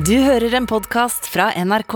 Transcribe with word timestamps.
Du 0.00 0.14
hører 0.16 0.54
en 0.56 0.64
podkast 0.64 1.26
fra 1.28 1.50
NRK. 1.60 1.94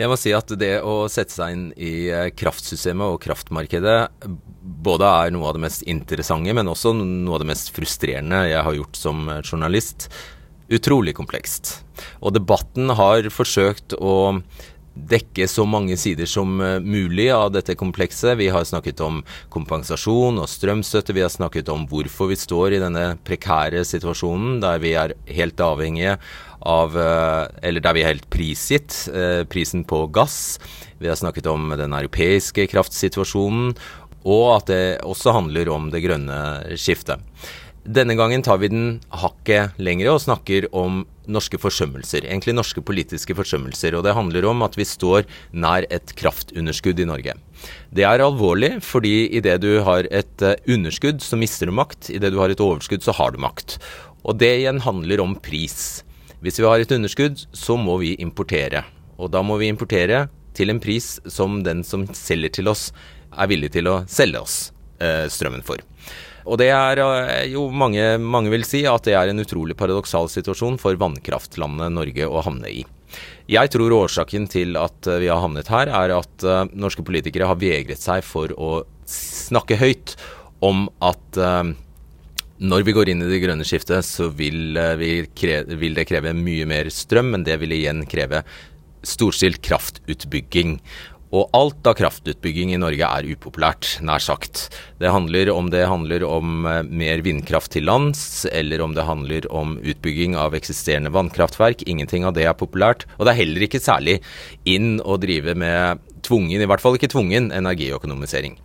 Jeg 0.00 0.08
må 0.08 0.16
si 0.16 0.30
at 0.32 0.48
det 0.56 0.78
å 0.86 1.04
sette 1.12 1.34
seg 1.34 1.52
inn 1.52 1.64
i 1.76 2.06
eh, 2.08 2.30
kraftsystemet 2.32 3.12
og 3.12 3.18
kraftmarkedet 3.20 3.96
både 4.86 5.10
er 5.10 5.34
noe 5.34 5.50
av 5.50 5.58
det 5.58 5.64
mest 5.66 5.84
interessante, 5.90 6.54
men 6.56 6.70
også 6.72 6.94
noe 6.96 7.34
av 7.36 7.42
det 7.42 7.50
mest 7.50 7.74
frustrerende 7.76 8.40
jeg 8.48 8.62
har 8.64 8.78
gjort 8.78 8.96
som 8.96 9.28
eh, 9.28 9.42
journalist. 9.44 10.08
Utrolig 10.72 11.12
komplekst. 11.18 11.74
Og 12.24 12.32
debatten 12.38 12.94
har 12.96 13.28
forsøkt 13.34 13.98
å 13.98 14.16
dekke 14.96 15.46
så 15.50 15.66
mange 15.68 15.96
sider 16.00 16.28
som 16.28 16.56
eh, 16.64 16.78
mulig 16.80 17.28
av 17.34 17.50
dette 17.54 17.76
komplekset. 17.78 18.36
Vi 18.40 18.48
har 18.52 18.64
snakket 18.66 19.00
om 19.04 19.20
kompensasjon 19.52 20.40
og 20.40 20.48
strømstøtte. 20.50 21.14
Vi 21.16 21.24
har 21.24 21.32
snakket 21.32 21.68
om 21.72 21.86
hvorfor 21.90 22.32
vi 22.32 22.38
står 22.40 22.76
i 22.76 22.82
denne 22.82 23.06
prekære 23.26 23.84
situasjonen 23.86 24.60
der 24.64 24.80
vi 24.82 24.96
er 24.98 25.16
helt 25.36 25.60
avhengige 25.60 26.16
av 26.66 26.96
eh, 26.98 27.44
Eller 27.68 27.84
der 27.84 27.94
vi 27.94 28.02
er 28.02 28.14
helt 28.14 28.30
prisgitt 28.32 29.04
eh, 29.12 29.44
prisen 29.46 29.84
på 29.86 30.06
gass. 30.08 30.58
Vi 30.98 31.10
har 31.10 31.18
snakket 31.20 31.46
om 31.52 31.68
den 31.76 31.92
europeiske 31.92 32.66
kraftsituasjonen, 32.72 33.76
og 34.26 34.46
at 34.56 34.72
det 34.72 34.84
også 35.06 35.36
handler 35.36 35.68
om 35.70 35.90
det 35.92 36.02
grønne 36.02 36.38
skiftet. 36.80 37.20
Denne 37.86 38.16
gangen 38.18 38.42
tar 38.42 38.58
vi 38.58 38.72
den 38.72 38.86
hakket 39.14 39.76
lengre 39.78 40.16
og 40.16 40.24
snakker 40.24 40.66
om 40.74 41.04
norske 41.30 41.58
forsømmelser. 41.60 42.26
Egentlig 42.26 42.54
norske 42.56 42.82
politiske 42.84 43.36
forsømmelser. 43.36 43.96
Og 43.96 44.04
det 44.06 44.14
handler 44.16 44.48
om 44.50 44.64
at 44.66 44.78
vi 44.78 44.86
står 44.88 45.26
nær 45.52 45.86
et 45.92 46.14
kraftunderskudd 46.18 47.02
i 47.02 47.08
Norge. 47.08 47.36
Det 47.94 48.06
er 48.06 48.24
alvorlig, 48.24 48.76
fordi 48.84 49.28
idet 49.38 49.60
du 49.64 49.80
har 49.86 50.08
et 50.10 50.44
eh, 50.44 50.58
underskudd, 50.70 51.22
så 51.24 51.38
mister 51.40 51.70
du 51.70 51.74
makt. 51.76 52.10
Idet 52.14 52.32
du 52.34 52.40
har 52.42 52.52
et 52.52 52.62
overskudd, 52.62 53.04
så 53.04 53.14
har 53.16 53.34
du 53.34 53.40
makt. 53.42 53.78
Og 54.26 54.38
det 54.40 54.52
igjen 54.60 54.82
handler 54.84 55.22
om 55.22 55.36
pris. 55.38 56.02
Hvis 56.42 56.60
vi 56.60 56.68
har 56.68 56.82
et 56.82 56.92
underskudd, 56.92 57.40
så 57.56 57.78
må 57.80 57.98
vi 58.02 58.14
importere. 58.22 58.84
Og 59.16 59.32
da 59.32 59.42
må 59.42 59.56
vi 59.60 59.70
importere 59.72 60.26
til 60.56 60.72
en 60.72 60.80
pris 60.80 61.16
som 61.28 61.62
den 61.66 61.82
som 61.84 62.06
selger 62.16 62.58
til 62.60 62.72
oss, 62.72 62.90
er 63.36 63.50
villig 63.50 63.72
til 63.74 63.88
å 63.90 64.00
selge 64.08 64.40
oss 64.40 64.56
eh, 65.02 65.26
strømmen 65.32 65.64
for. 65.66 65.82
Og 66.46 66.60
det 66.60 66.70
er 66.72 67.02
eh, 67.02 67.46
jo 67.52 67.66
mange, 67.74 68.16
mange 68.22 68.52
vil 68.54 68.66
si 68.66 68.84
at 68.88 69.06
det 69.08 69.16
er 69.18 69.32
en 69.32 69.42
utrolig 69.42 69.76
paradoksal 69.78 70.30
situasjon 70.32 70.78
for 70.82 70.98
vannkraftlandet 71.00 71.94
Norge 71.94 72.28
å 72.28 72.44
havne 72.46 72.70
i. 72.70 72.84
Jeg 73.50 73.70
tror 73.72 73.94
årsaken 73.94 74.48
til 74.50 74.78
at 74.80 75.10
eh, 75.10 75.20
vi 75.24 75.30
har 75.32 75.42
havnet 75.42 75.70
her, 75.72 75.90
er 75.90 76.14
at 76.16 76.46
uh, 76.46 76.64
norske 76.74 77.04
politikere 77.06 77.48
har 77.50 77.58
vegret 77.60 78.02
seg 78.02 78.24
for 78.26 78.54
å 78.54 78.84
snakke 79.06 79.78
høyt 79.78 80.16
om 80.64 80.88
at 81.04 81.36
når 82.56 82.86
vi 82.86 82.94
går 82.96 83.10
inn 83.12 83.20
i 83.20 83.28
det 83.28 83.42
grønne 83.42 83.66
skiftet, 83.68 84.04
så 84.04 84.30
vil, 84.32 84.76
eh, 84.76 85.26
kreve, 85.36 85.76
vil, 85.76 85.94
det 85.94 86.06
kreve 86.08 86.32
mye 86.32 86.64
mer 86.66 86.88
strøm, 86.88 87.30
men 87.34 87.44
det 87.44 87.58
vil 87.60 87.72
igjen 87.72 88.06
kreve 88.08 88.42
storstilt 89.02 89.60
kraftutbygging. 89.62 90.80
Og 91.34 91.50
alt 91.56 91.88
av 91.88 91.96
kraftutbygging 91.98 92.70
i 92.74 92.78
Norge 92.78 93.06
er 93.06 93.26
upopulært, 93.26 93.96
nær 94.06 94.22
sagt. 94.22 94.68
Det 95.02 95.10
handler 95.10 95.50
om 95.50 95.70
det 95.72 95.82
handler 95.90 96.22
om 96.26 96.68
eh, 96.70 96.82
mer 96.86 97.22
vindkraft 97.26 97.72
til 97.74 97.88
lands, 97.88 98.46
eller 98.46 98.84
om 98.84 98.94
det 98.94 99.06
handler 99.08 99.48
om 99.50 99.74
utbygging 99.82 100.36
av 100.38 100.54
eksisterende 100.54 101.10
vannkraftverk. 101.14 101.82
Ingenting 101.90 102.28
av 102.28 102.36
det 102.38 102.46
er 102.46 102.54
populært. 102.58 103.08
Og 103.18 103.26
det 103.26 103.34
er 103.34 103.42
heller 103.42 103.66
ikke 103.66 103.82
særlig 103.82 104.20
inn 104.68 105.00
å 105.02 105.18
drive 105.18 105.56
med 105.58 106.04
tvungen, 106.26 106.62
i 106.62 106.70
hvert 106.70 106.82
fall 106.82 106.98
ikke 106.98 107.10
tvungen, 107.10 107.50
energiøkonomisering. 107.54 108.56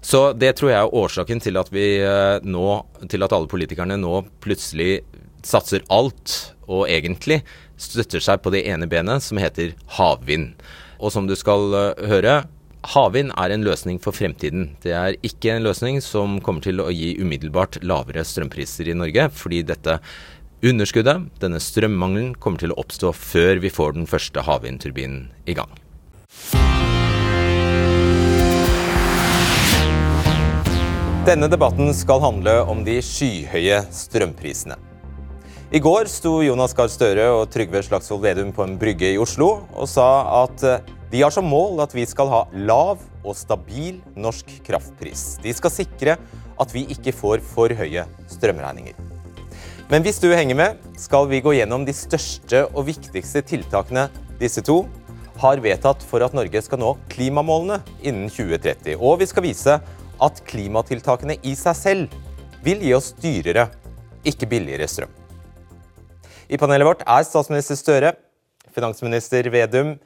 Så 0.00 0.32
det 0.32 0.54
tror 0.56 0.72
jeg 0.72 0.80
er 0.80 0.98
årsaken 1.02 1.42
til 1.44 1.60
at 1.60 1.68
vi 1.74 1.86
eh, 2.00 2.40
nå, 2.40 2.66
til 3.12 3.24
at 3.24 3.36
alle 3.36 3.50
politikerne 3.50 4.00
nå 4.00 4.22
plutselig 4.44 5.02
satser 5.44 5.84
alt, 5.92 6.54
og 6.68 6.88
egentlig 6.88 7.42
støtter 7.80 8.20
seg 8.20 8.40
på 8.42 8.52
det 8.52 8.64
ene 8.68 8.88
benet, 8.90 9.24
som 9.24 9.40
heter 9.40 9.76
havvind. 9.98 10.56
Og 10.98 11.12
som 11.14 11.28
du 11.28 11.34
skal 11.38 11.74
eh, 11.78 12.06
høre, 12.10 12.38
havvind 12.88 13.32
er 13.38 13.54
en 13.54 13.66
løsning 13.66 14.00
for 14.02 14.14
fremtiden. 14.14 14.72
Det 14.82 14.94
er 14.94 15.18
ikke 15.26 15.54
en 15.54 15.66
løsning 15.66 16.00
som 16.04 16.38
kommer 16.44 16.64
til 16.64 16.82
å 16.82 16.90
gi 16.94 17.14
umiddelbart 17.20 17.80
lavere 17.86 18.24
strømpriser 18.26 18.90
i 18.90 18.96
Norge, 18.98 19.28
fordi 19.34 19.62
dette 19.66 19.98
underskuddet, 20.66 21.28
denne 21.42 21.60
strømmangelen, 21.62 22.32
kommer 22.42 22.62
til 22.62 22.74
å 22.74 22.80
oppstå 22.82 23.12
før 23.14 23.62
vi 23.62 23.70
får 23.70 23.94
den 23.98 24.10
første 24.10 24.42
havvindturbinen 24.46 25.28
i 25.46 25.54
gang. 25.58 25.70
Denne 31.28 31.50
debatten 31.52 31.92
skal 31.92 32.22
handle 32.24 32.62
om 32.72 32.82
de 32.86 32.98
skyhøye 33.04 33.82
strømprisene. 33.92 34.78
I 35.68 35.80
går 35.84 36.08
sto 36.08 36.38
Jonas 36.40 36.72
Gahr 36.72 36.88
Støre 36.88 37.26
og 37.28 37.50
Trygve 37.52 37.82
Slagsvold 37.84 38.22
Vedum 38.24 38.54
på 38.56 38.64
en 38.64 38.78
brygge 38.80 39.10
i 39.12 39.18
Oslo 39.20 39.50
og 39.76 39.90
sa 39.92 40.06
at 40.38 40.64
eh, 40.64 40.86
de 41.10 41.22
har 41.22 41.32
som 41.32 41.46
mål 41.48 41.80
at 41.84 41.94
vi 41.96 42.04
skal 42.08 42.28
ha 42.28 42.42
lav 42.52 43.00
og 43.24 43.36
stabil 43.36 44.02
norsk 44.18 44.50
kraftpris. 44.66 45.38
De 45.40 45.54
skal 45.56 45.72
sikre 45.72 46.16
at 46.58 46.74
vi 46.74 46.84
ikke 46.92 47.14
får 47.16 47.40
for 47.48 47.72
høye 47.72 48.04
strømregninger. 48.28 48.98
Men 49.88 50.04
hvis 50.04 50.20
du 50.20 50.28
henger 50.28 50.58
med, 50.58 50.80
skal 51.00 51.30
vi 51.30 51.40
gå 51.40 51.54
gjennom 51.56 51.86
de 51.88 51.94
største 51.96 52.66
og 52.74 52.90
viktigste 52.90 53.40
tiltakene 53.48 54.08
disse 54.40 54.60
to 54.60 54.82
har 55.40 55.62
vedtatt 55.64 56.02
for 56.04 56.20
at 56.26 56.34
Norge 56.36 56.60
skal 56.66 56.82
nå 56.82 56.92
klimamålene 57.08 57.78
innen 58.02 58.28
2030. 58.28 58.98
Og 58.98 59.22
vi 59.22 59.28
skal 59.30 59.46
vise 59.46 59.78
at 60.18 60.42
klimatiltakene 60.50 61.38
i 61.46 61.54
seg 61.56 61.78
selv 61.78 62.16
vil 62.66 62.82
gi 62.84 62.92
oss 62.96 63.14
dyrere, 63.22 63.68
ikke 64.26 64.50
billigere 64.50 64.88
strøm. 64.90 65.12
I 66.48 66.58
panelet 66.60 66.88
vårt 66.88 67.04
er 67.06 67.24
statsminister 67.24 67.78
Støre, 67.78 68.12
finansminister 68.74 69.46
Vedum, 69.52 69.96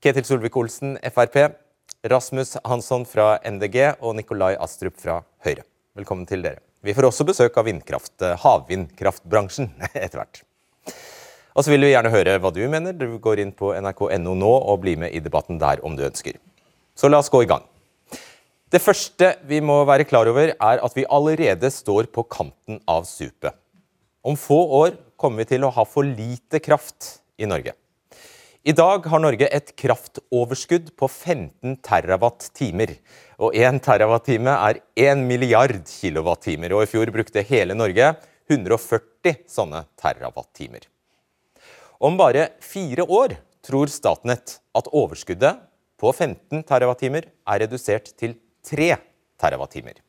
Ketil 0.00 0.24
Solvik-Olsen, 0.24 0.94
Frp, 1.12 1.34
Rasmus 2.08 2.54
Hansson 2.64 3.02
fra 3.04 3.34
MDG 3.44 3.98
og 4.00 4.14
Nikolai 4.16 4.54
Astrup 4.56 4.94
fra 4.96 5.18
Høyre. 5.44 5.66
Velkommen 5.92 6.24
til 6.24 6.40
dere. 6.40 6.62
Vi 6.80 6.94
får 6.96 7.10
også 7.10 7.26
besøk 7.28 7.58
av 7.60 7.66
vindkraft, 7.68 8.14
havvindkraftbransjen 8.40 9.68
etter 9.90 10.22
hvert. 10.22 10.40
Og 11.52 11.66
så 11.66 11.74
vil 11.74 11.84
vi 11.84 11.90
gjerne 11.90 12.12
høre 12.14 12.38
hva 12.40 12.52
du 12.56 12.62
mener. 12.72 12.96
Du 12.96 13.18
går 13.20 13.42
inn 13.44 13.52
på 13.52 13.74
nrk.no 13.76 14.32
nå 14.40 14.54
og 14.72 14.80
blir 14.86 14.96
med 15.02 15.12
i 15.12 15.20
debatten 15.20 15.60
der 15.60 15.84
om 15.84 15.98
du 15.98 16.06
ønsker. 16.08 16.40
Så 16.96 17.12
la 17.12 17.20
oss 17.20 17.28
gå 17.28 17.42
i 17.44 17.50
gang. 17.50 17.68
Det 18.72 18.80
første 18.80 19.34
vi 19.52 19.60
må 19.60 19.82
være 19.84 20.08
klar 20.08 20.32
over, 20.32 20.54
er 20.56 20.80
at 20.80 20.96
vi 20.96 21.04
allerede 21.12 21.68
står 21.76 22.08
på 22.08 22.24
kanten 22.24 22.80
av 22.88 23.04
supet. 23.04 23.52
Om 24.24 24.40
få 24.40 24.62
år 24.80 24.96
kommer 25.20 25.44
vi 25.44 25.52
til 25.52 25.68
å 25.68 25.74
ha 25.76 25.84
for 25.84 26.08
lite 26.08 26.64
kraft 26.64 27.18
i 27.36 27.52
Norge. 27.52 27.76
I 28.60 28.74
dag 28.76 29.06
har 29.08 29.22
Norge 29.24 29.46
et 29.56 29.70
kraftoverskudd 29.80 30.90
på 31.00 31.06
15 31.08 31.78
TWh. 31.80 32.90
Og 33.40 33.54
1 33.56 33.78
TWh 33.80 34.50
er 34.52 34.80
1 35.00 35.22
milliard 35.24 35.78
kWh. 35.88 36.66
Og 36.68 36.82
i 36.82 36.90
fjor 36.90 37.12
brukte 37.14 37.44
hele 37.48 37.72
Norge 37.72 38.10
140 38.52 39.38
sånne 39.48 39.80
TWh. 39.96 40.76
Om 42.04 42.20
bare 42.20 42.50
fire 42.60 43.08
år 43.08 43.38
tror 43.64 43.88
Statnett 43.88 44.58
at 44.76 44.92
overskuddet 44.92 45.64
på 45.96 46.12
15 46.12 46.60
TWh 46.68 47.16
er 47.16 47.64
redusert 47.64 48.12
til 48.12 48.36
3 48.68 48.90
TWh. 49.40 50.04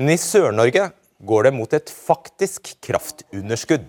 Men 0.00 0.14
i 0.16 0.16
Sør-Norge 0.16 0.88
går 1.20 1.50
det 1.50 1.54
mot 1.60 1.76
et 1.76 1.92
faktisk 1.92 2.72
kraftunderskudd. 2.88 3.84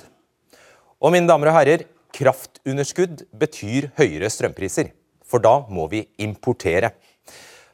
Og 0.99 1.15
mine 1.15 1.31
damer 1.31 1.53
og 1.53 1.59
herrer, 1.61 1.87
kraftunderskudd 2.15 3.25
betyr 3.37 3.89
høyere 3.99 4.29
strømpriser. 4.31 4.91
For 5.25 5.43
da 5.43 5.61
må 5.71 5.87
vi 5.91 6.05
importere. 6.21 6.91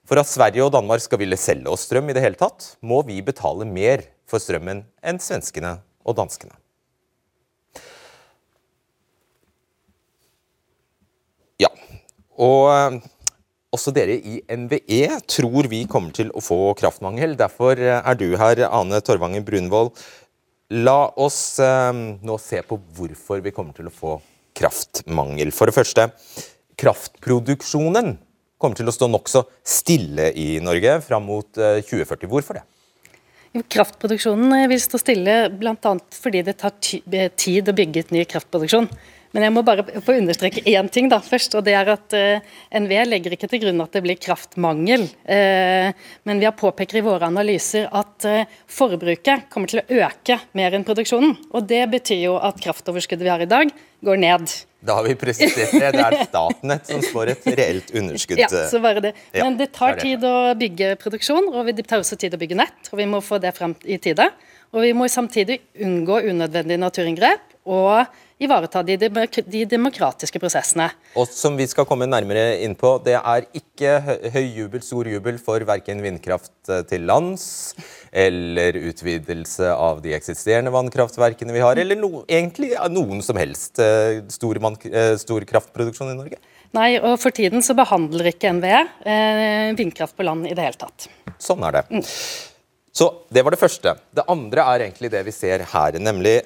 For 0.08 0.22
at 0.22 0.30
Sverige 0.30 0.64
og 0.64 0.72
Danmark 0.76 1.04
skal 1.04 1.20
ville 1.20 1.40
selge 1.40 1.72
oss 1.72 1.88
strøm 1.88 2.12
i 2.12 2.16
det 2.16 2.24
hele 2.24 2.40
tatt, 2.40 2.76
må 2.82 3.02
vi 3.08 3.20
betale 3.26 3.68
mer 3.68 4.06
for 4.30 4.40
strømmen 4.44 4.86
enn 5.04 5.20
svenskene 5.24 5.78
og 6.08 6.16
danskene. 6.20 6.56
Ja, 11.60 11.72
og 12.38 13.02
også 13.76 13.92
dere 13.96 14.16
i 14.16 14.40
NVE 14.48 15.20
tror 15.28 15.68
vi 15.72 15.84
kommer 15.92 16.16
til 16.16 16.32
å 16.32 16.44
få 16.44 16.72
kraftmangel. 16.80 17.36
Derfor 17.40 17.80
eh, 17.82 18.00
er 18.00 18.16
du 18.18 18.30
her, 18.40 18.64
Ane 18.70 19.02
Torvangen 19.04 19.46
Brunvoll. 19.48 19.92
La 20.76 21.14
oss 21.16 21.60
eh, 21.64 21.94
nå 21.96 22.34
se 22.44 22.60
på 22.68 22.76
hvorfor 22.98 23.40
vi 23.40 23.54
kommer 23.56 23.76
til 23.78 23.88
å 23.88 23.94
få 23.94 24.18
kraftmangel. 24.58 25.54
For 25.56 25.70
det 25.70 25.76
første, 25.78 26.10
kraftproduksjonen 26.76 28.18
kommer 28.60 28.76
til 28.76 28.90
å 28.90 28.96
stå 28.96 29.08
nokså 29.08 29.46
stille 29.64 30.34
i 30.36 30.58
Norge 30.60 30.98
fram 31.06 31.24
mot 31.30 31.62
eh, 31.62 31.80
2040. 31.88 32.28
Hvorfor 32.28 32.60
det? 32.60 32.66
Kraftproduksjonen 33.72 34.68
vil 34.68 34.82
stå 34.84 35.00
stille 35.00 35.38
bl.a. 35.56 35.94
fordi 36.20 36.44
det 36.50 36.58
tar 36.60 36.76
tid 36.84 37.72
å 37.72 37.78
bygge 37.78 38.04
ut 38.04 38.12
ny 38.18 38.26
kraftproduksjon. 38.28 38.90
Men 39.36 39.48
jeg 39.48 39.54
må 39.56 39.64
bare 39.68 39.86
få 40.04 40.18
understreke 40.22 40.64
én 40.70 40.90
ting 40.94 41.10
da 41.12 41.20
først. 41.24 41.58
og 41.58 41.66
det 41.68 41.76
er 41.78 41.92
at 41.94 42.16
uh, 42.16 42.54
NVE 42.80 43.04
legger 43.10 43.36
ikke 43.36 43.50
til 43.52 43.64
grunn 43.66 43.84
at 43.84 43.98
det 43.98 44.04
blir 44.06 44.20
kraftmangel. 44.22 45.08
Uh, 45.28 45.92
men 46.28 46.40
vi 46.40 46.48
har 46.48 46.56
påpeker 46.58 47.02
i 47.02 47.06
våre 47.06 47.28
analyser 47.28 47.90
at 47.92 48.28
uh, 48.30 48.58
forbruket 48.72 49.50
kommer 49.54 49.72
til 49.72 49.84
å 49.84 50.02
øke 50.06 50.40
mer 50.58 50.78
enn 50.78 50.88
produksjonen. 50.88 51.36
Og 51.52 51.68
det 51.70 51.84
betyr 51.92 52.24
jo 52.30 52.40
at 52.40 52.60
kraftoverskuddet 52.64 53.28
vi 53.28 53.34
har 53.34 53.44
i 53.44 53.50
dag, 53.50 53.74
går 54.06 54.20
ned. 54.22 54.52
Da 54.88 55.00
har 55.00 55.08
vi 55.08 55.16
presisert 55.18 55.74
det. 55.74 55.90
Det 55.98 56.04
er 56.04 56.16
Statnett 56.28 56.90
som 56.90 57.02
får 57.12 57.34
et 57.34 57.48
reelt 57.58 57.90
underskudd. 57.98 58.40
Ja, 58.40 58.50
så 58.70 58.80
bare 58.84 59.02
det. 59.04 59.14
Men 59.34 59.58
det 59.60 59.72
tar 59.76 59.98
tid 60.00 60.24
å 60.28 60.54
bygge 60.58 60.94
produksjon, 61.02 61.50
og 61.50 61.72
det 61.74 61.88
tar 61.90 62.04
også 62.04 62.20
tid 62.20 62.38
å 62.38 62.40
bygge 62.42 62.60
nett. 62.60 62.92
Og 62.94 63.02
vi 63.02 63.10
må 63.10 63.24
få 63.26 63.42
det 63.42 63.56
frem 63.58 63.74
i 63.90 63.98
tide. 64.02 64.30
Og 64.76 64.84
vi 64.86 64.94
må 64.96 65.10
samtidig 65.10 65.60
unngå 65.84 66.22
unødvendige 66.30 66.82
naturinngrep. 66.84 67.54
og 67.68 68.06
ivareta 68.42 68.84
de, 68.86 68.98
de, 69.00 69.64
demokratiske 69.70 70.40
prosessene. 70.42 70.90
Og 71.18 71.30
som 71.32 71.58
vi 71.58 71.66
skal 71.70 71.88
komme 71.90 72.08
nærmere 72.10 72.60
inn 72.64 72.76
på, 72.78 72.96
det 73.06 73.18
er 73.18 73.48
ikke 73.58 73.96
høy 74.34 74.44
jubel, 74.44 74.84
stor 74.86 75.10
jubel 75.10 75.40
for 75.42 75.64
verken 75.68 76.04
vindkraft 76.06 76.72
eh, 76.72 76.84
til 76.90 77.08
lands 77.10 77.48
eller 78.12 78.78
utvidelse 78.88 79.72
av 79.74 80.04
de 80.06 80.14
eksisterende 80.18 80.72
vannkraftverkene 80.74 81.56
vi 81.56 81.64
har, 81.66 81.80
eller 81.82 82.00
no, 82.00 82.24
egentlig 82.30 82.76
noen 82.94 83.24
som 83.26 83.40
helst 83.42 83.82
eh, 83.84 84.22
stor, 84.34 84.62
eh, 84.90 85.16
stor 85.22 85.48
kraftproduksjon 85.50 86.14
i 86.14 86.20
Norge? 86.20 86.42
Nei, 86.76 86.92
og 87.00 87.16
for 87.22 87.34
tiden 87.36 87.64
så 87.64 87.76
behandler 87.78 88.34
ikke 88.34 88.52
NVE 88.58 88.84
eh, 89.08 89.72
vindkraft 89.78 90.18
på 90.18 90.26
land 90.28 90.50
i 90.50 90.54
det 90.54 90.68
hele 90.68 90.80
tatt. 90.80 91.10
Sånn 91.42 91.64
er 91.66 91.80
det. 91.80 91.88
Mm. 91.90 92.06
Så 92.98 93.12
Det 93.30 93.44
var 93.46 93.54
det 93.54 93.62
første. 93.62 93.94
Det 94.10 94.26
andre 94.30 94.64
er 94.74 94.88
egentlig 94.88 95.12
det 95.14 95.22
vi 95.28 95.34
ser 95.36 95.64
her, 95.70 96.00
nemlig 96.02 96.40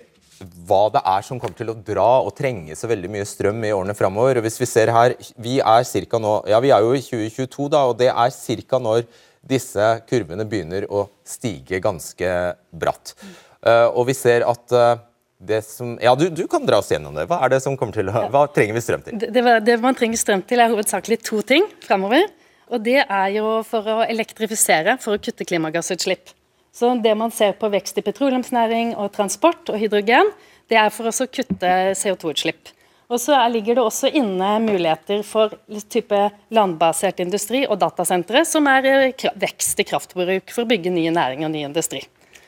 hva 0.68 0.86
det 0.94 1.02
er 1.08 1.26
som 1.26 1.40
kommer 1.42 1.58
til 1.58 1.72
å 1.74 1.78
dra 1.78 2.08
og 2.26 2.34
trenge 2.38 2.76
så 2.78 2.90
veldig 2.92 3.12
mye 3.14 3.28
strøm 3.28 3.62
i 3.68 3.74
årene 3.76 3.96
framover. 3.98 4.42
Hvis 4.46 4.60
vi 4.62 4.70
ser 4.70 4.94
her, 4.94 5.16
vi 5.42 5.60
er 5.60 5.86
cirka 5.88 6.20
nå, 6.22 6.40
ja 6.50 6.62
vi 6.64 6.74
er 6.74 6.86
jo 6.86 6.96
i 6.98 7.04
2022, 7.04 7.70
da, 7.74 7.86
og 7.90 8.00
det 8.02 8.10
er 8.12 8.66
ca. 8.68 8.82
når 8.82 9.06
disse 9.42 9.86
kurvene 10.10 10.46
begynner 10.46 10.86
å 10.90 11.08
stige 11.26 11.82
ganske 11.82 12.34
bratt. 12.70 13.16
Uh, 13.62 13.88
og 13.94 14.08
vi 14.10 14.18
ser 14.18 14.46
at 14.50 14.74
uh, 14.74 15.00
det 15.42 15.64
som 15.66 15.96
Ja, 16.02 16.14
du, 16.18 16.28
du, 16.30 16.46
kan 16.50 16.66
dra 16.66 16.82
oss 16.82 16.92
gjennom 16.94 17.16
det. 17.18 17.26
Hva 17.30 17.42
er 17.46 17.56
det 17.56 17.62
som 17.64 17.78
kommer 17.78 17.98
til 17.98 18.10
å, 18.10 18.28
hva 18.34 18.46
trenger 18.54 18.78
vi 18.78 18.84
strøm 18.86 19.06
til? 19.06 19.18
Det, 19.22 19.32
det, 19.34 19.56
det 19.66 19.80
man 19.82 19.98
trenger 19.98 20.22
strøm 20.22 20.46
til, 20.46 20.62
er 20.62 20.74
hovedsakelig 20.74 21.22
to 21.26 21.42
ting 21.46 21.66
framover. 21.86 22.30
Og 22.72 22.84
det 22.86 23.02
er 23.02 23.32
jo 23.36 23.58
for 23.68 23.88
å 23.90 23.98
elektrifisere, 24.06 24.96
for 25.02 25.18
å 25.18 25.22
kutte 25.22 25.48
klimagassutslipp. 25.48 26.32
Så 26.72 26.96
Det 27.04 27.16
man 27.16 27.32
ser 27.32 27.52
på 27.60 27.70
vekst 27.70 27.98
i 28.00 28.04
petroleumsnæring 28.06 28.96
og 28.96 29.12
transport 29.12 29.70
og 29.70 29.80
hydrogen, 29.80 30.32
det 30.72 30.80
er 30.80 30.94
for 30.94 31.10
å 31.10 31.28
kutte 31.28 31.72
CO2-utslipp. 32.00 32.72
Og 33.12 33.20
så 33.20 33.36
ligger 33.52 33.76
det 33.76 33.84
også 33.84 34.08
inne 34.08 34.54
muligheter 34.64 35.20
for 35.28 35.52
type 35.92 36.20
landbasert 36.56 37.20
industri 37.20 37.66
og 37.66 37.76
datasentre, 37.82 38.46
som 38.48 38.70
er 38.72 38.88
eh, 38.88 39.26
vekst 39.36 39.84
i 39.84 39.86
kraftbruk 39.90 40.54
for 40.56 40.64
å 40.64 40.70
bygge 40.70 40.94
ny 40.96 41.10
næring 41.12 41.44
og 41.44 41.52
ny 41.52 41.66
industri. 41.68 42.06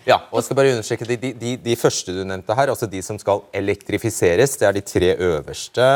Ja, 0.08 0.22
og 0.32 0.40
jeg 0.40 0.48
skal 0.48 0.60
bare 0.60 0.72
understreke 0.76 1.08
de, 1.08 1.34
de, 1.40 1.56
de, 1.64 1.76
første 1.80 2.16
du 2.16 2.24
nevnte 2.28 2.56
her, 2.56 2.72
altså 2.72 2.88
de 2.92 3.00
som 3.04 3.20
skal 3.20 3.44
elektrifiseres, 3.56 4.56
det 4.60 4.68
er 4.68 4.76
de 4.76 4.84
tre 4.88 5.12
øverste 5.16 5.90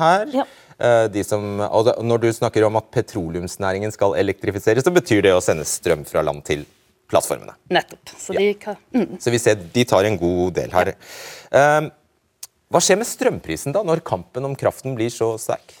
her. 0.00 0.28
Ja. 0.36 0.44
Eh, 0.80 1.06
de 1.12 1.24
som, 1.24 1.46
når 2.04 2.22
du 2.26 2.28
snakker 2.36 2.68
om 2.68 2.76
at 2.80 2.92
petroleumsnæringen 2.92 3.92
skal 3.96 4.18
elektrifiseres, 4.20 4.84
så 4.84 4.92
betyr 4.92 5.24
det 5.24 5.32
å 5.36 5.40
sende 5.44 5.64
strøm 5.68 6.04
fra 6.08 6.24
land 6.24 6.44
til 6.44 6.68
plattformene. 7.10 7.56
Nettopp. 7.72 8.12
Så, 8.16 8.34
ja. 8.36 8.52
kan, 8.60 8.78
mm. 8.94 9.18
så 9.22 9.32
vi 9.34 9.40
ser 9.42 9.60
de 9.74 9.84
tar 9.88 10.08
en 10.08 10.18
god 10.20 10.56
del 10.60 10.74
her. 10.74 10.94
Ja. 11.50 11.78
Um, 11.80 11.90
hva 12.70 12.82
skjer 12.84 13.00
med 13.00 13.08
strømprisen 13.10 13.74
da, 13.74 13.82
når 13.86 14.04
kampen 14.06 14.46
om 14.46 14.54
kraften 14.58 14.94
blir 14.98 15.10
så 15.10 15.32
sterk? 15.42 15.74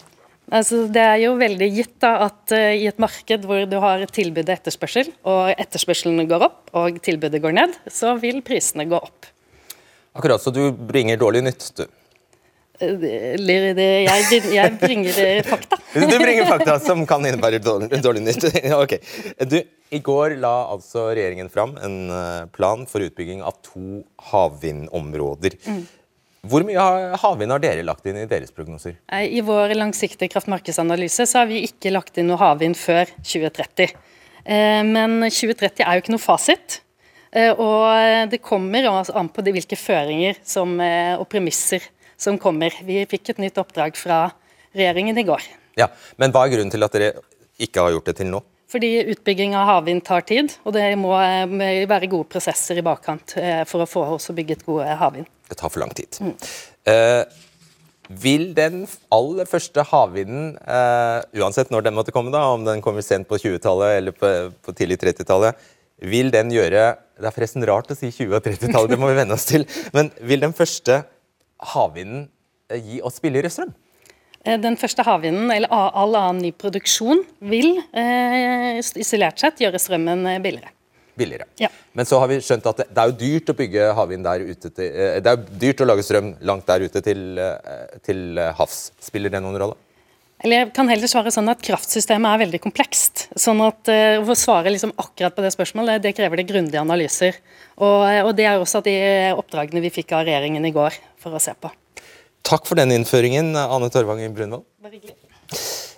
Altså, 0.50 0.82
det 0.90 1.02
er 1.06 1.20
jo 1.22 1.36
veldig 1.38 1.68
gitt 1.70 1.94
da, 2.02 2.16
at 2.26 2.54
uh, 2.56 2.72
i 2.74 2.88
et 2.90 2.98
marked 3.02 3.46
hvor 3.46 3.62
du 3.70 3.76
har 3.82 4.02
tilbud 4.10 4.42
og 4.48 4.56
etterspørsel, 4.56 5.12
og 5.22 5.52
etterspørselen 5.54 6.26
går 6.30 6.48
opp 6.48 6.74
og 6.80 6.98
tilbudet 7.06 7.42
går 7.42 7.54
ned, 7.54 7.78
så 7.86 8.16
vil 8.18 8.42
prisene 8.46 8.88
gå 8.90 8.98
opp. 8.98 9.30
Akkurat, 10.18 10.42
så 10.42 10.50
du 10.50 10.64
bringer 10.74 11.20
dårlig 11.20 11.44
nytt, 11.46 11.70
du? 11.78 11.86
Jeg, 12.80 14.40
jeg 14.54 14.76
bringer 14.80 15.44
fakta. 15.44 15.76
Du 15.92 16.16
bringer 16.16 16.48
fakta 16.48 16.78
som 16.80 17.02
kan 17.08 17.24
innebære 17.28 17.60
dårlig, 17.60 18.00
dårlig 18.00 18.22
nytt. 18.24 18.46
ok. 18.82 18.94
Du, 19.50 19.58
I 19.92 20.00
går 20.04 20.38
la 20.40 20.54
altså 20.72 21.10
regjeringen 21.10 21.50
fram 21.52 21.76
en 21.84 21.96
eh, 22.14 22.44
plan 22.54 22.86
for 22.88 23.04
utbygging 23.04 23.44
av 23.44 23.58
to 23.66 24.00
havvindområder. 24.30 25.58
Mm. 25.66 25.82
Hvor 26.48 26.64
mye 26.64 26.88
havvind 27.20 27.52
har 27.52 27.60
dere 27.60 27.84
lagt 27.84 28.06
inn 28.08 28.22
i 28.22 28.28
deres 28.28 28.54
prognoser? 28.56 28.96
I 29.12 29.42
vår 29.44 29.74
langsiktige 29.76 30.32
kraftmarkedsanalyse 30.32 31.28
så 31.28 31.42
har 31.42 31.50
vi 31.50 31.66
ikke 31.66 31.92
lagt 31.92 32.16
inn 32.16 32.30
noe 32.32 32.40
havvind 32.40 32.80
før 32.80 33.12
2030. 33.20 33.92
Eh, 34.46 34.80
men 34.88 35.20
2030 35.26 35.84
er 35.84 35.98
jo 35.98 36.06
ikke 36.06 36.16
noe 36.16 36.28
fasit. 36.30 36.80
Eh, 37.30 37.52
og 37.52 38.30
det 38.32 38.40
kommer 38.40 38.88
an 38.88 39.28
på 39.28 39.44
hvilke 39.52 39.76
føringer 39.76 40.40
som, 40.40 40.80
og 40.80 41.28
premisser 41.28 41.84
som 42.20 42.38
kommer. 42.40 42.74
Vi 42.84 43.02
fikk 43.10 43.32
et 43.32 43.42
nytt 43.42 43.58
oppdrag 43.60 43.98
fra 43.98 44.26
regjeringen 44.76 45.18
i 45.18 45.26
går. 45.26 45.44
Ja, 45.80 45.88
Men 46.20 46.34
hva 46.34 46.44
er 46.44 46.54
grunnen 46.54 46.72
til 46.72 46.84
at 46.84 46.94
dere 46.94 47.12
ikke 47.60 47.84
har 47.84 47.94
gjort 47.94 48.10
det 48.10 48.18
til 48.20 48.30
nå? 48.32 48.42
Fordi 48.70 48.90
utbygging 49.10 49.56
av 49.58 49.66
havvind 49.66 50.04
tar 50.06 50.22
tid, 50.28 50.52
og 50.62 50.76
det 50.76 50.84
må 51.00 51.16
eh, 51.18 51.86
være 51.90 52.10
gode 52.10 52.28
prosesser 52.30 52.78
i 52.78 52.84
bakkant 52.86 53.34
eh, 53.40 53.62
for 53.66 53.82
å 53.82 53.88
få 53.88 54.04
også 54.14 54.34
bygget 54.36 54.62
gode 54.68 54.86
havvind. 55.00 55.26
Det 55.50 55.58
tar 55.58 55.72
for 55.72 55.82
lang 55.82 55.90
tid. 55.96 56.20
Mm. 56.22 56.36
Uh, 56.86 57.24
vil 58.22 58.44
den 58.54 58.84
aller 59.14 59.48
første 59.50 59.82
havvinden, 59.90 60.52
uh, 60.62 61.18
uansett 61.42 61.70
når 61.74 61.88
den 61.88 61.96
måtte 61.98 62.14
komme, 62.14 62.30
da, 62.34 62.44
om 62.54 62.62
den 62.66 62.82
kommer 62.84 63.02
sent 63.06 63.26
på 63.30 63.40
20-tallet 63.42 63.96
eller 63.98 64.14
på, 64.14 64.30
på 64.62 64.74
tidlig 64.78 65.00
30-tallet, 65.02 65.58
vil 66.10 66.30
den 66.32 66.48
gjøre 66.54 66.84
Det 67.20 67.28
er 67.28 67.34
forresten 67.34 67.66
rart 67.68 67.90
å 67.92 67.96
si 67.98 68.08
20- 68.08 68.38
og 68.38 68.46
30-tallet, 68.46 68.94
det 68.94 69.00
må 69.02 69.10
vi 69.10 69.18
venne 69.18 69.34
oss 69.36 69.50
til. 69.50 69.66
Men 69.92 70.14
vil 70.22 70.46
den 70.46 70.54
første 70.56 71.02
havvinden 71.74 72.26
eh, 72.70 72.80
gi 72.80 73.00
oss 73.04 73.20
billigere 73.22 73.52
strøm? 73.52 73.72
Eh, 74.44 74.58
den 74.60 74.78
første 74.80 75.04
havvinden, 75.06 75.50
eller 75.52 75.72
all 75.72 76.16
annen 76.16 76.42
ny 76.46 76.52
produksjon, 76.56 77.24
vil 77.52 77.74
eh, 77.92 78.80
isolert 78.80 79.42
sett 79.42 79.60
gjøre 79.62 79.80
strømmen 79.82 80.24
billigere. 80.44 80.72
Billigere. 81.20 81.50
Ja. 81.60 81.68
Men 81.92 82.06
så 82.08 82.20
har 82.22 82.30
vi 82.30 82.38
skjønt 82.40 82.64
at 82.70 82.84
det, 82.86 82.96
er 82.96 83.10
jo 83.10 83.18
dyrt 83.18 83.50
å 83.52 83.58
bygge 83.58 83.90
havvind 83.98 84.24
der 84.24 84.46
ute 84.46 84.70
til, 84.70 84.88
Det 85.20 85.28
er 85.28 85.36
jo 85.36 85.60
dyrt 85.60 85.82
å 85.82 85.88
lage 85.90 86.04
strøm 86.06 86.32
langt 86.48 86.64
der 86.70 86.86
ute 86.86 87.02
til, 87.04 87.40
til 88.06 88.40
havs. 88.56 88.86
Spiller 89.04 89.34
det 89.34 89.42
noen 89.44 89.58
rolle? 89.60 89.76
Eller 90.40 90.62
jeg 90.62 90.70
kan 90.72 90.88
heller 90.88 91.10
svare 91.10 91.32
sånn 91.34 91.50
at 91.52 91.60
Kraftsystemet 91.64 92.30
er 92.30 92.42
veldig 92.46 92.60
komplekst. 92.64 93.26
sånn 93.36 93.60
at 93.64 93.90
uh, 93.92 94.24
Å 94.24 94.36
svare 94.38 94.72
liksom 94.72 94.94
akkurat 94.96 95.36
på 95.36 95.44
det 95.44 95.52
spørsmålet, 95.52 96.00
det 96.00 96.14
krever 96.16 96.40
det 96.40 96.48
grundige 96.48 96.80
analyser. 96.80 97.36
Og, 97.76 98.06
og, 98.24 98.32
Det 98.38 98.46
er 98.48 98.56
også 98.56 98.80
de 98.86 98.96
oppdragene 99.36 99.84
vi 99.84 99.92
fikk 99.92 100.16
av 100.16 100.24
regjeringen 100.24 100.64
i 100.64 100.72
går 100.72 100.96
for 101.20 101.36
å 101.36 101.42
se 101.42 101.54
på. 101.56 101.70
Takk 102.46 102.66
for 102.66 102.80
den 102.80 102.94
innføringen, 102.94 103.52
Anne 103.58 103.90
Torvanger 103.92 104.32
Brunvoll. 104.34 104.64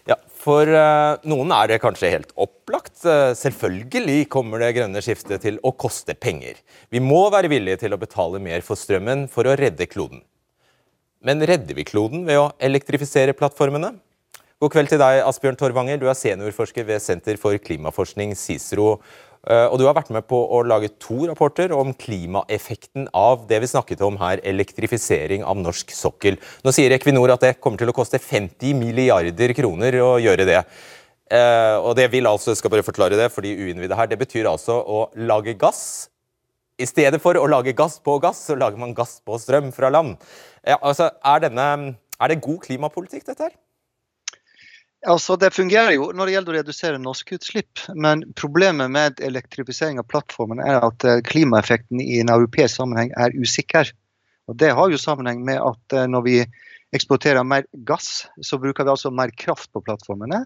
Ja, 0.09 0.17
for 0.43 0.67
uh, 0.67 1.21
noen 1.29 1.53
er 1.55 1.71
det 1.71 1.81
kanskje 1.85 2.11
helt 2.17 2.33
opplagt. 2.35 2.97
Uh, 3.07 3.31
selvfølgelig 3.39 4.27
kommer 4.33 4.63
det 4.63 4.73
grønne 4.77 5.03
skiftet 5.05 5.45
til 5.47 5.61
å 5.63 5.71
koste 5.79 6.17
penger. 6.19 6.59
Vi 6.91 7.03
må 7.03 7.29
være 7.33 7.51
villige 7.53 7.85
til 7.85 7.95
å 7.95 8.01
betale 8.01 8.43
mer 8.43 8.65
for 8.67 8.79
strømmen 8.79 9.29
for 9.31 9.47
å 9.47 9.55
redde 9.59 9.87
kloden. 9.91 10.25
Men 11.23 11.45
redder 11.47 11.79
vi 11.79 11.87
kloden 11.87 12.27
ved 12.27 12.41
å 12.41 12.51
elektrifisere 12.59 13.37
plattformene? 13.39 13.95
God 14.63 14.75
kveld 14.75 14.91
til 14.91 15.01
deg, 15.03 15.21
Asbjørn 15.27 15.59
Torvanger. 15.59 15.99
Du 15.99 16.09
er 16.11 16.19
seniorforsker 16.19 16.87
ved 16.87 17.03
Senter 17.03 17.39
for 17.39 17.59
klimaforskning, 17.63 18.35
CICERO. 18.39 18.97
Eh, 19.43 19.67
og 19.67 19.81
du 19.81 19.89
har 19.89 19.97
vært 19.97 20.13
med 20.15 20.23
på 20.31 20.39
å 20.55 20.61
lage 20.63 20.93
to 21.03 21.25
rapporter 21.27 21.73
om 21.75 21.91
klimaeffekten 21.99 23.09
av 23.17 23.49
det 23.51 23.59
vi 23.65 23.71
snakket 23.73 24.05
om 24.07 24.21
her, 24.21 24.43
elektrifisering 24.47 25.43
av 25.43 25.59
norsk 25.59 25.91
sokkel. 25.97 26.39
Nå 26.63 26.75
sier 26.75 26.95
Equinor 26.95 27.35
at 27.35 27.43
det 27.43 27.57
kommer 27.59 27.83
til 27.83 27.91
å 27.91 27.97
koste 27.97 28.23
50 28.23 28.79
milliarder 28.79 29.55
kroner 29.59 29.99
å 30.05 30.13
gjøre 30.23 30.47
det. 30.47 30.61
Eh, 31.33 31.77
og 31.81 31.97
det 31.99 32.07
vil 32.13 32.31
altså, 32.31 32.55
skal 32.55 32.71
bare 32.71 32.87
forklare 32.87 33.19
det 33.19 33.33
for 33.35 33.43
de 33.43 33.57
uinnvidde 33.57 33.99
her, 33.99 34.11
det 34.11 34.21
betyr 34.21 34.51
altså 34.51 34.79
å 34.79 35.05
lage 35.19 35.57
gass. 35.59 35.83
I 36.79 36.87
stedet 36.89 37.19
for 37.23 37.37
å 37.39 37.49
lage 37.51 37.75
gass 37.77 37.99
på 38.03 38.15
gass, 38.23 38.47
så 38.47 38.55
lager 38.59 38.79
man 38.79 38.95
gass 38.95 39.19
på 39.27 39.41
strøm 39.43 39.75
fra 39.75 39.91
land. 39.91 40.15
Ja, 40.63 40.79
altså, 40.79 41.11
er, 41.19 41.43
denne, 41.49 41.69
er 42.19 42.31
det 42.31 42.43
god 42.47 42.63
klimapolitikk, 42.69 43.27
dette 43.27 43.51
her? 43.51 43.59
Altså, 45.07 45.37
Det 45.37 45.51
fungerer 45.55 45.97
jo 45.97 46.11
når 46.15 46.27
det 46.27 46.35
gjelder 46.37 46.53
å 46.53 46.59
redusere 46.61 46.99
norske 47.03 47.35
utslipp, 47.35 47.81
men 47.95 48.23
problemet 48.39 48.91
med 48.95 49.23
elektrifisering 49.25 49.99
av 49.99 50.07
plattformen 50.07 50.63
er 50.63 50.79
at 50.79 51.05
eh, 51.05 51.23
klimaeffekten 51.27 52.01
i 52.03 52.21
en 52.23 52.31
europeisk 52.31 52.79
sammenheng 52.79 53.11
er 53.19 53.35
usikker. 53.35 53.91
Og 54.47 54.59
Det 54.63 54.71
har 54.71 54.93
jo 54.93 55.01
sammenheng 55.01 55.43
med 55.47 55.59
at 55.59 55.97
eh, 55.97 56.07
når 56.07 56.23
vi 56.29 56.37
eksporterer 56.95 57.43
mer 57.43 57.65
gass, 57.89 58.29
så 58.45 58.59
bruker 58.63 58.85
vi 58.85 58.93
altså 58.93 59.11
mer 59.11 59.33
kraft 59.35 59.73
på 59.73 59.83
plattformene. 59.83 60.45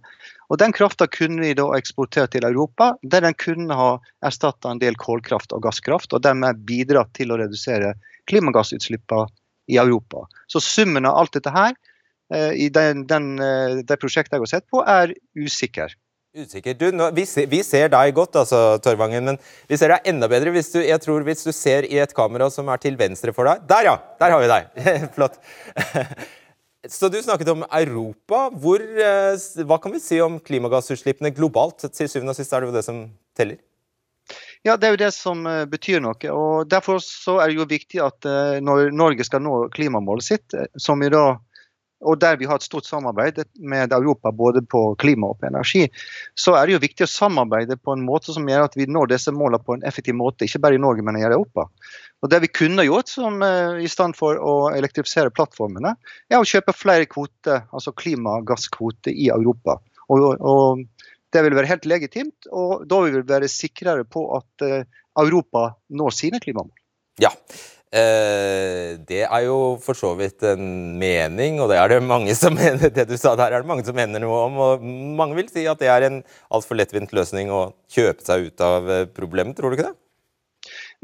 Og 0.48 0.60
Den 0.62 0.72
krafta 0.72 1.08
kunne 1.10 1.42
vi 1.42 1.56
da 1.58 1.66
eksportert 1.76 2.32
til 2.32 2.46
Europa, 2.48 2.94
der 3.02 3.26
den 3.26 3.36
kunne 3.36 3.76
ha 3.76 3.90
erstatta 4.24 4.70
en 4.70 4.80
del 4.80 4.96
kålkraft 4.96 5.52
og 5.52 5.66
gasskraft, 5.66 6.14
og 6.14 6.22
dermed 6.24 6.64
bidratt 6.64 7.12
til 7.18 7.34
å 7.34 7.40
redusere 7.42 7.92
klimagassutslippene 8.30 9.26
i 9.68 9.76
Europa. 9.82 10.24
Så 10.46 10.62
summen 10.62 11.04
av 11.04 11.18
alt 11.18 11.34
dette 11.34 11.50
her 11.50 11.74
i 12.34 12.68
den, 12.72 13.04
den, 13.06 13.36
eh, 13.38 13.82
det 13.86 13.98
prosjektet 14.02 14.34
jeg 14.34 14.42
har 14.42 14.50
sett 14.50 14.66
på, 14.72 14.82
er 14.82 15.14
usikker. 15.38 15.94
Usikker. 16.36 16.74
Du, 16.76 16.90
nå, 16.92 17.08
vi, 17.16 17.24
ser, 17.24 17.46
vi, 17.48 17.62
ser, 17.64 17.88
deg 17.92 18.16
godt, 18.16 18.36
altså, 18.36 18.76
Torvangen, 18.84 19.30
men 19.30 19.38
vi 19.70 19.78
ser 19.80 19.94
deg 19.94 20.08
enda 20.10 20.28
bedre 20.28 20.52
hvis 20.52 20.68
du, 20.74 20.80
jeg 20.84 21.00
tror, 21.00 21.24
hvis 21.24 21.46
du 21.46 21.52
ser 21.54 21.86
i 21.88 22.00
et 22.02 22.12
kamera 22.16 22.50
som 22.52 22.68
er 22.68 22.82
til 22.82 22.98
venstre 23.00 23.32
for 23.36 23.48
deg. 23.48 23.62
Der, 23.70 23.88
ja! 23.88 23.94
Der 24.20 24.34
har 24.34 24.42
vi 24.42 24.50
deg! 24.50 24.90
Flott. 25.16 25.38
Så 26.92 27.08
du 27.10 27.16
snakket 27.18 27.48
om 27.50 27.64
Europa. 27.64 28.44
Hvor, 28.62 28.82
eh, 28.82 29.46
hva 29.66 29.80
kan 29.82 29.94
vi 29.96 30.02
si 30.02 30.20
om 30.22 30.36
klimagassutslippene 30.42 31.32
globalt? 31.34 31.88
Til 31.88 32.10
syvende 32.10 32.34
og 32.34 32.38
sist 32.38 32.52
er 32.52 32.62
det 32.62 32.68
jo 32.68 32.76
det 32.76 32.84
som 32.86 33.00
teller. 33.38 33.58
Ja, 34.66 34.76
Det 34.76 34.86
er 34.86 34.94
jo 34.94 35.00
det 35.00 35.12
som 35.14 35.46
betyr 35.70 36.02
noe. 36.02 36.30
og 36.34 36.68
Derfor 36.68 36.98
så 37.02 37.38
er 37.40 37.48
det 37.48 37.58
jo 37.60 37.68
viktig 37.70 38.00
at 38.02 38.26
når 38.66 38.90
Norge 38.90 39.24
skal 39.24 39.44
nå 39.44 39.68
klimamålet 39.70 40.26
sitt, 40.26 40.56
som 40.74 41.00
vi 41.00 41.10
da 41.14 41.36
og 42.06 42.20
der 42.22 42.38
vi 42.38 42.46
har 42.48 42.60
et 42.60 42.66
stort 42.66 42.86
samarbeid 42.86 43.42
med 43.58 43.92
Europa 43.92 44.30
både 44.32 44.62
på 44.62 44.82
klima 45.02 45.32
og 45.32 45.40
på 45.40 45.48
energi, 45.48 45.86
så 46.38 46.54
er 46.56 46.66
det 46.66 46.76
jo 46.76 46.82
viktig 46.84 47.06
å 47.06 47.10
samarbeide 47.10 47.78
på 47.82 47.96
en 47.96 48.04
måte 48.06 48.34
som 48.34 48.46
gjør 48.46 48.68
at 48.68 48.78
vi 48.78 48.88
når 48.90 49.10
disse 49.12 49.34
målene 49.34 49.62
på 49.66 49.76
en 49.76 49.86
effektiv 49.88 50.16
måte, 50.18 50.46
ikke 50.46 50.62
bare 50.62 50.78
i 50.78 50.82
Norge, 50.82 51.04
men 51.06 51.18
i 51.18 51.26
Europa. 51.26 51.66
Og 52.22 52.30
Det 52.32 52.40
vi 52.46 52.52
kunne 52.52 52.86
gjort 52.86 53.10
som, 53.12 53.42
i 53.42 53.88
stand 53.90 54.16
for 54.18 54.38
å 54.40 54.54
elektrifisere 54.74 55.34
plattformene, 55.34 55.96
er 56.30 56.40
å 56.40 56.48
kjøpe 56.48 56.74
flere 56.76 57.08
kvoter, 57.10 57.66
altså 57.72 57.92
klimagasskvoter 57.92 59.12
i 59.12 59.28
Europa. 59.34 59.80
Og, 60.08 60.24
og 60.40 60.86
det 61.34 61.42
vil 61.44 61.56
være 61.58 61.70
helt 61.70 61.88
legitimt, 61.90 62.48
og 62.54 62.86
da 62.88 63.02
vil 63.04 63.18
vi 63.18 63.28
være 63.28 63.50
sikrere 63.50 64.06
på 64.08 64.24
at 64.38 64.64
eh, 64.64 64.86
Europa 65.18 65.68
når 65.88 66.14
sine 66.14 66.40
klimamål. 66.42 66.72
Ja, 67.22 67.32
eh, 67.32 67.75
det 67.92 69.20
er 69.24 69.42
jo 69.46 69.76
for 69.82 69.94
så 69.96 70.10
vidt 70.18 70.42
en 70.42 70.98
mening, 70.98 71.60
og 71.62 71.70
det 71.70 71.78
er 71.78 71.94
det 71.94 72.00
mange 72.02 72.34
som 72.34 72.56
mener 72.58 72.90
det 72.90 73.06
du 73.08 73.16
sa 73.16 73.36
der, 73.38 73.52
er 73.52 73.62
det 73.62 73.70
mange 73.70 73.86
som 73.86 73.96
mener 73.96 74.22
noe 74.22 74.40
om. 74.48 74.58
og 74.58 74.82
Mange 74.82 75.38
vil 75.38 75.48
si 75.52 75.66
at 75.70 75.80
det 75.80 75.88
er 75.92 76.08
en 76.08 76.22
altfor 76.50 76.78
lettvint 76.80 77.14
løsning 77.16 77.52
å 77.54 77.68
kjøpe 77.92 78.26
seg 78.26 78.50
ut 78.50 78.66
av 78.66 78.90
eh, 78.90 79.06
problemet, 79.06 79.56
tror 79.56 79.70
du 79.70 79.78
ikke 79.78 79.90
det? 79.90 79.96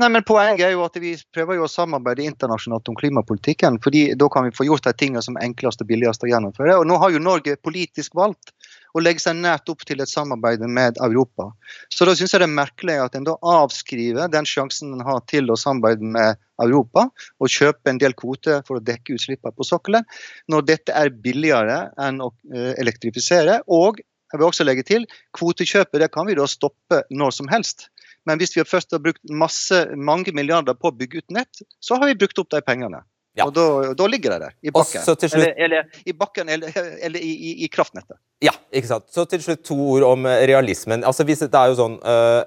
Nei, 0.00 0.08
men 0.08 0.24
Poenget 0.24 0.64
er 0.64 0.72
jo 0.72 0.84
at 0.86 0.94
vi 0.96 1.12
prøver 1.34 1.58
jo 1.58 1.66
å 1.66 1.70
samarbeide 1.70 2.24
internasjonalt 2.24 2.88
om 2.88 2.96
klimapolitikken. 2.96 3.76
fordi 3.84 4.14
Da 4.16 4.28
kan 4.32 4.46
vi 4.46 4.54
få 4.56 4.64
gjort 4.64 4.86
de 4.88 4.92
tingene 4.96 5.22
som 5.22 5.36
er 5.36 5.44
enklest 5.44 5.84
og 5.84 5.88
billigst 5.90 6.24
å 6.24 6.30
gjennomføre. 6.30 6.78
Og 6.80 6.86
Nå 6.88 6.96
har 7.02 7.12
jo 7.12 7.20
Norge 7.20 7.56
politisk 7.60 8.14
valgt 8.16 8.54
å 8.96 9.00
legge 9.00 9.20
seg 9.20 9.36
nært 9.36 9.68
opp 9.68 9.84
til 9.88 10.00
et 10.00 10.08
samarbeid 10.08 10.64
med 10.64 10.96
Europa. 11.04 11.50
Så 11.92 12.08
da 12.08 12.14
syns 12.16 12.32
jeg 12.32 12.40
det 12.40 12.48
er 12.48 12.56
merkelig 12.56 12.96
at 13.04 13.16
en 13.16 13.28
da 13.28 13.36
avskriver 13.54 14.32
den 14.32 14.48
sjansen 14.48 14.94
en 14.96 15.04
har 15.04 15.20
til 15.28 15.52
å 15.52 15.58
samarbeide 15.60 16.08
med 16.16 16.40
Europa 16.62 17.08
og 17.40 17.52
kjøpe 17.52 17.92
en 17.92 18.00
del 18.00 18.16
kvoter 18.16 18.64
for 18.66 18.78
å 18.78 18.84
dekke 18.84 19.16
utslippene 19.16 19.56
på 19.56 19.66
sokkelen, 19.66 20.08
når 20.48 20.68
dette 20.68 20.96
er 20.96 21.12
billigere 21.24 21.86
enn 22.00 22.20
å 22.24 22.32
eh, 22.52 22.72
elektrifisere. 22.80 23.60
Og 23.68 24.00
jeg 24.00 24.40
vil 24.40 24.48
også 24.48 24.64
legge 24.64 24.84
til, 24.88 25.08
kvotekjøpet 25.36 26.00
det 26.00 26.12
kan 26.12 26.28
vi 26.28 26.36
da 26.38 26.46
stoppe 26.48 27.02
når 27.12 27.36
som 27.36 27.50
helst. 27.52 27.90
Men 28.28 28.38
hvis 28.38 28.54
vi 28.56 28.64
først 28.66 28.94
har 28.94 29.02
brukt 29.02 29.22
masse, 29.30 29.84
mange 29.98 30.34
milliarder 30.36 30.76
på 30.78 30.92
å 30.92 30.94
bygge 30.94 31.22
ut 31.22 31.34
nett, 31.34 31.64
så 31.82 31.98
har 31.98 32.10
vi 32.10 32.18
brukt 32.18 32.38
opp 32.38 32.52
de 32.54 32.62
pengene. 32.64 33.02
Ja. 33.38 33.46
Og 33.48 33.54
da, 33.56 33.64
da, 33.96 34.06
ligger 34.12 34.34
de 34.34 34.44
der, 34.44 34.56
i 34.60 34.72
bakken. 34.74 35.04
Eller, 35.08 35.52
eller, 35.64 36.00
i 36.04 36.12
bakken, 36.12 36.50
eller, 36.52 36.74
eller 37.00 37.22
i, 37.24 37.30
i, 37.32 37.52
i, 37.64 37.68
kraftnettet. 37.72 38.18
Ja, 38.44 38.52
ikke 38.68 38.90
sant. 38.90 39.06
Så 39.14 39.24
til 39.30 39.40
slutt 39.44 39.62
to 39.64 39.76
ord 39.94 40.04
om 40.04 40.28
eh, 40.28 40.42
realismen. 40.50 41.04
Altså, 41.08 41.24
hvis, 41.24 41.40
det 41.46 41.56
er 41.56 41.72
jo 41.72 41.78
sånn 41.78 41.96
øh, 41.96 42.42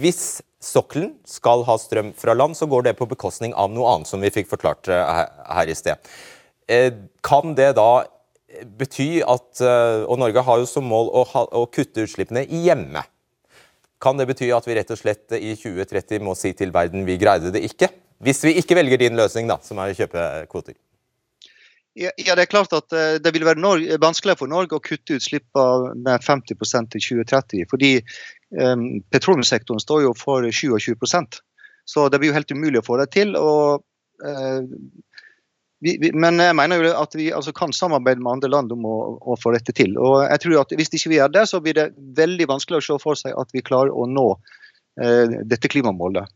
Hvis 0.00 0.22
sokkelen 0.64 1.12
skal 1.28 1.66
ha 1.68 1.76
strøm 1.80 2.14
fra 2.16 2.32
land, 2.36 2.56
så 2.56 2.66
går 2.70 2.88
det 2.88 2.96
på 2.96 3.08
bekostning 3.10 3.52
av 3.52 3.68
noe 3.74 3.92
annet, 3.92 4.08
som 4.08 4.24
vi 4.24 4.32
fikk 4.32 4.48
forklart 4.50 4.88
uh, 4.90 4.96
her, 4.96 5.28
her, 5.58 5.70
i 5.70 5.76
sted. 5.76 6.16
Kan 7.24 7.54
det 7.56 7.70
da 7.78 7.90
bety 8.80 9.22
at 9.24 9.60
Og 9.64 10.18
Norge 10.20 10.42
har 10.44 10.58
jo 10.60 10.66
som 10.68 10.84
mål 10.88 11.08
å, 11.16 11.22
ha, 11.30 11.44
å 11.56 11.62
kutte 11.72 12.04
utslippene 12.04 12.42
hjemme. 12.48 13.04
Kan 14.02 14.18
det 14.18 14.28
bety 14.30 14.50
at 14.54 14.66
vi 14.68 14.76
rett 14.78 14.90
og 14.94 15.00
slett 15.00 15.34
i 15.38 15.54
2030 15.58 16.22
må 16.22 16.36
si 16.38 16.52
til 16.56 16.70
verden 16.74 17.06
vi 17.06 17.18
greide 17.18 17.50
det 17.54 17.64
ikke? 17.66 17.90
Hvis 18.22 18.42
vi 18.46 18.56
ikke 18.58 18.76
velger 18.78 19.00
din 19.00 19.18
løsning, 19.18 19.48
da, 19.50 19.58
som 19.62 19.78
er 19.82 19.92
å 19.92 19.98
kjøpe 19.98 20.26
kvoter. 20.50 20.76
Ja, 21.98 22.12
det 22.14 22.44
er 22.44 22.50
klart 22.50 22.74
at 22.76 22.94
eh, 22.94 23.16
det 23.18 23.32
vil 23.34 23.46
være 23.46 23.98
vanskeligere 23.98 24.38
for 24.38 24.50
Norge 24.50 24.76
å 24.76 24.82
kutte 24.84 25.16
utslippene 25.18 25.96
med 25.98 26.22
50% 26.22 26.92
til 26.94 27.02
2030. 27.24 27.64
Fordi 27.70 27.90
um, 28.54 28.84
petroleumssektoren 29.10 29.82
står 29.82 30.04
jo 30.04 30.12
for 30.18 30.46
27% 30.46 31.40
Så 31.88 32.06
det 32.12 32.20
blir 32.20 32.30
jo 32.30 32.36
helt 32.36 32.54
umulig 32.54 32.82
å 32.82 32.86
få 32.86 33.00
det 33.00 33.08
til. 33.16 33.34
Og, 33.34 33.82
uh, 34.22 34.62
vi, 35.84 35.94
vi, 36.02 36.10
men 36.14 36.40
jeg 36.42 36.56
mener 36.58 36.82
jo 36.82 36.94
at 36.98 37.12
vi 37.14 37.28
altså, 37.34 37.52
kan 37.54 37.74
samarbeide 37.74 38.22
med 38.24 38.32
andre 38.36 38.50
land 38.50 38.72
om 38.74 38.86
å, 38.88 38.96
å, 39.20 39.36
få 39.38 39.52
dette 39.54 39.74
til. 39.76 39.94
Og 40.00 40.24
jeg 40.24 40.42
tror 40.42 40.62
at 40.62 40.74
Hvis 40.78 40.90
ikke 40.90 41.12
vi 41.12 41.20
gjør 41.20 41.34
det, 41.36 41.44
så 41.50 41.60
blir 41.62 41.76
det 41.78 41.90
veldig 42.18 42.48
vanskelig 42.50 42.80
å 42.80 42.86
se 42.88 42.98
for 43.02 43.20
seg 43.20 43.36
at 43.38 43.54
vi 43.54 43.62
klarer 43.62 43.94
å 43.94 44.08
nå 44.10 44.26
eh, 45.02 45.38
dette 45.46 45.70
klimamålet 45.70 46.26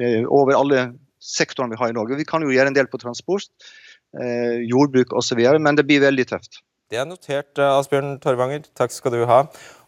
Eh, 0.00 0.24
over 0.24 0.56
alle 0.56 0.84
sektorene 1.22 1.76
vi 1.76 1.80
har 1.80 1.92
i 1.92 1.96
Norge. 1.96 2.18
Vi 2.18 2.28
kan 2.28 2.44
jo 2.44 2.52
gjøre 2.52 2.72
en 2.72 2.76
del 2.76 2.88
på 2.90 3.00
transport, 3.02 3.50
eh, 4.18 4.62
jordbruk 4.64 5.12
osv., 5.12 5.40
men 5.60 5.76
det 5.76 5.86
blir 5.86 6.00
veldig 6.00 6.26
tøft. 6.32 6.62
Det 6.92 6.98
er 7.00 7.06
notert, 7.08 7.56
eh, 7.56 7.70
Asbjørn 7.72 8.18
Torvanger. 8.20 8.66
Takk 8.76 8.92
skal 8.92 9.14
du 9.14 9.22
ha. 9.24 9.38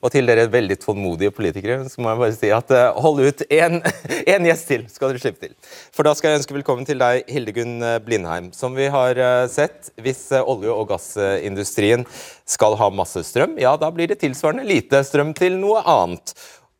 Og 0.01 0.13
til 0.13 0.25
dere 0.25 0.47
veldig 0.49 0.79
tålmodige 0.81 1.35
politikere 1.37 1.85
så 1.93 2.01
må 2.01 2.09
jeg 2.09 2.21
bare 2.23 2.37
si 2.37 2.49
at 2.53 2.71
uh, 2.73 2.97
hold 2.97 3.21
ut 3.21 3.43
én 3.53 3.77
gjest 4.49 4.71
til, 4.71 4.87
skal 4.89 5.13
dere 5.13 5.21
slippe 5.21 5.43
til. 5.43 5.53
For 5.93 6.09
da 6.09 6.15
skal 6.17 6.33
jeg 6.33 6.41
ønske 6.41 6.57
velkommen 6.57 6.89
til 6.89 7.03
deg, 7.03 7.29
Hildegunn 7.29 7.75
eh, 7.85 7.99
Blindheim. 8.05 8.49
Som 8.57 8.73
vi 8.79 8.89
har 8.89 9.21
sett, 9.53 9.91
hvis 10.01 10.31
olje- 10.39 10.73
og 10.73 10.89
gassindustrien 10.95 12.07
skal 12.49 12.79
ha 12.81 12.89
masse 12.89 13.21
strøm, 13.29 13.59
ja 13.61 13.75
da 13.77 13.93
blir 13.93 14.09
det 14.09 14.23
tilsvarende 14.25 14.65
lite 14.65 15.03
strøm 15.05 15.37
til 15.37 15.61
noe 15.61 15.85
annet. 15.85 16.33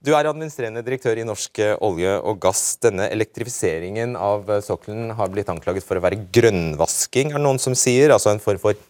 Du 0.05 0.15
er 0.17 0.25
administrerende 0.25 0.85
direktør 0.85 1.21
i 1.21 1.29
Norsk 1.29 1.61
olje 1.85 2.17
og 2.25 2.41
gass. 2.41 2.65
Denne 2.81 3.11
elektrifiseringen 3.13 4.17
av 4.17 4.49
sokkelen 4.65 5.13
har 5.21 5.33
blitt 5.33 5.53
anklaget 5.53 5.85
for 5.85 6.01
å 6.01 6.05
være 6.09 6.25
grønnvasking, 6.33 7.33
er 7.33 7.41
det 7.41 7.45
noen 7.45 7.61
som 7.61 7.77
sier? 7.77 8.17
Altså 8.17 8.33
en 8.33 8.45
form 8.45 8.65
for 8.65 8.81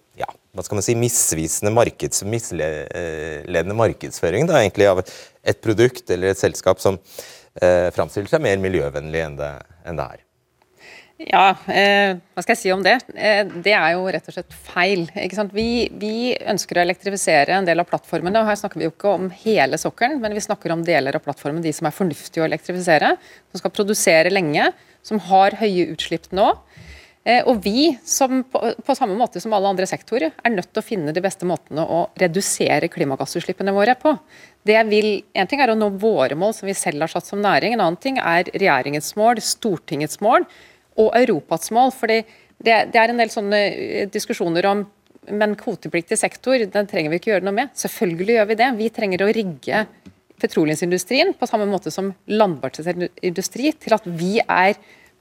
hva 0.54 0.64
skal 0.64 0.78
man 0.78 0.86
si, 0.86 0.94
misvisende 0.98 1.72
markeds, 1.74 2.22
misledende 2.30 3.78
markedsføring 3.78 4.46
da, 4.50 4.60
egentlig 4.62 4.90
av 4.90 5.02
et 5.02 5.62
produkt 5.64 6.10
eller 6.14 6.30
et 6.30 6.40
selskap 6.40 6.82
som 6.82 7.00
eh, 7.60 7.90
framstiller 7.94 8.30
seg 8.30 8.44
mer 8.44 8.62
miljøvennlig 8.62 9.24
enn 9.24 9.40
det, 9.40 9.50
enn 9.84 9.98
det 9.98 10.06
er. 10.14 10.22
Ja, 11.24 11.52
eh, 11.70 12.16
hva 12.34 12.42
skal 12.42 12.56
jeg 12.56 12.60
si 12.60 12.70
om 12.74 12.82
det? 12.82 12.96
Eh, 13.14 13.44
det 13.62 13.72
er 13.76 13.92
jo 13.94 14.08
rett 14.10 14.26
og 14.28 14.34
slett 14.34 14.54
feil. 14.66 15.04
Vi, 15.54 15.68
vi, 15.94 16.14
ønsker 16.34 16.80
å 16.80 16.82
elektrifisere 16.82 17.54
en 17.54 17.68
del 17.68 17.80
av 17.80 17.86
plattformene. 17.88 18.42
og 18.42 18.50
Her 18.50 18.58
snakker 18.58 18.80
vi 18.80 18.88
jo 18.88 18.92
ikke 18.92 19.12
om 19.14 19.28
hele 19.44 19.78
sokkelen, 19.78 20.18
men 20.22 20.34
vi 20.34 20.42
snakker 20.42 20.74
om 20.74 20.82
deler 20.84 21.14
av 21.14 21.22
plattformen, 21.22 21.62
de 21.62 21.72
som 21.76 21.86
er 21.86 21.94
fornuftige 21.94 22.42
å 22.42 22.48
elektrifisere. 22.48 23.14
Som 23.52 23.62
skal 23.62 23.74
produsere 23.76 24.34
lenge, 24.34 24.72
som 25.06 25.22
har 25.30 25.54
høye 25.62 25.86
utslipp 25.94 26.26
nå. 26.34 26.50
Eh, 27.24 27.40
og 27.48 27.62
vi, 27.64 27.88
som, 28.04 28.42
på, 28.44 28.60
på, 28.84 28.96
samme 28.96 29.16
måte 29.16 29.40
som 29.40 29.54
alle 29.56 29.70
andre 29.72 29.86
sektorer, 29.88 30.34
er 30.36 30.52
nødt 30.52 30.68
til 30.74 30.82
å 30.82 30.84
finne 30.84 31.14
de 31.16 31.22
beste 31.24 31.48
måtene 31.48 31.80
å 31.80 32.02
redusere 32.20 32.90
klimagassutslippene 32.92 33.72
våre 33.72 33.94
på. 33.96 34.12
Det 34.64 34.76
vil, 34.90 35.08
En 35.32 35.48
ting 35.48 35.62
er 35.64 35.72
å 35.72 35.78
nå 35.78 35.88
våre 36.00 36.36
mål, 36.36 36.52
som 36.56 36.68
vi 36.68 36.76
selv 36.76 37.06
har 37.06 37.12
satt 37.14 37.30
som 37.30 37.40
næring. 37.40 37.76
En 37.76 37.84
annen 37.86 38.00
ting 38.00 38.20
er 38.20 38.50
regjeringens 38.52 39.14
mål, 39.16 39.40
Stortingets 39.40 40.20
mål 40.24 40.44
og 41.00 41.16
Europas 41.16 41.72
mål. 41.72 41.94
fordi 41.96 42.20
det, 42.64 42.92
det, 42.92 43.00
er 43.00 43.10
en 43.10 43.20
del 43.20 43.32
sånne 43.32 43.62
eh, 43.72 44.10
diskusjoner 44.12 44.68
om 44.70 44.84
men 45.32 45.54
kvotepliktig 45.56 46.18
sektor 46.20 46.60
den 46.60 46.88
trenger 46.88 47.08
vi 47.08 47.16
ikke 47.16 47.30
gjøre 47.30 47.46
noe 47.46 47.56
med. 47.56 47.70
Selvfølgelig 47.80 48.34
gjør 48.36 48.48
vi 48.50 48.56
det. 48.60 48.66
Vi 48.76 48.88
trenger 48.92 49.24
å 49.24 49.30
rigge 49.32 49.86
petroleumsindustrien 50.42 51.32
på 51.38 51.48
samme 51.48 51.64
måte 51.70 51.92
som 51.94 52.10
landbasert 52.28 53.06
industri 53.24 53.72
til 53.72 53.96
at 53.96 54.04
vi 54.04 54.36
er 54.42 54.76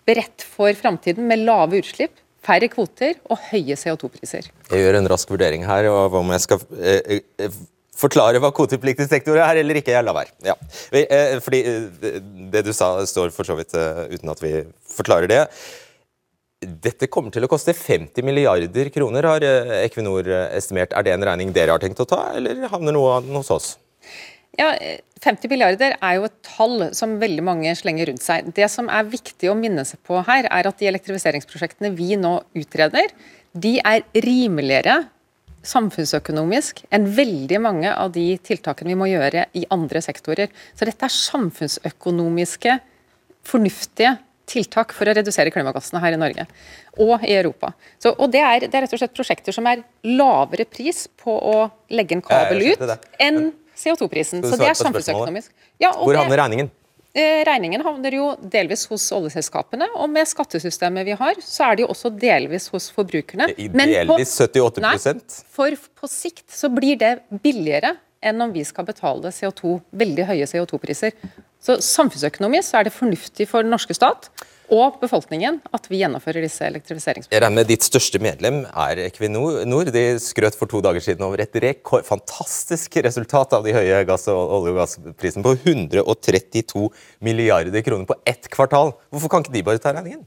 beredt 0.08 0.46
for 0.46 0.74
framtiden 0.78 1.28
med 1.30 1.44
lave 1.48 1.82
utslipp, 1.82 2.16
færre 2.44 2.70
kvoter 2.72 3.20
og 3.32 3.40
høye 3.52 3.78
CO2-priser. 3.80 4.50
Jeg 4.72 4.84
gjør 4.84 5.00
en 5.00 5.12
rask 5.12 5.30
vurdering 5.32 5.64
her 5.68 5.88
av 5.92 6.18
om 6.20 6.34
jeg 6.36 6.44
skal 6.44 6.66
eh, 6.80 7.22
eh, 7.40 7.62
forklare 7.96 8.42
hva 8.44 8.52
kvotepliktig 8.56 9.08
sektor 9.08 9.40
er 9.40 9.62
eller 9.62 9.80
ikke. 9.80 9.94
Jeg 9.96 10.04
lar 10.04 10.18
være. 10.18 10.34
Ja. 10.44 10.58
Eh, 10.92 11.38
fordi 11.44 11.62
eh, 11.70 12.20
Det 12.52 12.66
du 12.68 12.74
sa, 12.76 12.98
står 13.08 13.32
for 13.36 13.48
så 13.48 13.56
vidt 13.60 13.76
uten 14.12 14.34
at 14.34 14.44
vi 14.44 14.58
forklarer 14.98 15.32
det. 15.32 15.46
Dette 16.64 17.10
kommer 17.12 17.32
til 17.32 17.44
å 17.44 17.52
koste 17.52 17.74
50 17.76 18.24
milliarder 18.24 18.88
kroner, 18.94 19.26
har 19.28 19.44
Equinor 19.82 20.30
estimert. 20.56 20.94
Er 20.96 21.04
det 21.04 21.16
en 21.16 21.26
regning 21.28 21.52
dere 21.56 21.76
har 21.76 21.84
tenkt 21.84 22.00
å 22.00 22.08
ta, 22.08 22.30
eller 22.38 22.70
havner 22.72 22.96
noe 22.96 23.18
hos 23.36 23.52
oss? 23.52 23.74
Ja, 24.60 24.74
50 25.24 25.50
milliarder 25.50 25.96
er 25.98 26.18
jo 26.20 26.28
et 26.28 26.36
tall 26.46 26.90
som 26.94 27.16
veldig 27.22 27.44
mange 27.46 27.72
slenger 27.78 28.12
rundt 28.12 28.22
seg. 28.26 28.52
Det 28.54 28.68
som 28.70 28.90
er 28.92 29.08
viktig 29.10 29.50
å 29.50 29.58
minne 29.58 29.86
seg 29.88 30.02
på 30.06 30.20
her, 30.28 30.46
er 30.46 30.70
at 30.70 30.80
de 30.82 30.90
elektrifiseringsprosjektene 30.92 31.94
vi 31.98 32.14
nå 32.20 32.36
utreder, 32.60 33.14
de 33.54 33.78
er 33.82 34.04
rimeligere 34.26 35.04
samfunnsøkonomisk 35.64 36.82
enn 36.94 37.08
veldig 37.16 37.60
mange 37.64 37.94
av 37.96 38.12
de 38.14 38.26
tiltakene 38.44 38.92
vi 38.92 39.00
må 39.00 39.08
gjøre 39.08 39.48
i 39.56 39.64
andre 39.74 40.02
sektorer. 40.04 40.52
Så 40.76 40.86
dette 40.90 41.08
er 41.08 41.16
samfunnsøkonomiske, 41.16 42.78
fornuftige 43.48 44.18
tiltak 44.50 44.92
for 44.92 45.08
å 45.08 45.16
redusere 45.16 45.54
klimagassene 45.56 46.02
her 46.04 46.18
i 46.18 46.20
Norge 46.20 46.46
og 47.02 47.24
i 47.24 47.32
Europa. 47.32 47.72
Så, 47.96 48.12
og 48.12 48.32
det 48.34 48.44
er, 48.44 48.68
det 48.68 48.76
er, 48.76 48.86
rett 48.86 48.96
og 48.96 49.02
slett 49.02 49.16
prosjekter 49.16 49.56
som 49.56 49.68
er 49.72 49.86
lavere 50.04 50.68
pris 50.68 51.06
på 51.24 51.32
å 51.32 51.58
legge 51.96 52.18
en 52.18 52.26
kabel 52.26 52.74
ut 52.74 52.84
enn 53.24 53.54
CO2-prisen. 53.80 54.44
Så 54.46 54.58
det 54.60 54.70
er 54.70 54.80
samfunnsøkonomisk. 54.80 55.52
Ja, 55.82 55.92
Hvor 55.98 56.18
havner 56.18 56.42
regningen? 56.46 56.72
Eh, 57.14 57.44
regningen 57.46 57.84
havner 57.86 58.16
jo 58.18 58.32
delvis 58.42 58.88
hos 58.90 59.04
oljeselskapene, 59.14 59.86
og 60.02 60.10
med 60.10 60.26
skattesystemet 60.26 61.06
vi 61.06 61.18
har, 61.20 61.38
så 61.46 61.68
er 61.68 61.78
det 61.78 61.84
jo 61.86 61.92
også 61.94 62.10
delvis 62.10 62.66
hos 62.74 62.88
forbrukerne. 62.96 63.52
Delvis 63.54 64.34
78 64.42 64.82
Nei, 64.82 64.96
for 65.54 65.78
på 66.02 66.10
sikt 66.10 66.48
så 66.50 66.72
blir 66.74 66.98
det 66.98 67.20
billigere 67.44 67.94
enn 68.24 68.42
om 68.42 68.54
vi 68.56 68.64
skal 68.66 68.88
betale 68.88 69.30
CO2, 69.36 69.76
veldig 69.94 70.26
høye 70.32 70.48
CO2-priser. 70.50 71.14
Så 71.62 71.78
Samfunnsøkonomisk 71.86 72.74
er 72.80 72.88
det 72.88 72.96
fornuftig 72.96 73.48
for 73.52 73.62
den 73.62 73.72
norske 73.76 73.94
stat 73.94 74.32
og 74.72 75.00
befolkningen 75.02 75.60
at 75.76 75.88
vi 75.92 76.00
gjennomfører 76.00 76.46
disse 76.46 76.70
med 77.54 77.68
Ditt 77.68 77.84
største 77.86 78.22
medlem 78.24 78.64
er 78.70 79.02
Equinor. 79.08 79.64
De 79.94 80.04
skrøt 80.24 80.56
for 80.58 80.72
to 80.72 80.82
dager 80.84 81.04
siden 81.04 81.26
over 81.26 81.44
et 81.44 81.56
rekord, 81.64 82.06
fantastisk 82.08 82.96
resultat 83.04 83.54
av 83.54 83.66
de 83.68 83.76
høye 83.76 84.04
gass- 84.08 84.30
og 84.32 84.56
olje- 84.60 84.74
og 84.74 84.80
gassprisene 84.82 85.44
på 85.44 85.56
132 85.66 86.90
milliarder 87.20 87.84
kroner 87.84 88.08
på 88.08 88.20
ett 88.26 88.50
kvartal. 88.50 88.96
Hvorfor 89.12 89.30
kan 89.30 89.44
ikke 89.44 89.58
de 89.58 89.66
bare 89.68 89.84
ta 89.84 89.94
regningen? 89.94 90.24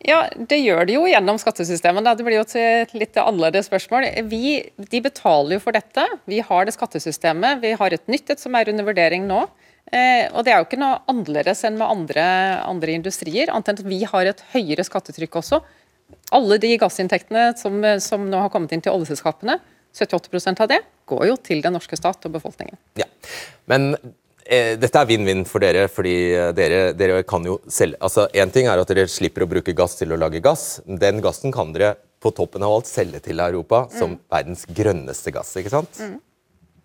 Ja, 0.00 0.28
Det 0.32 0.56
gjør 0.56 0.86
de 0.88 0.94
jo 0.96 1.06
gjennom 1.08 1.38
skattesystemet. 1.38 2.06
Det 2.16 2.24
blir 2.24 2.38
jo 2.40 2.46
et 2.56 2.94
litt 2.96 3.16
annerledes 3.20 3.68
spørsmål. 3.68 4.08
Vi, 4.30 4.72
de 4.80 5.00
betaler 5.04 5.58
jo 5.58 5.60
for 5.60 5.76
dette. 5.76 6.06
Vi 6.24 6.40
har 6.40 6.64
det 6.64 6.74
skattesystemet. 6.74 7.60
Vi 7.60 7.74
har 7.76 7.92
et 7.92 8.08
nytt 8.08 8.32
et 8.32 8.40
som 8.40 8.56
er 8.56 8.72
under 8.72 8.86
vurdering 8.88 9.28
nå. 9.28 9.44
Eh, 9.90 10.28
og 10.30 10.44
Det 10.46 10.52
er 10.52 10.60
jo 10.60 10.68
ikke 10.68 10.80
noe 10.80 11.00
annerledes 11.10 11.64
enn 11.66 11.78
med 11.80 11.88
andre, 11.90 12.24
andre 12.62 12.94
industrier, 12.94 13.50
annet 13.50 13.72
enn 13.72 13.80
at 13.80 13.90
vi 13.90 14.00
har 14.06 14.30
et 14.30 14.44
høyere 14.54 14.86
skattetrykk 14.86 15.40
også. 15.42 15.60
Alle 16.34 16.58
de 16.62 16.70
gassinntektene 16.78 17.50
som, 17.58 17.82
som 18.02 18.26
nå 18.30 18.44
har 18.44 18.52
kommet 18.54 18.72
inn 18.74 18.82
til 18.84 18.94
oljeselskapene, 18.94 19.58
78% 19.96 20.62
av 20.62 20.70
det 20.70 20.80
går 21.10 21.26
jo 21.32 21.36
til 21.42 21.62
den 21.64 21.74
norske 21.74 21.98
stat 21.98 22.26
og 22.28 22.34
befolkningen. 22.36 22.78
Ja, 23.00 23.08
Men 23.70 23.90
eh, 24.44 24.76
dette 24.78 25.00
er 25.00 25.08
vinn-vinn 25.10 25.42
for 25.48 25.62
dere, 25.62 25.88
fordi 25.90 26.14
eh, 26.36 26.52
dere, 26.54 26.80
dere 26.94 27.24
kan 27.26 27.46
jo 27.46 27.58
selge 27.66 27.98
altså 27.98 28.28
Én 28.30 28.54
ting 28.54 28.70
er 28.70 28.78
at 28.78 28.94
dere 28.94 29.10
slipper 29.10 29.46
å 29.46 29.50
bruke 29.50 29.74
gass 29.74 29.98
til 29.98 30.14
å 30.14 30.20
lage 30.20 30.42
gass. 30.44 30.78
Den 30.86 31.18
gassen 31.24 31.54
kan 31.54 31.74
dere 31.74 31.96
på 32.20 32.30
toppen 32.36 32.62
av 32.62 32.76
alt 32.76 32.90
selge 32.90 33.22
til 33.24 33.40
Europa 33.42 33.86
som 33.90 34.14
mm. 34.14 34.18
verdens 34.30 34.66
grønneste 34.68 35.32
gass. 35.34 35.54
ikke 35.58 35.72
sant? 35.72 35.98
Mm. 35.98 36.18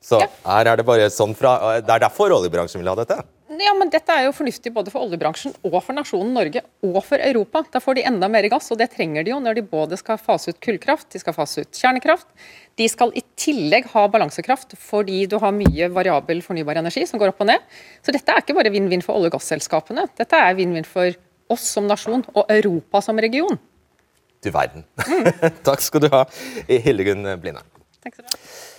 Så 0.05 0.19
ja. 0.21 0.27
her 0.45 0.69
er 0.69 0.77
det 0.77 0.85
bare 0.85 1.07
sånn 1.09 1.33
fra 1.37 1.79
Det 1.81 1.89
er 1.89 2.03
derfor 2.03 2.33
oljebransjen 2.35 2.83
vil 2.83 2.91
ha 2.91 2.97
dette? 2.99 3.23
Ja, 3.45 3.71
men 3.77 3.91
Dette 3.93 4.13
er 4.13 4.25
jo 4.25 4.33
fornuftig 4.35 4.71
både 4.73 4.91
for 4.93 5.05
oljebransjen 5.05 5.53
og 5.65 5.75
for 5.77 5.95
nasjonen 5.95 6.33
Norge 6.33 6.63
og 6.85 6.97
for 7.05 7.21
Europa. 7.21 7.61
Da 7.71 7.81
får 7.81 7.99
de 7.99 8.05
enda 8.09 8.29
mer 8.31 8.47
gass, 8.51 8.71
og 8.73 8.79
det 8.81 8.89
trenger 8.95 9.25
de 9.25 9.31
jo 9.31 9.39
når 9.41 9.59
de 9.59 9.63
både 9.69 9.99
skal 10.01 10.17
fase 10.21 10.51
ut 10.51 10.59
kullkraft, 10.65 11.07
de 11.13 11.21
skal 11.21 11.35
fase 11.37 11.61
ut 11.61 11.79
kjernekraft. 11.79 12.27
De 12.81 12.87
skal 12.91 13.13
i 13.17 13.23
tillegg 13.39 13.87
ha 13.93 14.07
balansekraft 14.11 14.75
fordi 14.81 15.23
du 15.29 15.37
har 15.41 15.55
mye 15.55 15.89
variabel 15.93 16.41
fornybar 16.45 16.81
energi 16.81 17.05
som 17.09 17.21
går 17.21 17.33
opp 17.33 17.45
og 17.45 17.51
ned. 17.53 17.65
Så 18.05 18.13
dette 18.15 18.33
er 18.33 18.43
ikke 18.43 18.57
bare 18.57 18.73
vinn-vinn 18.73 19.05
for 19.05 19.17
olje- 19.17 19.31
og 19.31 19.37
gasselskapene. 19.37 20.07
Dette 20.17 20.41
er 20.41 20.57
vinn-vinn 20.57 20.89
for 20.89 21.13
oss 21.53 21.65
som 21.77 21.89
nasjon 21.89 22.25
og 22.33 22.49
Europa 22.49 23.01
som 23.05 23.21
region. 23.21 23.61
Du 24.41 24.49
verden. 24.53 24.85
Mm. 25.05 25.33
Takk 25.67 25.85
skal 25.85 26.05
du 26.05 26.09
ha, 26.13 26.25
Hildegunn 26.69 27.29
Blindheim. 27.41 27.69
Takk 28.01 28.17
skal 28.17 28.25
du 28.25 28.33
ha. 28.33 28.73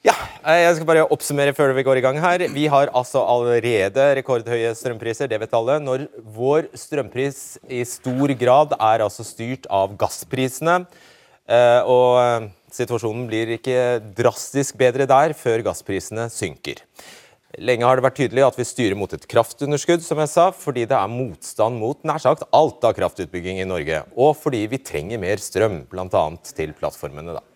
Ja, 0.00 0.14
eh, 0.48 0.62
jeg 0.62 0.78
skal 0.78 0.86
bare 0.88 1.02
oppsummere 1.12 1.52
før 1.52 1.74
vi 1.76 1.82
går 1.84 1.98
i 2.00 2.02
gang 2.06 2.16
her. 2.22 2.46
Vi 2.54 2.64
har 2.72 2.88
altså 2.96 3.20
allerede 3.20 4.06
rekordhøye 4.16 4.70
strømpriser, 4.78 5.28
det 5.28 5.36
vet 5.42 5.56
alle. 5.58 5.76
Når 5.84 6.06
vår 6.24 6.70
strømpris 6.72 7.58
i 7.68 7.82
stor 7.84 8.32
grad 8.40 8.72
er 8.78 9.04
altså 9.04 9.26
styrt 9.28 9.68
av 9.68 9.92
gassprisene. 10.00 10.78
Eh, 11.44 11.82
og 11.84 12.16
eh, 12.16 12.48
situasjonen 12.72 13.26
blir 13.28 13.52
ikke 13.58 14.00
drastisk 14.16 14.80
bedre 14.80 15.04
der 15.10 15.36
før 15.36 15.66
gassprisene 15.68 16.30
synker. 16.32 16.80
Lenge 17.60 17.84
har 17.84 18.00
det 18.00 18.06
vært 18.06 18.18
tydelig 18.22 18.46
at 18.46 18.56
vi 18.56 18.64
styrer 18.64 18.96
mot 18.96 19.12
et 19.12 19.28
kraftunderskudd, 19.28 20.00
som 20.06 20.24
jeg 20.24 20.32
sa, 20.32 20.48
fordi 20.54 20.86
det 20.88 20.96
er 20.96 21.12
motstand 21.12 21.76
mot 21.76 22.00
nær 22.08 22.24
sagt 22.24 22.48
alt 22.56 22.88
av 22.88 22.96
kraftutbygging 22.96 23.60
i 23.60 23.68
Norge. 23.68 24.00
Og 24.16 24.32
fordi 24.38 24.64
vi 24.70 24.80
trenger 24.80 25.20
mer 25.20 25.44
strøm, 25.44 25.82
bl.a. 25.92 26.26
til 26.56 26.72
plattformene. 26.78 27.36
da. 27.36 27.49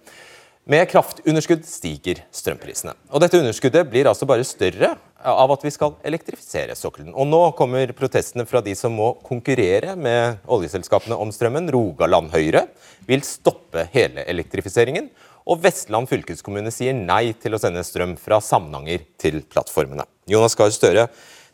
Med 0.64 0.86
kraftunderskudd 0.88 1.66
stiger 1.68 2.22
strømprisene. 2.32 2.94
Og 3.12 3.20
Dette 3.20 3.36
underskuddet 3.36 3.84
blir 3.90 4.08
altså 4.08 4.24
bare 4.24 4.46
større 4.48 4.94
av 5.20 5.52
at 5.52 5.66
vi 5.66 5.72
skal 5.74 5.92
elektrifisere 6.08 6.72
sokkelen. 6.78 7.10
Og 7.12 7.28
Nå 7.28 7.40
kommer 7.58 7.92
protestene 7.92 8.46
fra 8.48 8.62
de 8.64 8.72
som 8.78 8.96
må 8.96 9.10
konkurrere 9.26 9.92
med 9.92 10.40
oljeselskapene 10.48 11.18
om 11.20 11.28
strømmen. 11.36 11.68
Rogaland 11.68 12.32
Høyre 12.32 12.64
vil 13.04 13.20
stoppe 13.28 13.84
hele 13.92 14.24
elektrifiseringen. 14.24 15.12
Og 15.44 15.60
Vestland 15.66 16.08
fylkeskommune 16.08 16.72
sier 16.72 16.96
nei 16.96 17.34
til 17.36 17.52
å 17.52 17.60
sende 17.60 17.84
strøm 17.84 18.16
fra 18.16 18.40
Samnanger 18.40 19.04
til 19.20 19.42
plattformene. 19.44 20.08
Jonas 20.32 20.56
Gahr 20.56 20.72
Støre, 20.72 21.10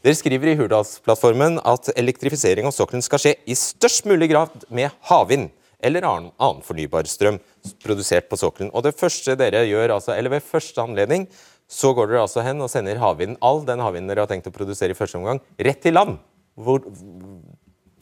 dere 0.07 0.19
skriver 0.23 0.53
i 0.53 0.59
Hurdalsplattformen 0.61 1.59
at 1.67 1.91
elektrifisering 1.99 2.71
av 2.71 2.79
sokkelen 2.79 3.03
skal 3.03 3.27
skje 3.27 3.35
i 3.43 3.59
størst 3.59 4.07
mulig 4.07 4.31
grad 4.31 4.55
med 4.71 4.95
havvind 5.11 5.51
eller 5.87 6.07
annen, 6.07 6.33
annen 6.41 6.65
fornybar 6.65 7.09
strøm 7.11 7.39
produsert 7.85 8.29
på 8.31 8.39
sokkelen. 8.41 8.73
Og 8.75 8.85
det 8.87 8.97
første 8.99 9.37
dere 9.39 9.65
gjør, 9.69 9.97
altså, 9.97 10.15
eller 10.17 10.37
ved 10.37 10.47
første 10.47 10.83
anledning, 10.83 11.27
så 11.71 11.93
går 11.95 12.11
dere 12.11 12.25
altså 12.25 12.43
hen 12.43 12.63
og 12.65 12.71
sender 12.73 12.99
havvinden, 12.99 13.39
all 13.47 13.63
den 13.67 13.83
havvinden 13.83 14.11
dere 14.11 14.25
har 14.25 14.31
tenkt 14.31 14.49
å 14.51 14.55
produsere 14.55 14.95
i 14.95 14.99
første 14.99 15.21
omgang, 15.21 15.39
rett 15.59 15.83
til 15.85 15.95
land. 15.95 16.17
Hvor, 16.61 16.83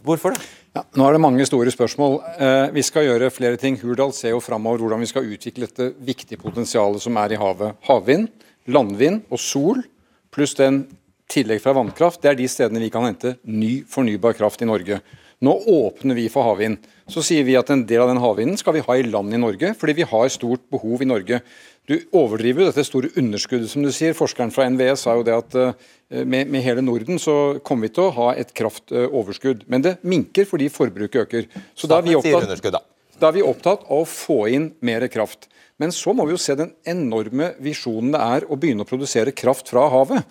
hvorfor 0.07 0.35
det? 0.35 0.45
Ja, 0.77 0.85
nå 0.97 1.05
er 1.09 1.17
det 1.17 1.23
mange 1.25 1.47
store 1.49 1.73
spørsmål. 1.75 2.19
Eh, 2.39 2.69
vi 2.77 2.85
skal 2.87 3.09
gjøre 3.09 3.33
flere 3.35 3.59
ting. 3.61 3.77
Hurdal 3.83 4.15
ser 4.17 4.33
jo 4.35 4.43
framover 4.45 4.85
hvordan 4.85 5.03
vi 5.03 5.11
skal 5.11 5.29
utvikle 5.29 5.69
dette 5.69 5.91
viktige 6.07 6.41
potensialet 6.41 7.03
som 7.03 7.19
er 7.21 7.35
i 7.35 7.41
havet. 7.41 7.77
Havvind, 7.89 8.29
landvind 8.73 9.25
og 9.33 9.43
sol, 9.43 9.83
pluss 10.35 10.55
den 10.59 10.85
tillegg 11.29 11.61
fra 11.61 11.75
vannkraft, 11.77 12.23
det 12.23 12.31
er 12.31 12.39
de 12.39 12.49
stedene 12.49 12.81
vi 12.81 12.91
kan 12.93 13.05
hente 13.05 13.37
ny 13.45 13.83
fornybar 13.89 14.37
kraft 14.39 14.63
i 14.65 14.69
Norge. 14.69 15.01
Nå 15.45 15.53
åpner 15.71 16.17
vi 16.19 16.27
for 16.33 16.49
havvind. 16.49 16.83
Så 17.09 17.23
sier 17.23 17.45
vi 17.47 17.55
at 17.59 17.71
en 17.71 17.85
del 17.87 18.03
av 18.03 18.11
den 18.11 18.21
havvinden 18.21 18.59
skal 18.59 18.75
vi 18.75 18.83
ha 18.85 18.97
i 18.99 19.05
land 19.07 19.35
i 19.35 19.39
Norge, 19.41 19.71
fordi 19.79 19.95
vi 20.01 20.07
har 20.11 20.33
stort 20.35 20.65
behov 20.73 21.05
i 21.05 21.09
Norge. 21.09 21.39
Du 21.89 21.95
overdriver 22.13 22.65
jo 22.65 22.69
dette 22.69 22.85
store 22.85 23.13
underskuddet, 23.17 23.71
som 23.71 23.85
du 23.87 23.93
sier. 23.95 24.17
Forskeren 24.19 24.51
fra 24.53 24.67
NVE 24.69 24.97
sa 25.01 25.15
jo 25.17 25.25
det 25.25 25.37
at 25.37 25.55
uh, 25.57 25.87
med, 26.11 26.51
med, 26.51 26.61
hele 26.67 26.85
Norden 26.85 27.23
så 27.23 27.57
kommer 27.65 27.87
vi 27.87 27.95
til 27.97 28.09
å 28.09 28.17
ha 28.19 28.33
et 28.37 28.51
kraftoverskudd. 28.57 29.65
Men 29.73 29.87
det 29.87 29.95
minker 30.03 30.49
fordi 30.49 30.69
forbruket 30.75 31.23
øker. 31.23 31.49
Så 31.73 31.89
da 31.89 32.03
er, 32.03 32.19
opptatt, 32.19 32.83
da 33.17 33.31
er 33.31 33.39
vi 33.39 33.47
opptatt 33.47 33.87
av 33.87 34.03
å 34.03 34.11
få 34.11 34.43
inn 34.53 34.73
mer 34.85 35.07
kraft. 35.13 35.49
Men 35.79 35.95
så 35.95 36.13
må 36.13 36.27
vi 36.27 36.35
jo 36.35 36.43
se 36.43 36.59
den 36.59 36.75
enorme 36.91 37.53
visjonen 37.63 38.11
det 38.13 38.21
er 38.37 38.49
å 38.51 38.59
begynne 38.59 38.85
å 38.85 38.91
produsere 38.91 39.33
kraft 39.33 39.71
fra 39.71 39.87
havet. 39.95 40.27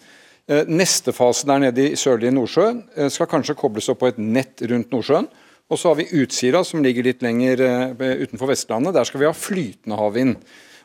Eh, 0.47 0.63
neste 0.71 1.11
fase 1.11 1.43
der 1.47 1.59
nede 1.59 1.89
i 1.89 1.97
sørlige 1.99 2.31
Nordsjø 2.31 2.67
eh, 2.95 3.09
skal 3.11 3.27
kanskje 3.27 3.57
kobles 3.59 3.89
opp 3.91 3.99
på 3.99 4.07
et 4.07 4.19
nett 4.21 4.63
rundt 4.71 4.93
Nordsjøen. 4.95 5.27
Og 5.67 5.79
så 5.79 5.91
har 5.91 5.97
vi 5.99 6.21
Utsira, 6.21 6.61
som 6.63 6.79
ligger 6.83 7.03
litt 7.03 7.25
lenger 7.25 7.63
eh, 7.65 8.21
utenfor 8.23 8.53
Vestlandet. 8.53 8.95
Der 8.95 9.09
skal 9.09 9.19
vi 9.19 9.27
ha 9.27 9.35
flytende 9.35 9.99
havvind. 9.99 10.37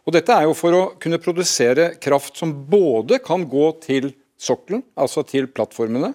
Og 0.02 0.16
Dette 0.16 0.34
er 0.34 0.48
jo 0.48 0.56
for 0.58 0.74
å 0.74 0.82
kunne 0.98 1.22
produsere 1.22 1.92
kraft 2.02 2.42
som 2.42 2.56
både 2.66 3.20
kan 3.22 3.46
gå 3.46 3.68
til 3.84 4.10
sokkelen, 4.34 4.82
altså 4.98 5.22
til 5.22 5.46
plattformene. 5.46 6.10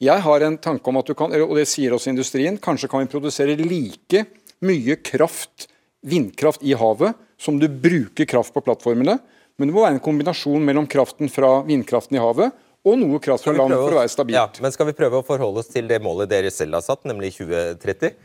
Jeg 0.00 0.20
har 0.20 0.44
en 0.44 0.60
tanke 0.60 0.92
om 0.92 1.00
at 1.00 1.08
du 1.08 1.16
kan, 1.16 1.32
og 1.32 1.56
det 1.56 1.68
sier 1.68 1.96
også 1.96 2.12
industrien, 2.12 2.60
kanskje 2.60 2.88
kan 2.92 3.00
vi 3.00 3.08
produsere 3.12 3.56
like 3.56 4.26
mye 4.60 5.00
kraft, 5.00 5.70
vindkraft 6.04 6.60
i 6.68 6.76
havet 6.76 7.16
som 7.40 7.56
du 7.60 7.64
bruker 7.64 8.28
kraft 8.28 8.52
på 8.52 8.60
plattformene. 8.64 9.16
Men 9.56 9.68
det 9.68 9.76
må 9.76 9.86
være 9.86 9.96
en 9.96 10.04
kombinasjon 10.04 10.64
mellom 10.64 10.88
kraften 10.88 11.32
fra 11.32 11.62
vindkraften 11.64 12.20
i 12.20 12.20
havet 12.20 12.52
og 12.86 12.96
noe 13.00 13.20
kraft 13.22 13.44
fra 13.44 13.52
land 13.56 13.74
for 13.76 13.92
å 13.92 14.00
være 14.00 14.12
stabilt. 14.12 14.36
Ja, 14.38 14.64
men 14.64 14.72
skal 14.72 14.88
vi 14.88 14.96
prøve 14.96 15.20
å 15.20 15.26
forholde 15.26 15.60
oss 15.60 15.68
til 15.72 15.88
det 15.90 16.00
målet 16.04 16.30
dere 16.32 16.52
selv 16.54 16.78
har 16.78 16.84
satt, 16.86 17.04
nemlig 17.08 17.34
2030? 17.36 18.16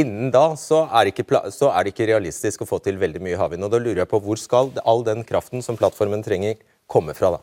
Innen 0.00 0.30
da 0.32 0.54
så 0.56 0.86
er, 0.88 1.10
ikke, 1.10 1.26
så 1.52 1.68
er, 1.68 1.84
det 1.84 1.92
ikke 1.92 2.08
realistisk 2.08 2.64
å 2.64 2.68
få 2.68 2.78
til 2.80 2.96
veldig 3.00 3.20
mye 3.24 3.36
havvind. 3.36 3.66
og 3.66 3.74
Da 3.74 3.80
lurer 3.82 4.06
jeg 4.06 4.08
på 4.08 4.22
hvor 4.24 4.40
skal 4.40 4.72
all 4.88 5.04
den 5.04 5.20
kraften 5.28 5.64
som 5.64 5.76
plattformen 5.76 6.24
trenger, 6.24 6.56
komme 6.88 7.12
fra 7.16 7.34
da? 7.36 7.42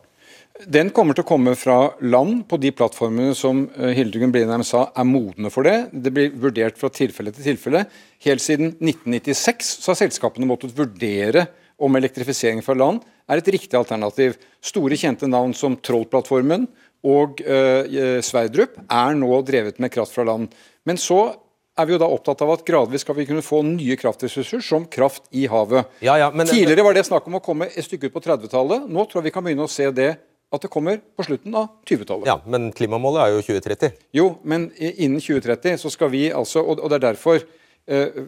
Den 0.60 0.90
kommer 0.92 1.14
til 1.16 1.22
å 1.22 1.28
komme 1.28 1.54
fra 1.56 1.76
land 2.02 2.42
på 2.50 2.58
de 2.60 2.72
plattformene 2.74 3.36
som 3.38 3.62
eh, 3.78 3.94
Hildegunn 3.96 4.32
Blindheim 4.34 4.64
sa 4.66 4.88
er 4.98 5.06
modne 5.08 5.48
for 5.54 5.64
det. 5.64 5.76
Det 5.94 6.10
blir 6.12 6.34
vurdert 6.42 6.76
fra 6.80 6.90
tilfelle 6.92 7.32
til 7.32 7.46
tilfelle. 7.52 7.86
Helt 8.26 8.44
siden 8.44 8.74
1996 8.74 9.70
så 9.86 9.92
har 9.92 10.00
selskapene 10.02 10.50
måttet 10.50 10.74
vurdere 10.76 11.46
om 11.80 11.96
elektrifisering 11.98 12.62
fra 12.64 12.76
land 12.76 13.04
er 13.30 13.40
et 13.40 13.52
riktig 13.56 13.76
alternativ. 13.78 14.36
Store, 14.62 14.98
kjente 14.98 15.28
navn 15.30 15.54
som 15.56 15.78
Troll-plattformen 15.80 16.66
og 17.08 17.40
eh, 17.40 18.20
Sverdrup 18.24 18.76
er 18.84 19.14
nå 19.16 19.40
drevet 19.48 19.80
med 19.80 19.92
kraft 19.94 20.16
fra 20.16 20.26
land. 20.28 20.50
Men 20.84 21.00
så 21.00 21.30
er 21.80 21.88
vi 21.88 21.94
jo 21.94 22.00
da 22.02 22.08
opptatt 22.12 22.42
av 22.44 22.52
at 22.54 22.64
gradvis 22.66 23.04
skal 23.06 23.16
vi 23.16 23.26
kunne 23.28 23.44
få 23.44 23.62
nye 23.64 23.96
kraftressurser, 24.00 24.60
som 24.64 24.84
kraft 24.90 25.28
i 25.36 25.46
havet. 25.48 25.88
Ja, 26.04 26.18
ja, 26.20 26.28
men, 26.34 26.48
Tidligere 26.50 26.84
var 26.84 26.96
det 26.96 27.06
snakk 27.08 27.28
om 27.30 27.38
å 27.38 27.44
komme 27.44 27.70
et 27.70 27.86
stykke 27.86 28.10
ut 28.10 28.16
på 28.16 28.24
30-tallet. 28.26 28.88
Nå 28.90 29.06
tror 29.06 29.20
jeg 29.20 29.30
vi 29.30 29.34
kan 29.36 29.46
begynne 29.46 29.64
å 29.64 29.72
se 29.72 29.88
det 29.94 30.10
at 30.50 30.64
det 30.64 30.70
kommer 30.72 30.98
på 31.16 31.24
slutten 31.24 31.54
av 31.54 31.70
20-tallet. 31.86 32.26
Ja, 32.26 32.40
Men 32.50 32.72
klimamålet 32.74 33.22
er 33.22 33.36
jo 33.36 33.44
2030. 33.46 33.96
Jo, 34.18 34.26
men 34.42 34.68
innen 34.76 35.22
2030 35.22 35.78
så 35.78 35.92
skal 35.94 36.10
vi 36.10 36.24
altså 36.34 36.64
Og 36.66 36.82
det 36.90 36.98
er 36.98 37.04
derfor 37.12 37.38
eh, 37.38 37.59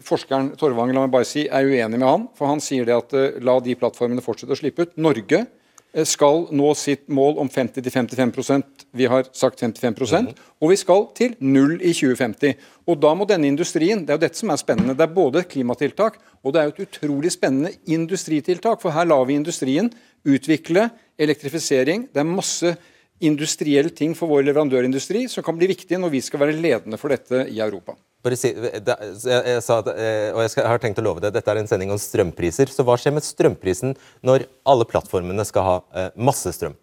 forskeren 0.03 0.53
Torvanger 0.59 0.97
la 0.97 1.05
meg 1.05 1.13
bare 1.13 1.27
si, 1.27 1.45
er 1.47 1.67
uenig 1.67 1.99
med 1.99 2.07
han. 2.07 2.29
For 2.37 2.49
han 2.49 2.63
sier 2.63 2.87
det 2.87 2.95
at 2.95 3.13
eh, 3.17 3.41
la 3.43 3.59
de 3.63 3.75
plattformene 3.79 4.23
fortsette 4.25 4.55
å 4.55 4.59
slippe 4.59 4.87
ut. 4.87 4.97
Norge 4.97 5.45
Eh, 5.93 6.05
skal 6.09 6.47
nå 6.49 6.71
sitt 6.73 7.05
mål 7.13 7.37
om 7.43 7.49
50-55% 7.53 8.87
Vi 8.97 9.05
har 9.05 9.27
sagt 9.37 9.59
55 9.61 9.93
mm. 9.93 10.29
og 10.59 10.71
vi 10.71 10.77
skal 10.79 11.03
til 11.13 11.35
null 11.39 11.75
i 11.81 11.93
2050. 11.93 12.55
Og 12.89 12.97
Da 12.97 13.13
må 13.13 13.27
denne 13.29 13.47
industrien 13.47 14.01
Det 14.01 14.09
er 14.09 14.17
jo 14.17 14.23
dette 14.25 14.39
som 14.39 14.49
er 14.49 14.57
spennende. 14.57 14.95
Det 14.97 15.05
er 15.05 15.13
både 15.13 15.43
klimatiltak 15.45 16.17
og 16.43 16.53
det 16.53 16.59
er 16.59 16.65
jo 16.65 16.73
et 16.73 16.87
utrolig 16.87 17.31
spennende 17.31 17.71
industritiltak. 17.85 18.81
For 18.81 18.91
her 18.91 19.05
lar 19.05 19.23
vi 19.25 19.37
industrien 19.37 19.91
utvikle 20.25 20.89
elektrifisering. 21.19 22.09
Det 22.11 22.19
er 22.19 22.27
masse 22.27 22.73
industrielle 23.21 23.93
ting 23.93 24.15
for 24.17 24.27
vår 24.27 24.43
leverandørindustri 24.49 25.27
som 25.29 25.45
kan 25.45 25.55
bli 25.55 25.69
viktig 25.71 25.99
når 26.01 26.11
vi 26.11 26.21
skal 26.25 26.41
være 26.41 26.57
ledende 26.57 26.97
for 26.97 27.13
dette 27.13 27.45
i 27.47 27.61
Europa. 27.61 27.95
Si, 28.23 28.53
det, 28.55 28.93
jeg, 29.03 29.39
jeg, 29.51 29.61
sa 29.65 29.81
at, 29.81 29.89
eh, 29.99 30.29
og 30.31 30.39
jeg, 30.45 30.53
skal, 30.53 30.61
jeg, 30.63 30.71
har 30.71 30.79
tenkt 30.79 31.01
å 31.01 31.03
love 31.03 31.19
det, 31.19 31.33
Dette 31.35 31.51
er 31.51 31.59
en 31.59 31.67
sending 31.67 31.91
om 31.91 31.99
strømpriser. 31.99 32.71
Så 32.71 32.85
hva 32.87 32.95
skjer 32.99 33.17
med 33.17 33.25
strømprisen 33.27 33.97
når 34.23 34.45
alle 34.69 34.87
plattformene 34.87 35.43
skal 35.47 35.67
ha 35.67 35.75
eh, 35.91 36.09
masse 36.15 36.53
strøm? 36.55 36.77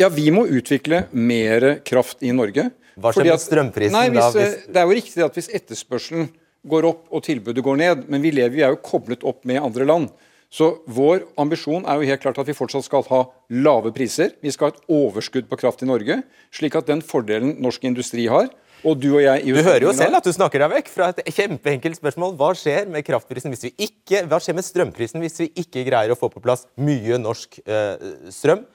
Ja, 0.00 0.08
Vi 0.10 0.26
må 0.34 0.46
utvikle 0.50 1.04
mer 1.14 1.76
kraft 1.86 2.24
i 2.26 2.32
Norge. 2.34 2.66
Hva 3.00 3.12
skjer 3.14 3.30
med 3.30 3.42
strømprisen 3.42 3.94
nei, 3.94 4.08
hvis, 4.10 4.24
da? 4.24 4.30
Hvis... 4.34 4.56
Eh, 4.56 4.72
det 4.74 4.82
er 4.82 4.88
jo 4.88 4.98
riktig 4.98 5.24
at 5.26 5.38
hvis 5.38 5.50
etterspørselen 5.60 6.32
går 6.70 6.88
opp 6.90 7.14
og 7.14 7.22
tilbudet 7.24 7.64
går 7.64 7.78
ned, 7.80 8.02
men 8.12 8.24
vi 8.24 8.34
lever 8.34 8.58
vi 8.58 8.66
er 8.66 8.74
jo 8.74 8.82
koblet 8.84 9.22
opp 9.26 9.46
med 9.48 9.62
andre 9.62 9.86
land. 9.86 10.10
Så 10.50 10.72
vår 10.90 11.22
ambisjon 11.38 11.84
er 11.86 12.00
jo 12.00 12.08
helt 12.10 12.22
klart 12.24 12.40
at 12.42 12.48
vi 12.48 12.56
fortsatt 12.58 12.84
skal 12.88 13.04
ha 13.06 13.20
lave 13.54 13.92
priser. 13.94 14.34
Vi 14.42 14.50
skal 14.50 14.68
ha 14.68 14.74
et 14.74 14.88
overskudd 14.90 15.46
på 15.46 15.58
kraft 15.60 15.84
i 15.86 15.88
Norge, 15.88 16.18
slik 16.50 16.74
at 16.74 16.90
den 16.90 17.04
fordelen 17.06 17.54
norsk 17.62 17.86
industri 17.86 18.26
har, 18.30 18.50
og 18.84 18.98
du 19.00 19.08
og 19.12 19.22
jeg 19.22 19.46
Du 19.46 19.60
hører 19.60 19.86
jo 19.86 19.94
selv 19.96 20.20
at 20.20 20.26
du 20.26 20.32
snakker 20.34 20.64
deg 20.64 20.74
vekk 20.78 20.90
fra 20.92 21.10
et 21.12 21.22
kjempeenkelt 21.36 22.00
spørsmål. 22.00 22.34
Hva 22.40 22.50
skjer 22.58 22.90
med 22.90 23.06
kraftprisen 23.06 23.54
hvis 23.54 23.68
vi 23.68 23.72
ikke, 23.88 24.24
hva 24.30 24.40
skjer 24.42 24.58
med 24.58 24.66
strømprisen 24.66 25.22
hvis 25.24 25.40
vi 25.44 25.48
ikke 25.64 25.86
greier 25.88 26.14
å 26.14 26.18
få 26.18 26.30
på 26.32 26.42
plass 26.44 26.66
mye 26.80 27.20
norsk 27.20 27.62
eh, 27.66 28.12
strøm? 28.34 28.66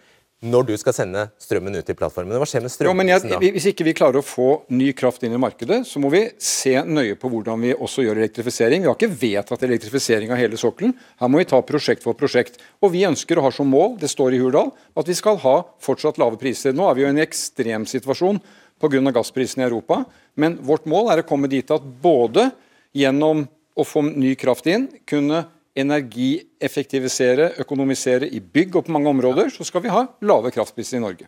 når 0.45 0.65
du 0.67 0.73
skal 0.77 0.93
sende 0.95 1.21
strømmen 1.41 1.77
ut 1.79 1.85
til 1.87 1.95
plattformene. 1.97 2.37
Hva 2.41 2.47
skjer 2.49 2.63
med 2.65 2.73
strømprisen 2.73 3.31
da? 3.31 3.39
Hvis 3.41 3.67
ikke 3.71 3.85
vi 3.87 3.95
klarer 3.97 4.19
å 4.19 4.25
få 4.25 4.49
ny 4.75 4.91
kraft 4.97 5.23
inn 5.25 5.35
i 5.35 5.39
markedet, 5.41 5.81
så 5.87 6.01
må 6.01 6.11
vi 6.13 6.21
se 6.41 6.75
nøye 6.85 7.15
på 7.19 7.31
hvordan 7.31 7.63
vi 7.63 7.73
også 7.73 8.05
gjør 8.05 8.19
elektrifisering. 8.21 8.83
Vi 8.83 8.91
har 8.91 8.97
ikke 8.97 9.11
vedtatt 9.23 9.65
elektrifisering 9.65 10.33
av 10.33 10.41
hele 10.41 10.59
sokkelen. 10.59 10.93
Her 11.21 11.31
må 11.31 11.41
vi 11.41 11.47
ta 11.49 11.61
prosjekt 11.65 12.05
for 12.05 12.17
prosjekt. 12.19 12.59
Og 12.83 12.93
vi 12.93 13.05
ønsker 13.07 13.39
å 13.39 13.47
ha 13.47 13.53
som 13.55 13.71
mål, 13.71 13.95
det 14.01 14.11
står 14.11 14.35
i 14.35 14.43
Hurdal, 14.43 14.73
at 14.95 15.09
vi 15.09 15.17
skal 15.17 15.39
ha 15.45 15.57
fortsatt 15.83 16.19
lave 16.21 16.39
priser. 16.41 16.75
Nå 16.75 16.89
er 16.89 16.99
vi 16.99 17.05
jo 17.05 17.09
i 17.09 17.15
en 17.15 17.25
ekstremsituasjon 17.25 18.43
pga. 18.81 19.11
gassprisen 19.11 19.61
i 19.61 19.65
Europa. 19.65 20.03
Men 20.35 20.57
vårt 20.61 20.85
mål 20.85 21.11
er 21.11 21.23
å 21.23 21.27
komme 21.27 21.47
dit 21.51 21.71
at 21.71 21.83
både 22.01 22.51
gjennom 22.95 23.45
å 23.75 23.83
få 23.83 24.01
ny 24.07 24.35
kraft 24.39 24.67
inn, 24.71 24.87
kunne 25.07 25.45
energieffektivisere, 25.75 27.51
økonomisere 27.59 28.29
i 28.31 28.39
bygg 28.39 28.77
og 28.79 28.85
på 28.87 28.95
mange 28.95 29.11
områder, 29.11 29.51
så 29.51 29.67
skal 29.67 29.83
vi 29.83 29.91
ha 29.91 30.05
lave 30.23 30.53
kraftpriser 30.55 30.97
i 30.97 31.03
Norge. 31.03 31.27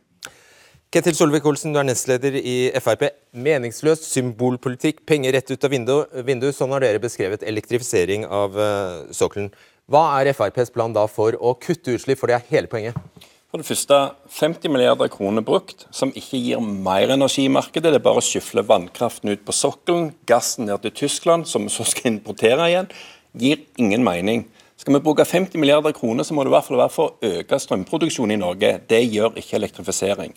Ketil 0.87 1.17
Solvik-Olsen, 1.17 1.73
du 1.75 1.81
er 1.81 1.87
nestleder 1.89 2.37
i 2.39 2.71
Frp. 2.79 3.09
Meningsløs 3.35 4.05
symbolpolitikk, 4.07 5.01
penger 5.03 5.35
rett 5.35 5.51
ut 5.51 5.65
av 5.67 5.73
vinduet. 5.73 6.13
Vindu, 6.23 6.47
sånn 6.55 6.71
har 6.71 6.85
dere 6.85 7.01
beskrevet 7.03 7.43
elektrifisering 7.43 8.23
av 8.23 8.55
uh, 8.55 9.03
sokkelen. 9.11 9.49
Hva 9.91 10.05
er 10.21 10.31
FrPs 10.31 10.71
plan 10.71 10.95
da 10.95 11.03
for 11.11 11.35
å 11.35 11.57
kutte 11.59 11.97
utslipp, 11.97 12.21
for 12.21 12.31
det 12.31 12.39
er 12.39 12.47
hele 12.53 12.71
poenget? 12.71 12.95
For 13.47 13.61
det 13.61 13.69
første 13.69 13.97
50 14.35 14.67
milliarder 14.73 15.07
kroner 15.07 15.43
brukt, 15.45 15.85
som 15.95 16.09
ikke 16.11 16.35
gir 16.35 16.59
mer 16.59 17.13
energi 17.13 17.45
i 17.47 17.51
markedet. 17.51 17.93
Det 17.93 18.01
er 18.01 18.03
bare 18.03 18.19
å 18.19 18.25
skyfle 18.25 18.65
vannkraften 18.67 19.31
ut 19.31 19.45
på 19.47 19.55
sokkelen, 19.55 20.09
gassen 20.27 20.67
ned 20.67 20.83
til 20.83 20.91
Tyskland, 21.05 21.47
som 21.47 21.63
vi 21.63 21.71
så 21.71 21.85
skal 21.87 22.11
importere 22.11 22.67
igjen. 22.67 22.91
Gir 23.39 23.63
ingen 23.79 24.03
mening. 24.03 24.43
Skal 24.75 24.97
vi 24.97 25.01
bruke 25.05 25.23
50 25.23 25.63
milliarder 25.63 25.95
kroner, 25.95 26.27
så 26.27 26.35
må 26.35 26.43
det 26.43 26.51
i 26.51 26.57
hvert 26.57 26.67
fall 26.67 26.81
være 26.81 26.91
for 26.91 27.13
å 27.15 27.31
øke 27.39 27.61
strømproduksjonen 27.63 28.35
i 28.35 28.41
Norge. 28.43 28.73
Det 28.91 28.99
gjør 29.07 29.39
ikke 29.39 29.55
elektrifisering. 29.61 30.35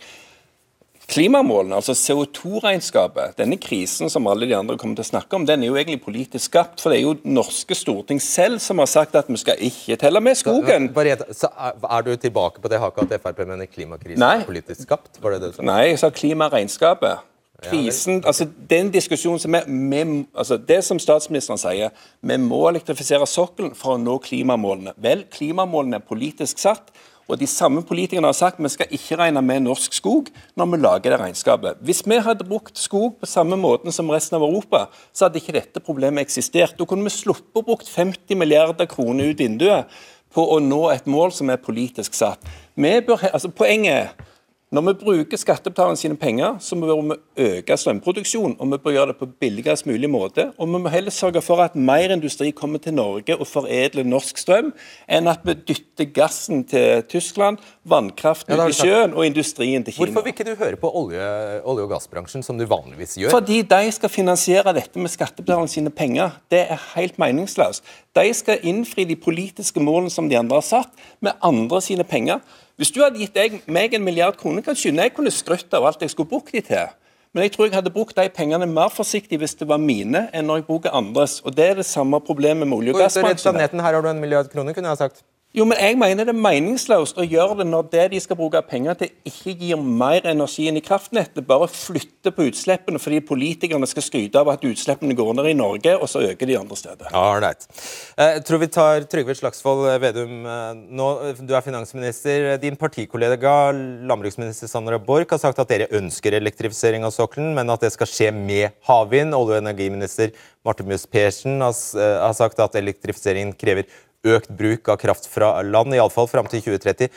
Klimamålene, 1.10 1.74
altså 1.74 1.94
CO2-regnskapet, 1.98 3.32
denne 3.40 3.56
krisen 3.58 4.10
som 4.12 4.28
alle 4.30 4.46
de 4.46 4.54
andre 4.54 4.76
kommer 4.78 4.94
til 5.00 5.02
å 5.02 5.08
snakke 5.08 5.34
om, 5.34 5.46
den 5.48 5.64
er 5.64 5.72
jo 5.72 5.78
egentlig 5.80 6.04
politisk 6.04 6.52
skapt. 6.52 6.78
For 6.78 6.92
det 6.92 7.00
er 7.00 7.08
jo 7.08 7.16
norske 7.26 7.74
storting 7.74 8.20
selv 8.22 8.60
som 8.62 8.78
har 8.78 8.86
sagt 8.90 9.18
at 9.18 9.30
vi 9.30 9.40
skal 9.40 9.58
ikke 9.70 9.98
telle 9.98 10.22
med 10.22 10.38
skogen. 10.38 10.86
Så, 11.34 11.50
er 11.50 12.06
du 12.06 12.12
tilbake 12.14 12.62
på 12.62 12.70
det 12.70 12.78
haket 12.78 13.16
at 13.16 13.24
Frp 13.24 13.42
mener 13.42 13.66
klimakrisen 13.66 14.22
er 14.22 14.46
politisk 14.46 14.86
skapt? 14.86 15.18
Var 15.18 15.34
det 15.34 15.42
det 15.42 15.52
du 15.56 15.66
Nei, 15.66 15.82
jeg 15.90 15.98
sa 16.04 16.14
klimaregnskapet. 16.14 17.26
Krisen, 17.60 18.22
altså 18.24 18.46
den 18.70 18.88
diskusjonen 18.94 19.40
som 19.42 19.54
er, 19.54 19.66
med, 19.68 20.24
altså 20.34 20.56
Det 20.56 20.78
som 20.84 20.98
statsministeren 20.98 21.60
sier, 21.60 21.90
vi 22.22 22.36
må 22.40 22.62
elektrifisere 22.70 23.26
sokkelen 23.28 23.74
for 23.76 23.98
å 23.98 24.00
nå 24.00 24.16
klimamålene. 24.24 24.94
Vel, 24.96 25.26
klimamålene 25.34 26.00
er 26.00 26.06
politisk 26.06 26.62
satt. 26.62 26.88
Og 27.30 27.38
De 27.38 27.46
samme 27.46 27.82
politikerne 27.86 28.26
har 28.26 28.36
sagt 28.36 28.58
vi 28.58 28.68
skal 28.72 28.90
ikke 28.90 29.18
regne 29.20 29.42
med 29.44 29.62
norsk 29.68 29.94
skog 29.94 30.30
når 30.58 30.70
vi 30.72 30.80
lager 30.82 31.14
det 31.14 31.20
regnskapet. 31.20 31.78
Hvis 31.86 32.02
vi 32.06 32.18
hadde 32.18 32.46
brukt 32.46 32.78
skog 32.78 33.20
på 33.20 33.28
samme 33.30 33.58
måten 33.60 33.94
som 33.94 34.10
resten 34.10 34.36
av 34.40 34.46
Europa, 34.46 34.88
så 35.14 35.28
hadde 35.28 35.38
ikke 35.38 35.54
dette 35.54 35.84
problemet 35.84 36.26
eksistert. 36.26 36.74
Da 36.78 36.86
kunne 36.88 37.06
vi 37.06 37.14
sluppet 37.14 37.62
å 37.62 37.66
bruke 37.66 37.86
50 37.86 38.34
milliarder 38.38 38.90
kroner 38.90 39.30
ut 39.30 39.38
vinduet 39.38 40.00
på 40.34 40.42
å 40.54 40.58
nå 40.62 40.82
et 40.90 41.06
mål 41.10 41.32
som 41.34 41.50
er 41.50 41.62
politisk 41.62 42.14
satt. 42.18 42.42
Bør, 42.78 43.22
altså 43.30 43.50
poenget 43.54 43.94
er 43.94 44.29
når 44.70 44.84
vi 44.86 44.92
bruker 45.00 45.38
skattebetalerne 45.40 45.98
sine 45.98 46.14
penger, 46.14 46.60
så 46.62 46.76
må 46.78 46.86
vi 46.94 47.16
øke 47.42 47.74
strømproduksjonen, 47.74 48.52
og 48.62 48.68
vi 48.70 48.76
bør 48.78 48.92
gjøre 48.94 49.10
det 49.10 49.16
på 49.18 49.26
billigst 49.42 49.88
mulig 49.90 50.06
måte. 50.10 50.44
Og 50.62 50.70
vi 50.70 50.78
må 50.84 50.92
heller 50.92 51.10
sørge 51.10 51.42
for 51.42 51.58
at 51.64 51.74
mer 51.74 52.14
industri 52.14 52.52
kommer 52.54 52.78
til 52.78 52.94
Norge 52.94 53.34
og 53.34 53.48
foredler 53.50 54.06
norsk 54.06 54.38
strøm, 54.38 54.70
enn 55.10 55.30
at 55.32 55.42
vi 55.42 55.56
dytter 55.72 56.06
gassen 56.14 56.62
til 56.70 57.02
Tyskland, 57.10 57.58
vannkraften 57.82 58.54
ja, 58.54 58.62
ut 58.62 58.70
i 58.70 58.78
sjøen 58.78 59.18
og 59.18 59.26
industrien 59.26 59.82
til 59.82 59.96
Kina. 59.96 60.06
Hvorfor 60.06 60.28
vil 60.28 60.36
ikke 60.36 60.46
du 60.52 60.54
høre 60.62 60.78
på 60.78 60.94
olje, 61.02 61.26
olje- 61.66 61.88
og 61.88 61.90
gassbransjen, 61.96 62.46
som 62.46 62.60
du 62.60 62.68
vanligvis 62.70 63.18
gjør? 63.18 63.34
Fordi 63.34 63.64
de 63.74 63.82
skal 63.98 64.14
finansiere 64.20 64.78
dette 64.78 65.02
med 65.02 65.10
skattebetalerne 65.10 65.74
sine 65.74 65.90
penger. 65.90 66.38
Det 66.46 66.62
er 66.70 66.88
helt 66.94 67.18
meningsløst. 67.18 67.82
De 68.14 68.30
skal 68.38 68.62
innfri 68.62 69.02
de 69.06 69.18
politiske 69.18 69.82
målene 69.82 70.14
som 70.14 70.30
de 70.30 70.38
andre 70.38 70.62
har 70.62 70.66
satt, 70.76 71.06
med 71.18 71.34
andre 71.42 71.82
sine 71.82 72.06
penger. 72.06 72.38
Hvis 72.80 72.94
du 72.96 73.02
hadde 73.04 73.20
gitt 73.20 73.66
meg 73.68 73.92
en 73.92 74.04
milliard 74.06 74.38
kroner, 74.40 74.64
kan 74.64 74.76
skynde 74.78 75.04
jeg 75.04 75.12
kunne 75.12 75.30
skrytt 75.34 75.74
av 75.76 75.84
alt 75.84 76.00
jeg 76.00 76.14
skulle 76.14 76.30
brukt 76.30 76.54
de 76.56 76.62
til. 76.64 76.94
Men 77.36 77.44
jeg 77.44 77.52
tror 77.52 77.66
jeg 77.68 77.74
hadde 77.76 77.92
brukt 77.92 78.16
de 78.16 78.24
pengene 78.32 78.64
mer 78.66 78.88
forsiktig 78.88 79.36
hvis 79.42 79.52
det 79.60 79.68
var 79.68 79.78
mine, 79.78 80.24
enn 80.32 80.48
når 80.48 80.62
jeg 80.62 80.64
bruker 80.70 80.96
andres. 80.96 81.38
Og 81.44 81.52
Det 81.54 81.66
er 81.66 81.74
det 81.82 81.84
samme 81.86 82.18
problemet 82.24 82.66
med 82.66 82.78
olje- 82.78 82.94
og 82.96 83.02
gassbransjen. 83.04 83.60
Her 83.60 83.92
har 83.92 84.00
du 84.00 84.08
en 84.08 84.22
milliard 84.22 84.48
kroner, 84.48 84.72
kunne 84.72 84.88
jeg 84.88 84.96
ha 84.96 85.02
sagt. 85.04 85.20
Jo, 85.50 85.64
men 85.66 85.80
jeg 85.82 85.96
mener 85.98 86.28
det 86.28 86.30
er 86.30 86.42
meningsløst 86.44 87.16
å 87.18 87.24
gjøre 87.26 87.56
det 87.58 87.64
når 87.66 87.88
det 87.90 88.04
de 88.12 88.18
skal 88.22 88.36
bruke 88.38 88.60
penger 88.70 88.94
til, 89.00 89.08
ikke 89.26 89.56
gir 89.58 89.80
mer 89.82 90.22
energi 90.30 90.68
enn 90.70 90.76
i 90.78 90.82
kraftnettet. 90.86 91.42
Bare 91.48 91.66
flytte 91.66 92.30
på 92.36 92.44
utslippene 92.46 93.00
fordi 93.02 93.18
politikerne 93.26 93.88
skal 93.90 94.04
skryte 94.06 94.38
av 94.38 94.52
at 94.52 94.62
utslippene 94.68 95.16
går 95.18 95.32
ned 95.34 95.48
i 95.50 95.56
Norge, 95.58 95.96
og 95.98 96.06
så 96.06 96.22
øker 96.28 96.46
de 96.46 96.54
andre 96.54 96.78
steder. 96.78 97.10
Alright. 97.10 97.66
right. 97.66 97.82
jeg 98.22 98.44
tror 98.46 98.62
vi 98.62 98.68
tar 98.76 99.06
Trygve 99.10 99.34
Slagsvold 99.34 99.88
eh, 99.90 99.98
Vedum 100.04 100.46
eh, 100.46 100.84
nå. 101.00 101.08
Du 101.42 101.50
er 101.58 101.66
finansminister. 101.66 102.52
Din 102.62 102.78
partikollega 102.78 103.54
landbruksminister 103.74 104.70
Sandra 104.70 105.00
Borch 105.02 105.34
har 105.34 105.42
sagt 105.42 105.58
at 105.58 105.72
dere 105.72 105.88
ønsker 105.98 106.36
elektrifisering 106.38 107.02
av 107.02 107.16
sokkelen, 107.16 107.56
men 107.58 107.74
at 107.74 107.82
det 107.82 107.90
skal 107.96 108.10
skje 108.12 108.30
med 108.36 108.78
havvind. 108.86 109.34
Olje- 109.34 109.58
og 109.58 109.64
energiminister 109.64 110.30
Marte 110.62 110.86
Mjøs 110.86 111.08
Persen 111.10 111.58
har 111.58 112.38
sagt 112.38 112.62
at 112.62 112.78
elektrifiseringen 112.78 113.56
krever 113.58 113.90
økt 114.26 114.50
bruk 114.56 114.88
av 114.92 114.98
kraft 115.00 115.28
fra 115.30 115.58
land, 115.62 115.94
iallfall 115.96 116.28
fram 116.30 116.48
til 116.50 116.62
2030. 116.64 117.12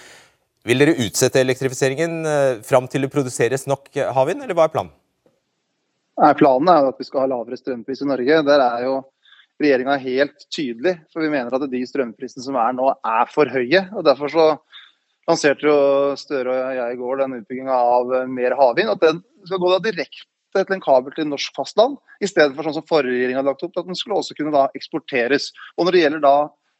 Vil 0.63 0.79
dere 0.79 0.95
utsette 1.03 1.41
elektrifiseringen 1.43 2.19
eh, 2.25 2.59
fram 2.63 2.87
til 2.87 3.03
det 3.03 3.11
produseres 3.11 3.67
nok 3.67 3.89
havvind, 4.15 4.43
eller 4.45 4.55
hva 4.55 4.69
er 4.69 4.75
planen? 4.75 4.93
Nei, 6.21 6.33
planen 6.37 6.69
er 6.69 6.91
at 6.91 6.99
vi 7.01 7.07
skal 7.07 7.23
ha 7.23 7.31
lavere 7.31 7.57
strømpris 7.57 8.03
i 8.03 8.07
Norge. 8.07 8.43
Der 8.45 8.61
er 8.61 8.85
jo 8.85 8.99
regjeringa 9.61 9.97
helt 10.01 10.45
tydelig. 10.53 10.97
For 11.13 11.25
vi 11.25 11.31
mener 11.33 11.55
at 11.55 11.65
de 11.71 11.81
strømprisene 11.89 12.45
som 12.45 12.57
er 12.59 12.75
nå, 12.77 12.91
er 12.93 13.31
for 13.33 13.49
høye. 13.49 13.87
og 13.93 14.05
Derfor 14.05 14.31
så 14.31 14.45
lanserte 15.29 15.67
jo 15.67 15.77
Støre 16.19 16.53
og 16.53 16.77
jeg 16.77 16.95
i 16.95 16.99
går 16.99 17.23
den 17.23 17.39
utbygginga 17.39 17.79
av 17.97 18.13
mer 18.29 18.55
havvind. 18.59 18.93
At 18.93 19.03
den 19.03 19.23
skal 19.47 19.61
gå 19.63 19.73
da 19.73 19.81
direkte 19.83 20.29
til 20.53 20.75
en 20.75 20.83
kabel 20.83 21.15
til 21.15 21.25
norsk 21.25 21.55
fastland, 21.57 21.95
i 22.21 22.29
stedet 22.29 22.53
for 22.53 22.67
sånn 22.67 22.75
som 22.75 22.85
forrige 22.85 23.15
regjering 23.15 23.39
hadde 23.39 23.49
lagt 23.49 23.63
opp, 23.65 23.79
at 23.79 23.87
den 23.87 23.97
skulle 23.97 24.19
også 24.19 24.35
kunne 24.37 24.53
da 24.53 24.67
eksporteres. 24.77 25.49
Og 25.79 25.87
Når 25.87 25.95
det 25.95 26.03
gjelder 26.03 26.21
da 26.21 26.35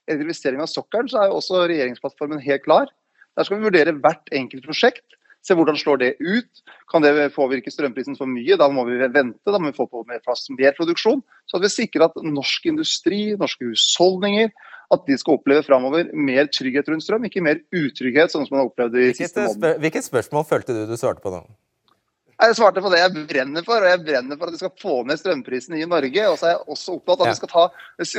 elektrifisering 0.10 0.64
av 0.64 0.72
sokkelen, 0.72 1.10
så 1.12 1.22
er 1.22 1.32
jo 1.32 1.40
også 1.40 1.66
regjeringsplattformen 1.72 2.42
helt 2.44 2.64
klar. 2.66 2.92
Der 3.38 3.48
skal 3.48 3.60
vi 3.60 3.68
vurdere 3.70 3.96
hvert 3.98 4.34
enkelt 4.36 4.66
prosjekt. 4.66 5.06
Se 5.44 5.56
hvordan 5.60 5.76
slår 5.76 6.00
det 6.00 6.12
ut. 6.24 6.62
Kan 6.92 7.04
det 7.04 7.34
påvirke 7.36 7.72
strømprisen 7.74 8.16
for 8.16 8.30
mye? 8.32 8.56
Da 8.60 8.70
må 8.72 8.86
vi 8.88 9.00
vente, 9.02 9.44
da 9.44 9.60
må 9.60 9.72
vi 9.72 9.76
få 9.76 9.90
på 9.92 10.06
mer 10.08 10.22
plass, 10.24 10.46
mer 10.56 10.76
produksjon. 10.78 11.20
Så 11.52 11.60
at 11.60 11.66
vi 11.66 11.74
sikrer 11.74 12.08
at 12.08 12.22
norsk 12.24 12.70
industri, 12.72 13.34
norske 13.40 13.68
husholdninger, 13.68 14.54
at 14.94 15.04
de 15.10 15.18
skal 15.20 15.40
oppleve 15.40 15.66
framover 15.66 16.12
mer 16.16 16.48
trygghet 16.54 16.88
rundt 16.92 17.04
strøm, 17.04 17.28
ikke 17.28 17.44
mer 17.44 17.60
utrygghet, 17.76 18.32
sånn 18.32 18.48
som 18.48 18.56
man 18.56 18.64
har 18.64 18.72
opplevd 18.72 18.96
de 18.96 19.10
siste 19.18 19.44
månedene. 19.44 19.82
Hvilket 19.84 20.08
spørsmål 20.08 20.48
følte 20.48 20.76
du 20.78 20.86
du 20.88 20.96
svarte 21.00 21.24
på 21.24 21.34
nå? 21.34 21.44
Jeg 22.44 22.58
svarte 22.58 22.82
på 22.84 22.90
det 22.92 23.00
jeg 23.00 23.24
brenner 23.30 23.64
for, 23.64 23.80
og 23.80 23.88
jeg 23.88 24.02
brenner 24.04 24.40
for 24.40 24.50
at 24.50 24.56
vi 24.56 24.60
skal 24.60 24.72
få 24.82 24.96
ned 25.08 25.20
strømprisen 25.20 25.78
i 25.78 25.86
Norge. 25.88 26.26
Og 26.28 26.36
så 26.40 26.50
er 26.50 26.54
jeg 26.54 26.76
også 26.76 26.98
opptatt 26.98 27.22
av 27.22 27.30
at 27.30 27.32
vi 27.32 27.40
skal 27.40 27.52
ta, 27.54 27.66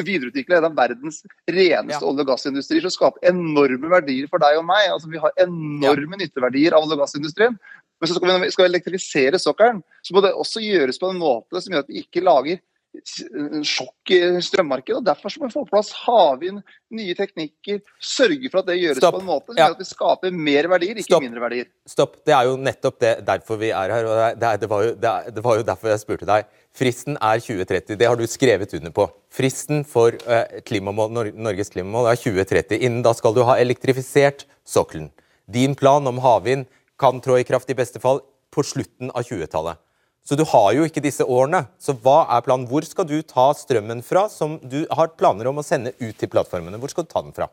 videreutvikle 0.08 0.58
en 0.58 0.68
av 0.70 0.76
verdens 0.78 1.20
reneste 1.50 2.00
ja. 2.00 2.08
olje- 2.08 2.24
og 2.24 2.30
gassindustrier 2.32 2.86
som 2.86 2.94
skaper 2.94 3.28
enorme 3.34 3.90
verdier 3.92 4.30
for 4.32 4.40
deg 4.40 4.60
og 4.60 4.64
meg. 4.70 4.88
Altså, 4.94 5.10
vi 5.12 5.20
har 5.20 5.34
enorme 5.44 6.16
ja. 6.16 6.22
nytteverdier 6.24 6.76
av 6.76 6.86
olje- 6.86 6.96
og 6.96 7.04
gassindustrien. 7.04 7.58
Men 8.00 8.10
så 8.10 8.16
skal 8.16 8.40
vi, 8.40 8.52
skal 8.54 8.64
vi 8.64 8.70
elektrifisere 8.72 9.40
sokkelen, 9.40 9.82
så 10.04 10.16
må 10.16 10.22
det 10.24 10.32
også 10.36 10.62
gjøres 10.64 10.98
på 11.00 11.12
en 11.12 11.20
måte 11.20 11.60
som 11.62 11.74
gjør 11.74 11.84
at 11.84 11.92
vi 11.92 12.02
ikke 12.02 12.24
lager 12.24 12.62
sjokk 13.02 14.12
i 14.14 14.18
strømmarkedet. 14.44 14.98
og 15.00 15.06
Derfor 15.06 15.32
må 15.40 15.48
vi 15.48 15.54
få 15.54 15.64
på 15.64 15.72
plass 15.72 15.90
havvind, 16.04 16.60
nye 16.94 17.14
teknikker. 17.18 17.80
Sørge 17.98 18.50
for 18.50 18.62
at 18.62 18.68
det 18.70 18.76
gjøres 18.78 19.00
Stopp. 19.02 19.16
på 19.16 19.22
en 19.22 19.28
måte 19.28 19.50
som 19.50 19.58
ja. 19.58 19.66
gjør 19.66 19.76
at 19.76 19.82
vi 19.82 19.88
skaper 19.88 20.36
mer 20.50 20.68
verdier, 20.70 21.00
ikke 21.00 21.10
Stopp. 21.10 21.24
mindre 21.26 21.42
verdier. 21.42 21.70
Stopp. 21.90 22.16
Det 22.24 22.36
er 22.36 22.48
jo 22.48 22.56
nettopp 22.60 23.00
det, 23.02 23.14
derfor 23.26 23.60
vi 23.60 23.72
er 23.74 23.94
her. 23.96 24.08
og 24.08 24.40
det, 24.40 24.52
det, 24.62 24.70
var 24.70 24.84
jo, 24.84 24.92
det, 24.94 25.14
det, 25.34 25.44
var 25.44 25.58
jo, 25.58 25.66
derfor 25.70 25.92
jeg 25.92 26.04
spurte 26.04 26.28
deg. 26.30 26.52
Fristen 26.74 27.18
er 27.20 27.42
2030. 27.42 27.98
Det 27.98 28.08
har 28.08 28.18
du 28.18 28.26
skrevet 28.30 28.76
under 28.78 28.94
på. 28.94 29.08
Fristen 29.34 29.84
for 29.88 30.14
uh, 30.28 30.60
klimamål, 30.66 31.32
Norges 31.34 31.74
klimamål 31.74 32.12
er 32.12 32.20
2030. 32.20 32.78
Innen 32.80 33.02
da 33.04 33.14
skal 33.14 33.34
du 33.34 33.42
ha 33.46 33.58
elektrifisert 33.62 34.46
sokkelen. 34.66 35.10
Din 35.50 35.74
plan 35.74 36.06
om 36.06 36.22
havvind 36.24 36.68
kan 36.98 37.18
trå 37.20 37.40
i 37.40 37.46
kraft 37.46 37.70
i 37.70 37.76
beste 37.76 38.00
fall 38.00 38.22
på 38.54 38.62
slutten 38.62 39.10
av 39.10 39.26
20-tallet. 39.26 39.80
Så 40.24 40.38
du 40.40 40.44
har 40.48 40.70
jo 40.72 40.86
ikke 40.88 41.02
disse 41.04 41.24
årene. 41.24 41.66
Så 41.76 41.92
hva 42.00 42.22
er 42.32 42.44
planen? 42.46 42.64
Hvor 42.70 42.86
skal 42.88 43.04
du 43.08 43.18
ta 43.28 43.50
strømmen 43.56 44.00
fra 44.06 44.24
som 44.32 44.56
du 44.62 44.86
har 44.88 45.12
planer 45.18 45.50
om 45.50 45.60
å 45.60 45.66
sende 45.66 45.92
ut 46.00 46.16
til 46.16 46.30
plattformene? 46.32 46.80
Hvor 46.80 46.92
skal 46.92 47.04
du 47.04 47.12
ta 47.12 47.20
den 47.26 47.36
fra? 47.36 47.50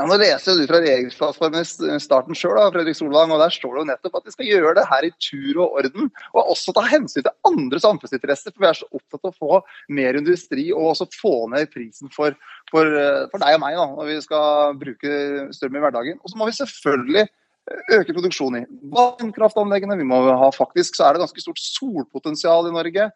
Ja, 0.00 0.06
nå 0.08 0.16
leser 0.18 0.56
du 0.58 0.64
fra 0.66 0.80
regjeringsplattformen 0.80 1.66
starten 2.02 2.34
sjøl, 2.34 2.56
Fredrik 2.74 2.96
Solvang, 2.98 3.30
og 3.30 3.38
der 3.38 3.52
står 3.54 3.76
det 3.76 3.82
jo 3.82 3.88
nettopp 3.90 4.16
at 4.18 4.24
vi 4.26 4.32
skal 4.34 4.48
gjøre 4.48 4.72
det 4.80 4.84
her 4.88 5.06
i 5.06 5.10
tur 5.22 5.60
og 5.62 5.76
orden. 5.78 6.08
Og 6.32 6.50
også 6.56 6.74
ta 6.74 6.82
hensyn 6.90 7.22
til 7.22 7.30
andre 7.46 7.78
samfunnsinteresser, 7.84 8.50
for 8.50 8.64
vi 8.64 8.70
er 8.72 8.80
så 8.80 8.88
opptatt 8.88 9.20
av 9.20 9.30
å 9.30 9.36
få 9.36 9.60
mer 9.94 10.18
industri 10.18 10.64
og 10.72 10.88
også 10.94 11.06
få 11.14 11.34
ned 11.52 11.70
prisen 11.70 12.10
for, 12.10 12.34
for, 12.72 12.98
for 13.30 13.44
deg 13.44 13.60
og 13.60 13.62
meg 13.62 13.78
da, 13.78 13.86
når 13.92 14.10
vi 14.10 14.18
skal 14.24 14.80
bruke 14.80 15.14
strøm 15.54 15.78
i 15.78 15.84
hverdagen. 15.84 16.18
Og 16.24 16.34
så 16.34 16.40
må 16.40 16.50
vi 16.50 16.56
selvfølgelig 16.58 17.28
øke 17.70 18.14
produksjonen 18.14 18.64
i 18.64 18.90
vannkraftanleggene. 18.94 19.98
Vi 20.00 20.06
må 20.08 20.20
ha, 20.26 20.50
faktisk 20.54 20.98
så 20.98 21.06
er 21.06 21.14
det 21.14 21.22
ganske 21.24 21.44
stort 21.44 21.62
solpotensial 21.62 22.68
i 22.68 22.74
Norge. 22.74 23.08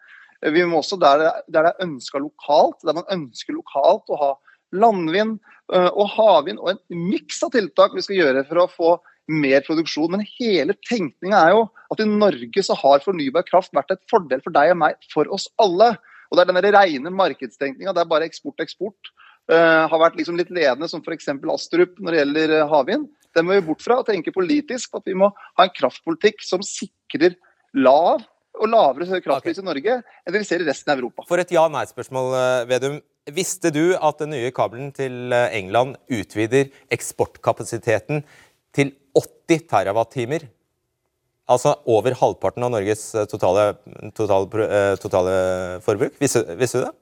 Vi 0.52 0.64
må 0.68 0.80
også 0.82 0.98
der, 1.00 1.24
det 1.48 1.62
er 1.62 1.82
ønska 1.82 2.20
lokalt, 2.22 2.78
der 2.84 2.96
man 2.98 3.08
ønsker 3.12 3.56
lokalt 3.56 4.12
å 4.12 4.20
ha 4.20 4.32
landvind 4.74 5.38
øh, 5.72 5.90
og 5.94 6.10
havvind 6.16 6.58
og 6.60 6.72
en 6.72 7.04
miks 7.08 7.38
av 7.46 7.52
tiltak 7.54 7.94
vi 7.94 8.02
skal 8.04 8.18
gjøre 8.18 8.42
for 8.48 8.60
å 8.60 8.70
få 8.70 8.90
mer 9.32 9.64
produksjon. 9.66 10.12
Men 10.14 10.26
hele 10.36 10.76
tenkninga 10.86 11.38
er 11.40 11.54
jo 11.54 11.62
at 11.92 12.02
i 12.02 12.08
Norge 12.08 12.64
så 12.66 12.76
har 12.78 13.04
fornybar 13.04 13.46
kraft 13.48 13.74
vært 13.76 13.94
et 13.94 14.04
fordel 14.10 14.42
for 14.44 14.54
deg 14.54 14.74
og 14.74 14.80
meg, 14.82 14.98
for 15.12 15.30
oss 15.34 15.48
alle. 15.62 15.94
Og 16.30 16.38
det 16.38 16.44
er 16.44 16.50
denne 16.52 16.74
rene 16.74 17.14
markedstenkninga, 17.14 17.94
det 17.94 18.02
er 18.02 18.10
bare 18.10 18.28
eksport, 18.28 18.60
eksport. 18.62 19.14
Uh, 19.46 19.86
har 19.86 20.00
vært 20.02 20.16
liksom 20.18 20.38
litt 20.38 20.50
ledende, 20.50 20.88
som 20.90 21.02
f.eks. 21.04 21.28
Astrup 21.52 22.00
når 22.02 22.12
det 22.12 22.22
gjelder 22.22 22.54
uh, 22.56 22.70
havvind. 22.72 23.06
Den 23.36 23.46
må 23.46 23.58
vi 23.58 23.66
bort 23.66 23.84
fra 23.84 24.00
og 24.00 24.08
tenke 24.08 24.32
politisk 24.34 24.96
at 24.96 25.04
vi 25.08 25.16
må 25.18 25.28
ha 25.30 25.66
en 25.66 25.74
kraftpolitikk 25.76 26.40
som 26.44 26.64
sikrer 26.64 27.36
lav 27.76 28.24
og 28.56 28.70
lavere 28.72 29.20
kraftpris 29.20 29.60
i 29.60 29.66
Norge 29.66 29.98
enn 30.00 30.32
det 30.32 30.40
vi 30.40 30.48
ser 30.48 30.64
i 30.64 30.68
resten 30.68 30.92
av 30.92 31.00
Europa. 31.00 31.26
For 31.28 31.42
et 31.42 31.52
ja-nei-spørsmål, 31.52 32.32
eh, 32.40 32.64
Vedum. 32.72 32.98
Visste 33.36 33.72
du 33.74 33.96
at 33.98 34.20
den 34.22 34.30
nye 34.30 34.52
kabelen 34.54 34.92
til 34.94 35.32
eh, 35.34 35.56
England 35.58 35.96
utvider 36.14 36.70
eksportkapasiteten 36.94 38.22
til 38.76 38.92
80 39.18 39.66
TWh? 39.66 40.46
Altså 41.50 41.76
over 41.90 42.14
halvparten 42.18 42.64
av 42.66 42.72
Norges 42.74 43.08
eh, 43.14 43.26
totale, 43.30 43.74
totale, 44.16 44.94
totale 45.02 45.34
forbruk. 45.84 46.16
Visste, 46.22 46.46
visste 46.56 46.80
du 46.80 46.86
det? 46.86 46.94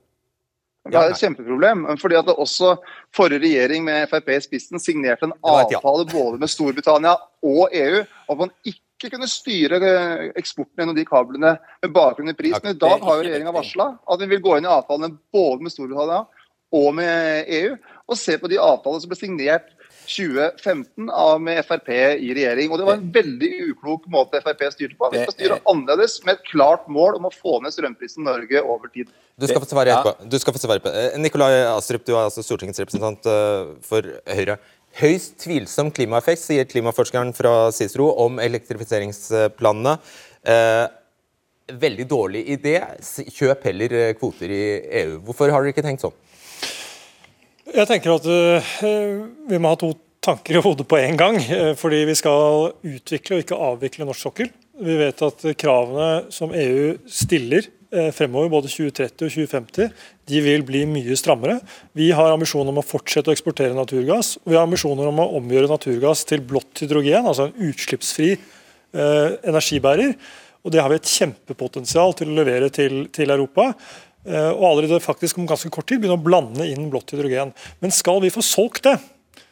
Det 0.84 1.00
er 1.00 1.12
et 1.14 1.20
kjempeproblem. 1.20 1.84
fordi 2.00 2.16
at 2.18 2.26
det 2.28 2.34
også 2.36 2.76
Forrige 3.14 3.40
regjering 3.40 3.84
med 3.86 4.08
Frp 4.10 4.28
i 4.34 4.40
spissen 4.44 4.82
signerte 4.82 5.24
en 5.24 5.36
avtale 5.40 6.04
både 6.10 6.40
med 6.42 6.50
Storbritannia 6.52 7.14
og 7.42 7.68
EU 7.72 8.02
om 8.02 8.34
at 8.34 8.42
man 8.42 8.52
ikke 8.68 9.10
kunne 9.14 9.28
styre 9.28 9.80
eh, 9.80 10.26
eksporten 10.36 10.82
gjennom 10.82 10.96
de 10.96 11.06
kablene 11.08 11.56
med 11.82 11.94
bakgrunn 11.94 12.32
i 12.32 12.36
pris. 12.36 12.56
Men 12.62 12.76
i 12.76 12.80
dag 12.80 13.00
har 13.00 13.16
jo 13.16 13.24
regjeringa 13.24 13.54
varsla 13.54 13.90
at 13.96 14.20
vi 14.20 14.30
vil 14.34 14.44
gå 14.44 14.58
inn 14.58 14.68
i 14.68 14.74
avtalene 14.74 15.16
både 15.32 15.64
med 15.64 15.72
Storbritannia 15.72 16.24
og 16.74 16.88
med 16.98 17.50
EU, 17.54 17.74
og 18.10 18.18
se 18.18 18.36
på 18.40 18.50
de 18.50 18.58
avtalene 18.58 19.00
som 19.02 19.12
ble 19.12 19.18
signert 19.18 19.68
2015 20.04 21.10
med 21.42 21.60
Frp 21.66 21.90
i 21.94 22.30
regjering. 22.36 22.70
Og 22.72 22.80
Det 22.80 22.86
var 22.88 22.98
en 22.98 23.10
veldig 23.14 23.50
uklok 23.70 24.06
måte 24.12 24.40
Frp 24.44 24.64
styrte 24.74 24.96
på. 24.98 25.10
Vi 25.12 25.22
skal 25.24 25.36
styre 25.36 25.60
annerledes 25.70 26.18
med 26.26 26.36
et 26.38 26.48
klart 26.50 26.88
mål 26.92 27.18
om 27.20 27.28
å 27.28 27.32
få 27.34 27.60
ned 27.64 27.74
strømprisen 27.74 28.24
i 28.24 28.28
Norge 28.28 28.62
over 28.62 28.92
tid. 28.94 29.12
Du 29.34 29.46
skal 29.48 29.62
få 29.62 29.68
svare 29.68 29.90
etterpå. 29.90 30.28
Du 30.30 30.38
skal 30.38 30.54
få 30.54 30.62
svare 30.62 30.82
på. 30.84 30.92
Eh, 30.94 31.18
Nikolai 31.18 31.64
Astrup, 31.72 32.04
du 32.06 32.14
er 32.14 32.26
altså 32.26 32.44
Stortingets 32.44 32.82
representant 32.82 33.26
eh, 33.26 33.72
for 33.82 34.06
Høyre. 34.30 34.58
Høyst 34.94 35.40
tvilsom 35.42 35.90
klimaeffekt, 35.94 36.42
sier 36.44 36.68
klimaforskeren 36.70 37.32
fra 37.34 37.72
Cicero 37.74 38.12
om 38.22 38.38
elektrifiseringsplanene. 38.42 39.96
Eh, 40.46 40.84
veldig 41.82 42.06
dårlig 42.06 42.44
idé. 42.54 42.76
Kjøp 43.02 43.66
heller 43.66 43.96
kvoter 44.20 44.52
i 44.54 44.64
EU. 45.02 45.18
Hvorfor 45.26 45.50
har 45.50 45.64
dere 45.64 45.74
ikke 45.74 45.86
tenkt 45.86 46.04
sånn? 46.04 46.14
Jeg 47.74 47.88
tenker 47.90 48.12
at 48.14 48.26
uh, 48.30 48.74
vi 49.50 49.58
må 49.58 49.72
ha 49.72 49.76
to 49.78 49.88
tanker 50.22 50.54
i 50.54 50.60
hodet 50.62 50.84
på 50.86 50.98
en 51.00 51.16
gang. 51.18 51.38
Uh, 51.42 51.72
fordi 51.74 52.04
vi 52.06 52.14
skal 52.14 52.68
utvikle 52.86 53.34
og 53.34 53.42
ikke 53.42 53.58
avvikle 53.68 54.06
norsk 54.06 54.28
sokkel. 54.28 54.52
Vi 54.78 54.94
vet 55.00 55.24
at 55.26 55.42
kravene 55.58 56.30
som 56.34 56.54
EU 56.54 56.92
stiller 57.10 57.66
uh, 57.66 58.12
fremover, 58.14 58.52
både 58.52 58.70
2030 58.70 59.26
og 59.26 59.34
2050, 59.34 60.06
de 60.30 60.44
vil 60.46 60.62
bli 60.66 60.84
mye 60.86 61.18
strammere. 61.18 61.58
Vi 61.98 62.12
har 62.14 62.30
ambisjoner 62.30 62.70
om 62.70 62.78
å 62.78 62.86
fortsette 62.86 63.32
å 63.32 63.34
eksportere 63.34 63.74
naturgass. 63.74 64.36
og 64.44 64.54
Vi 64.54 64.58
har 64.60 64.68
ambisjoner 64.68 65.10
om 65.10 65.24
å 65.24 65.28
omgjøre 65.40 65.72
naturgass 65.74 66.22
til 66.30 66.46
blått 66.46 66.84
hydrogen, 66.84 67.26
altså 67.26 67.50
en 67.50 67.70
utslippsfri 67.72 68.36
energibærer. 68.94 70.14
Og 70.62 70.70
Det 70.72 70.78
har 70.78 70.92
vi 70.92 70.96
et 71.00 71.10
kjempepotensial 71.10 72.14
til 72.14 72.30
å 72.30 72.36
levere 72.38 72.70
til, 72.72 73.08
til 73.10 73.34
Europa. 73.34 73.72
Eh, 74.24 74.50
og 74.50 74.64
allerede 74.70 75.02
faktisk 75.04 75.38
om 75.38 75.48
ganske 75.48 75.70
kort 75.72 75.88
tid 75.90 76.00
begynne 76.00 76.16
å 76.16 76.24
blande 76.24 76.68
inn 76.70 76.88
blått 76.92 77.12
hydrogen. 77.12 77.52
Men 77.82 77.92
skal 77.94 78.22
vi 78.24 78.32
få 78.32 78.44
solgt 78.44 78.86
det, 78.88 78.96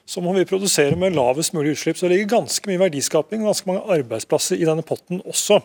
så 0.08 0.22
må 0.24 0.32
vi 0.36 0.46
produsere 0.48 0.96
med 0.98 1.16
lavest 1.16 1.54
mulig 1.56 1.76
utslipp. 1.76 1.98
Så 1.98 2.08
det 2.08 2.16
ligger 2.16 2.38
ganske 2.38 2.70
mye 2.70 2.80
verdiskaping 2.86 3.44
og 3.44 3.52
ganske 3.52 3.70
mange 3.70 3.98
arbeidsplasser 3.98 4.60
i 4.60 4.68
denne 4.68 4.84
potten 4.86 5.22
også. 5.28 5.60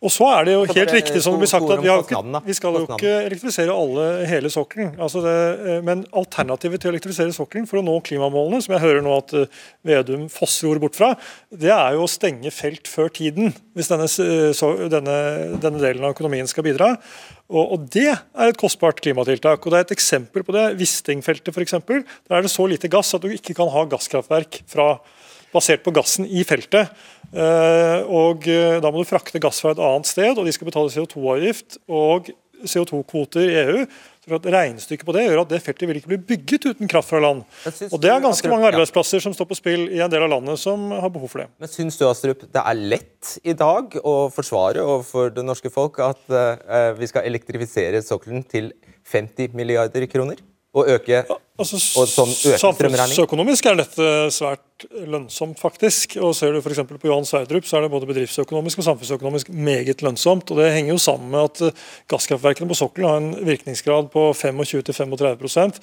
Og 0.00 0.08
så 0.08 0.24
er 0.32 0.46
det 0.48 0.54
jo 0.54 0.60
helt 0.64 0.92
riktig 0.94 1.20
som 1.20 1.34
det 1.34 1.42
blir 1.42 1.50
sagt 1.50 1.68
at 1.68 1.82
vi, 1.82 1.90
ikke, 1.92 2.40
vi 2.46 2.54
skal 2.56 2.76
jo 2.78 2.86
ikke 2.86 3.10
elektrifisere 3.26 3.74
alle 3.74 4.06
hele 4.30 4.48
sokkelen. 4.52 4.94
Altså 4.96 5.20
eh, 5.28 5.82
men 5.84 6.06
alternativet 6.16 6.80
til 6.80 6.88
å 6.88 6.94
elektrifisere 6.94 7.34
sokkelen 7.36 7.66
for 7.68 7.82
å 7.82 7.84
nå 7.84 7.98
klimamålene, 8.06 8.62
som 8.64 8.72
jeg 8.72 8.84
hører 8.86 9.04
nå 9.04 9.12
at 9.18 9.34
eh, 9.36 9.58
Vedum 9.84 10.24
fosser 10.32 10.70
ord 10.70 10.80
bort 10.80 10.96
fra, 10.96 11.10
det 11.52 11.68
er 11.74 11.98
jo 11.98 12.06
å 12.06 12.08
stenge 12.10 12.52
felt 12.54 12.88
før 12.88 13.12
tiden. 13.12 13.52
Hvis 13.76 13.92
denne, 13.92 14.08
denne, 14.92 15.18
denne 15.60 15.84
delen 15.84 16.08
av 16.08 16.16
økonomien 16.16 16.48
skal 16.48 16.64
bidra. 16.64 16.94
Og, 17.50 17.64
og, 17.64 17.86
Det 17.92 18.08
er 18.08 18.46
et 18.46 18.60
kostbart 18.60 19.02
klimatiltak. 19.04 19.60
og 19.60 19.72
Det 19.74 19.82
er 19.82 19.88
et 19.88 19.96
eksempel 19.98 20.46
på 20.46 20.56
det. 20.56 20.66
Wisting-feltet 20.80 21.52
f.eks. 21.52 21.76
Der 21.76 22.38
er 22.38 22.46
det 22.46 22.52
så 22.52 22.64
lite 22.70 22.88
gass 22.88 23.12
at 23.16 23.24
du 23.24 23.32
ikke 23.34 23.56
kan 23.58 23.68
ha 23.72 23.84
gasskraftverk 23.90 24.62
fra, 24.70 24.94
basert 25.54 25.82
på 25.86 25.94
gassen 25.94 26.28
i 26.28 26.44
feltet. 26.46 26.92
Uh, 27.30 28.06
og 28.10 28.46
uh, 28.50 28.78
Da 28.82 28.90
må 28.90 29.02
du 29.02 29.08
frakte 29.08 29.42
gass 29.42 29.60
fra 29.62 29.74
et 29.74 29.82
annet 29.82 30.08
sted, 30.08 30.32
og 30.36 30.46
de 30.46 30.54
skal 30.54 30.70
betale 30.70 30.92
CO2-avgift 30.94 31.80
og 31.90 32.32
CO2-kvoter 32.66 33.44
i 33.46 33.60
EU. 33.64 33.84
At 34.30 34.44
Regnestykket 34.46 35.06
på 35.08 35.14
det 35.16 35.24
gjør 35.24 35.40
at 35.42 35.50
det 35.50 35.58
feltet 35.64 35.88
vil 35.88 35.98
ikke 35.98 36.10
bli 36.12 36.18
bygget 36.28 36.66
uten 36.70 36.90
kraft 36.90 37.08
fra 37.10 37.18
land. 37.24 37.40
Og 37.88 37.96
Det 37.98 38.10
er 38.12 38.20
ganske 38.22 38.50
mange 38.52 38.68
arbeidsplasser 38.68 39.22
som 39.24 39.34
står 39.34 39.48
på 39.50 39.58
spill 39.58 39.88
i 39.90 40.02
en 40.04 40.12
del 40.12 40.22
av 40.22 40.30
landet 40.30 40.60
som 40.60 40.90
har 40.92 41.10
behov 41.10 41.32
for 41.32 41.42
det. 41.42 41.48
Men 41.58 41.72
Syns 41.72 41.98
du 41.98 42.04
Astrup, 42.06 42.44
det 42.44 42.62
er 42.62 42.84
lett 42.92 43.32
i 43.42 43.56
dag 43.58 43.96
å 44.04 44.14
forsvare 44.30 44.84
overfor 44.84 45.32
det 45.34 45.46
norske 45.46 45.72
folk 45.72 45.98
at 46.04 46.22
uh, 46.30 46.92
vi 47.00 47.10
skal 47.10 47.26
elektrifisere 47.26 48.04
sokkelen 48.06 48.44
til 48.46 48.70
50 49.10 49.56
milliarder 49.56 50.06
kroner? 50.10 50.44
Og 50.78 50.86
øke 50.86 51.24
Altså, 51.60 51.78
Og 52.00 52.06
øker 52.08 52.58
strømregningen? 52.58 52.98
Samfunnsøkonomisk 52.98 53.66
er 53.68 53.80
dette 53.82 54.10
svært 54.32 54.86
lønnsomt, 55.10 55.58
faktisk. 55.60 56.16
Og 56.20 56.34
Ser 56.36 56.54
du 56.54 56.60
f.eks. 56.60 56.80
på 56.88 57.08
Johan 57.10 57.26
Sverdrup, 57.28 57.66
så 57.68 57.78
er 57.78 57.84
det 57.84 57.90
både 57.92 58.08
bedriftsøkonomisk 58.08 58.80
og 58.80 58.86
samfunnsøkonomisk 58.88 59.50
meget 59.52 60.02
lønnsomt. 60.02 60.50
og 60.50 60.62
Det 60.62 60.70
henger 60.72 60.94
jo 60.94 60.98
sammen 60.98 61.30
med 61.30 61.50
at 61.50 61.62
eh, 61.68 61.82
gasskraftverkene 62.08 62.70
på 62.70 62.78
sokkelen 62.78 63.08
har 63.10 63.20
en 63.20 63.46
virkningsgrad 63.46 64.08
på 64.14 64.30
25-35% 64.36 65.80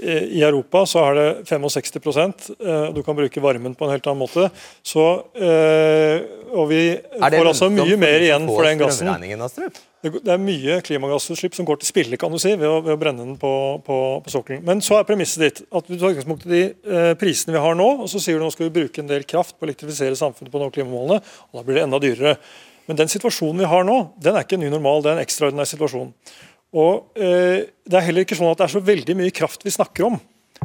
I 0.00 0.42
Europa 0.46 0.84
så 0.86 1.02
er 1.08 1.14
det 1.18 1.28
65 1.48 2.50
og 2.60 2.94
Du 2.94 3.02
kan 3.02 3.16
bruke 3.16 3.42
varmen 3.42 3.74
på 3.74 3.84
en 3.86 3.90
helt 3.90 4.06
annen 4.06 4.22
måte. 4.22 4.50
Så, 4.82 5.06
eh, 5.34 6.22
og 6.50 6.68
vi 6.70 6.82
får 7.20 7.46
altså 7.46 7.70
mye 7.70 7.96
mer 7.96 8.26
igjen 8.26 8.46
for 8.50 8.66
den 8.66 8.82
gassen. 8.82 9.06
Det 10.00 10.32
er 10.32 10.40
mye 10.40 10.78
klimagassutslipp 10.80 11.52
som 11.54 11.66
går 11.68 11.82
til 11.82 11.90
spille 11.90 12.16
kan 12.16 12.32
du 12.32 12.38
si, 12.40 12.54
ved 12.56 12.64
å, 12.64 12.78
ved 12.80 12.94
å 12.94 13.00
brenne 13.00 13.20
den 13.20 13.34
på, 13.40 13.52
på, 13.84 13.96
på 14.24 14.32
sokkelen. 14.32 14.62
Men 14.64 14.80
så 14.80 14.96
er 14.96 15.04
premisset 15.20 15.42
ditt 15.42 15.60
at 15.68 15.86
du 15.88 15.96
tar 15.98 16.14
utgangspunkt 16.14 16.46
i 16.48 16.50
de 16.50 16.62
eh, 16.88 17.12
prisene 17.20 17.54
vi 17.54 17.60
har 17.60 17.76
nå, 17.76 17.86
og 18.02 18.08
så 18.08 18.20
sier 18.22 18.38
du 18.38 18.44
nå 18.44 18.50
skal 18.54 18.68
vi 18.68 18.76
bruke 18.80 19.02
en 19.02 19.10
del 19.10 19.26
kraft 19.28 19.56
på 19.56 19.66
å 19.66 19.68
elektrifisere 19.68 20.16
samfunnet 20.16 20.52
på 20.52 20.58
å 20.58 20.62
nå 20.62 20.70
klimamålene, 20.72 21.20
og 21.20 21.58
da 21.58 21.64
blir 21.66 21.76
det 21.76 21.84
enda 21.84 22.00
dyrere. 22.00 22.36
Men 22.88 22.98
den 22.98 23.10
situasjonen 23.12 23.60
vi 23.60 23.68
har 23.68 23.84
nå, 23.86 23.98
den 24.22 24.36
er 24.36 24.46
ikke 24.46 24.56
en 24.56 24.64
ny 24.64 24.70
normal, 24.72 25.04
det 25.04 25.12
er 25.12 25.18
en 25.18 25.24
ekstraordinær 25.26 25.68
situasjon. 25.68 26.14
Og 26.80 27.20
eh, 27.20 27.68
Det 27.84 27.98
er 27.98 28.06
heller 28.06 28.24
ikke 28.24 28.38
sånn 28.38 28.52
at 28.52 28.62
det 28.62 28.68
er 28.68 28.74
så 28.76 28.84
veldig 28.86 29.16
mye 29.18 29.34
kraft 29.34 29.66
vi 29.66 29.74
snakker 29.74 30.08
om. 30.08 30.18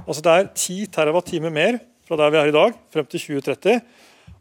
Altså 0.06 0.24
Det 0.24 0.32
er 0.32 0.50
10 0.54 0.88
TWh 0.96 1.50
mer 1.50 1.80
fra 2.06 2.20
der 2.22 2.32
vi 2.32 2.40
er 2.40 2.52
i 2.52 2.56
dag, 2.56 2.76
frem 2.94 3.08
til 3.10 3.24
2030. 3.42 3.82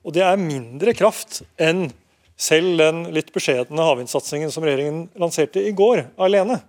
Og 0.05 0.15
det 0.15 0.23
er 0.23 0.41
mindre 0.41 0.93
kraft 0.97 1.41
enn 1.57 1.89
selv 2.37 2.77
den 2.79 3.07
litt 3.15 3.33
beskjedne 3.33 3.89
havvindsatsingen 3.89 4.53
som 4.53 4.67
regjeringen 4.67 5.07
lanserte 5.19 5.63
i 5.65 5.73
går, 5.77 6.11
alene. 6.21 6.61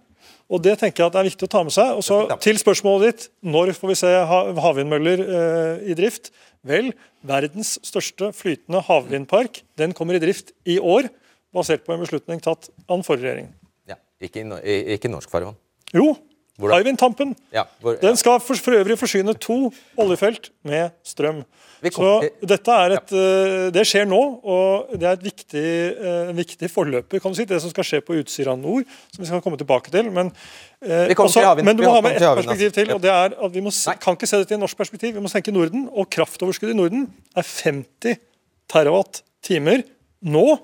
Og 0.52 0.62
Det 0.62 0.76
tenker 0.78 1.02
jeg 1.04 1.08
at 1.10 1.16
er 1.18 1.26
viktig 1.30 1.48
å 1.48 1.50
ta 1.50 1.64
med 1.66 1.74
seg. 1.74 1.96
Og 1.98 2.04
så 2.06 2.20
Til 2.44 2.58
spørsmålet 2.62 3.06
ditt, 3.08 3.30
når 3.42 3.72
får 3.74 3.88
vi 3.90 3.96
se 3.96 4.12
ha- 4.30 4.54
havvindmøller 4.54 5.24
eh, 5.26 5.90
i 5.92 5.96
drift? 5.98 6.30
Vel, 6.66 6.92
verdens 7.26 7.76
største 7.86 8.32
flytende 8.34 8.82
havvindpark 8.86 9.64
den 9.78 9.94
kommer 9.94 10.16
i 10.18 10.22
drift 10.22 10.52
i 10.66 10.78
år, 10.80 11.10
basert 11.54 11.86
på 11.86 11.94
en 11.94 12.02
beslutning 12.02 12.42
tatt 12.42 12.70
av 12.90 12.98
den 12.98 13.04
forrige 13.06 13.26
regjeringen. 13.30 13.54
Ja, 13.90 13.96
ikke, 14.22 14.42
i 14.42 14.48
no- 14.50 14.62
i- 14.62 14.98
ikke 14.98 15.10
norsk 15.10 15.30
farvann. 15.30 15.56
Jo? 15.94 16.16
Hywind 16.60 16.98
Tampen. 16.98 17.36
Ja, 17.52 17.66
hvor, 17.82 17.98
Den 18.00 18.16
skal 18.16 18.40
for, 18.40 18.56
for 18.56 18.72
øvrig 18.78 18.96
forsyne 19.00 19.34
to 19.44 19.72
oljefelt 20.00 20.50
med 20.64 20.94
strøm. 21.04 21.44
Så 21.86 22.12
dette 22.48 22.72
er 22.72 22.94
et, 22.96 23.12
eh, 23.14 23.70
Det 23.76 23.84
skjer 23.86 24.08
nå, 24.08 24.20
og 24.42 24.94
det 24.98 25.04
er 25.06 25.18
et 25.20 25.26
viktig, 25.26 25.66
eh, 26.00 26.30
en 26.32 26.38
viktig 26.40 26.70
forløper. 26.72 27.20
kan 27.22 27.32
du 27.32 27.36
si, 27.38 27.46
Det 27.46 27.60
som 27.62 27.70
skal 27.70 27.84
skje 27.84 28.02
på 28.02 28.16
Utsira 28.18 28.56
nord, 28.58 28.86
som 29.12 29.22
vi 29.22 29.28
skal 29.28 29.42
komme 29.42 29.58
tilbake 29.60 29.92
til. 29.92 30.10
Men, 30.10 30.32
eh, 30.82 31.14
kommer 31.14 31.30
også- 31.30 31.56
til 31.58 31.66
men 31.66 31.76
du 31.76 31.84
må 31.84 31.92
ha 31.92 32.02
med 32.02 32.16
ett 32.16 32.22
perspektiv 32.22 32.72
altså. 32.72 32.74
til. 32.74 32.92
og 32.94 33.02
det 33.02 33.12
er 33.12 33.46
at 33.46 33.52
Vi 33.52 33.72
se- 33.72 33.98
kan 34.00 34.16
ikke 34.16 34.28
se 34.28 34.38
dette 34.38 34.52
i 34.54 34.58
norsk 34.58 34.78
perspektiv, 34.78 35.14
vi 35.14 35.20
må 35.20 35.30
tenke 35.30 35.52
Norden. 35.52 35.90
Og 35.94 36.10
kraftoverskuddet 36.10 36.72
i 36.72 36.78
Norden 36.78 37.14
er 37.36 37.42
50 37.44 38.18
terawatt-timer 38.70 39.84
nå. 40.26 40.60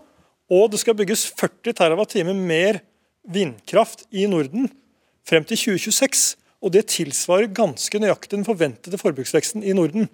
Og 0.49 0.71
det 0.71 0.80
skal 0.80 0.93
bygges 0.95 1.30
40 1.36 1.73
terawatt-timer 1.73 2.34
mer 2.36 2.82
vindkraft 3.30 4.06
i 4.12 4.25
Norden 4.25 4.69
frem 5.32 5.48
til 5.48 5.58
2026. 5.58 6.36
Og 6.62 6.74
det 6.76 6.84
tilsvarer 6.94 7.50
ganske 7.58 7.98
nøyaktig 8.04 8.36
den 8.38 8.46
forventede 8.46 9.00
forbruksveksten 9.02 9.63
i 9.65 9.74
Norden. 9.74 10.06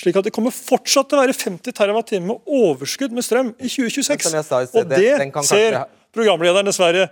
Slik 0.00 0.16
at 0.16 0.24
det 0.24 0.32
kommer 0.32 0.54
fortsatt 0.54 1.10
til 1.10 1.18
å 1.18 1.24
være 1.26 1.34
50 1.36 1.74
TWh 1.76 2.22
med 2.24 2.46
overskudd 2.48 3.12
med 3.12 3.26
strøm 3.26 3.50
i 3.58 3.68
2026. 3.68 4.08
Men 4.08 4.30
som 4.30 4.38
jeg 4.40 4.48
sa 4.48 4.60
og 4.80 4.88
det- 4.88 5.44
ser 5.44 5.82
programlederen 6.14 6.64
dessverre 6.64 7.10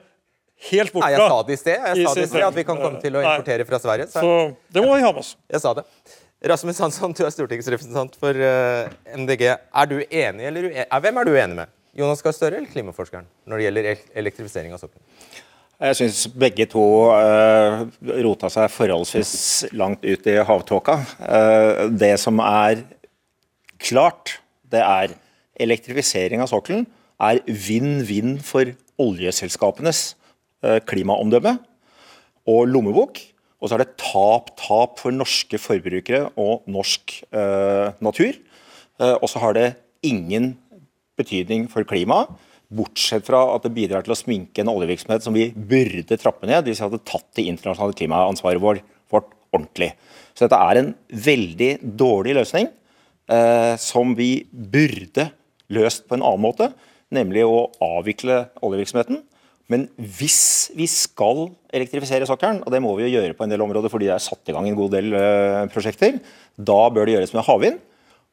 helt 0.71 0.92
bort 0.94 1.05
Nei, 1.05 1.11
jeg 1.12 1.29
sa 1.29 1.42
det 1.42 1.53
i 1.53 1.57
sted. 1.61 1.77
Jeg 1.77 2.07
sa 2.07 2.14
det 2.14 2.25
i 2.25 2.31
sted 2.33 2.47
at 2.49 2.55
vi 2.55 2.64
kan 2.64 2.77
komme 2.81 3.01
til 3.03 3.12
å 3.12 3.21
importere 3.23 3.66
fra 3.68 3.79
Sverige. 3.79 4.09
Så 4.09 4.23
Så 4.25 4.57
det 4.73 4.83
må 4.83 4.97
vi 4.97 5.03
ha 5.03 5.12
med 5.12 5.21
oss. 5.21 5.37
jeg 5.53 5.61
sa 5.61 5.75
det. 5.75 5.85
Rasmus 6.49 6.79
Hansson, 6.79 7.12
du 7.12 7.25
er 7.27 7.31
stortingsrepresentant 7.35 8.14
for 8.16 8.31
eh, 8.31 8.88
MDG. 9.14 9.42
Er 9.75 9.87
du 9.87 9.99
enig 10.07 10.47
eller 10.47 10.62
uenig? 10.71 10.87
Eh, 10.87 11.01
Hvem 11.01 11.18
er 11.18 11.25
du 11.25 11.33
enig 11.35 11.57
med? 11.57 11.68
Jonas 11.99 12.23
Gahr 12.23 12.33
Støre 12.33 12.57
eller 12.57 12.71
klimaforskeren 12.71 13.27
når 13.47 13.59
det 13.59 13.64
gjelder 13.66 13.99
elektrifisering 14.23 14.73
av 14.73 14.79
sokkelen? 14.79 15.03
Jeg 15.79 15.95
syns 15.95 16.25
begge 16.35 16.67
to 16.67 16.83
uh, 17.14 17.87
rota 18.25 18.51
seg 18.51 18.67
forholdsvis 18.75 19.33
langt 19.79 20.03
ut 20.03 20.27
i 20.27 20.35
havtåka. 20.43 20.97
Uh, 21.23 21.87
det 21.95 22.17
som 22.19 22.41
er 22.43 22.83
klart, 23.79 24.41
det 24.67 24.83
er 24.83 25.14
elektrifisering 25.59 26.43
av 26.43 26.51
sokkelen 26.51 26.87
er 27.23 27.41
vinn-vinn 27.47 28.37
for 28.43 28.71
oljeselskapenes 28.99 30.12
uh, 30.67 30.79
klimaomdømme 30.83 31.55
og 32.49 32.67
lommebok. 32.73 33.23
Og 33.59 33.71
så 33.71 33.77
er 33.77 33.83
det 33.83 33.99
tap-tap 34.01 34.99
for 35.03 35.14
norske 35.14 35.59
forbrukere 35.59 36.29
og 36.38 36.67
norsk 36.71 37.17
eh, 37.27 37.88
natur. 38.05 38.37
Eh, 39.03 39.17
og 39.19 39.27
så 39.31 39.43
har 39.43 39.57
det 39.57 39.67
ingen 40.07 40.53
betydning 41.19 41.67
for 41.71 41.83
klimaet, 41.83 42.31
bortsett 42.68 43.24
fra 43.26 43.40
at 43.54 43.64
det 43.64 43.72
bidrar 43.76 44.04
til 44.04 44.12
å 44.12 44.18
sminke 44.18 44.62
en 44.62 44.70
oljevirksomhet 44.72 45.24
som 45.24 45.37
vi 45.37 45.48
burde 45.52 46.18
trappe 46.20 46.48
ned. 46.48 46.64
hvis 46.64 46.81
vi 46.81 46.87
hadde 46.87 47.04
tatt 47.04 47.28
det 47.38 47.46
internasjonale 47.48 47.96
klimaansvaret 47.96 48.61
vårt, 48.61 48.85
vårt 49.11 49.31
ordentlig. 49.54 49.94
Så 50.35 50.46
dette 50.46 50.61
er 50.61 50.81
en 50.83 50.92
veldig 51.09 51.70
dårlig 51.98 52.37
løsning, 52.37 52.68
eh, 53.28 53.74
som 53.76 54.14
vi 54.14 54.46
burde 54.52 55.31
løst 55.72 56.07
på 56.09 56.16
en 56.16 56.22
annen 56.22 56.44
måte, 56.44 56.72
nemlig 57.11 57.44
å 57.44 57.70
avvikle 57.81 58.48
oljevirksomheten. 58.62 59.22
Men 59.68 59.88
hvis 59.96 60.70
vi 60.76 60.87
skal 60.88 61.50
elektrifisere 61.72 62.28
sokkelen, 62.28 62.62
og 62.64 62.72
det 62.72 62.81
må 62.81 62.94
vi 62.96 63.09
jo 63.09 63.18
gjøre 63.18 63.37
på 63.37 63.44
en 63.44 63.52
del 63.52 63.61
områder 63.61 63.92
fordi 63.92 64.09
det 64.09 64.14
er 64.16 64.24
satt 64.24 64.48
i 64.48 64.54
gang 64.57 64.68
en 64.68 64.78
god 64.78 64.94
del 64.96 65.12
eh, 65.12 65.66
prosjekter, 65.72 66.20
da 66.57 66.81
bør 66.88 67.09
det 67.09 67.18
gjøres 67.18 67.35
med 67.37 67.44
havvind, 67.48 67.83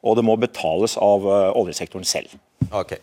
og 0.06 0.16
det 0.16 0.24
må 0.28 0.38
betales 0.40 0.96
av 1.02 1.28
eh, 1.28 1.52
oljesektoren 1.60 2.08
selv. 2.08 2.38
Ok. 2.72 2.96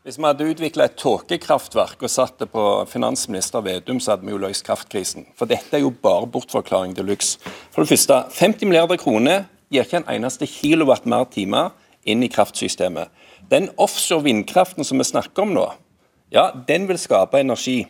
Hvis 0.00 0.16
vi 0.16 0.24
hadde 0.24 0.46
utvikla 0.48 0.86
et 0.88 0.94
tåkekraftverk 0.96 2.00
og 2.06 2.08
satt 2.08 2.38
det 2.40 2.46
på 2.48 2.62
finansminister 2.88 3.60
Vedum, 3.60 3.98
så 4.00 4.14
hadde 4.14 4.24
vi 4.24 4.32
jo 4.32 4.38
løst 4.40 4.64
kraftkrisen. 4.64 5.26
For 5.36 5.44
dette 5.44 5.76
er 5.76 5.82
jo 5.82 5.90
bare 5.92 6.24
bortforklaring 6.24 6.94
de 6.96 7.04
luxe. 7.04 7.36
For 7.68 7.84
det 7.84 7.90
første, 7.90 8.16
50 8.32 8.64
milliarder 8.70 8.96
kroner 8.96 9.44
gir 9.68 9.84
ikke 9.84 9.98
en 10.00 10.08
eneste 10.14 10.48
kilowatt 10.48 11.04
mer 11.04 11.26
timer 11.28 11.74
inn 12.08 12.24
i 12.24 12.30
kraftsystemet. 12.32 13.12
Den 13.52 13.68
offshore 13.76 14.24
vindkraften 14.24 14.88
som 14.88 14.96
vi 14.96 15.04
snakker 15.04 15.44
om 15.44 15.52
nå, 15.52 15.66
ja, 16.32 16.48
den 16.64 16.88
vil 16.88 16.96
skape 16.96 17.44
energi. 17.44 17.82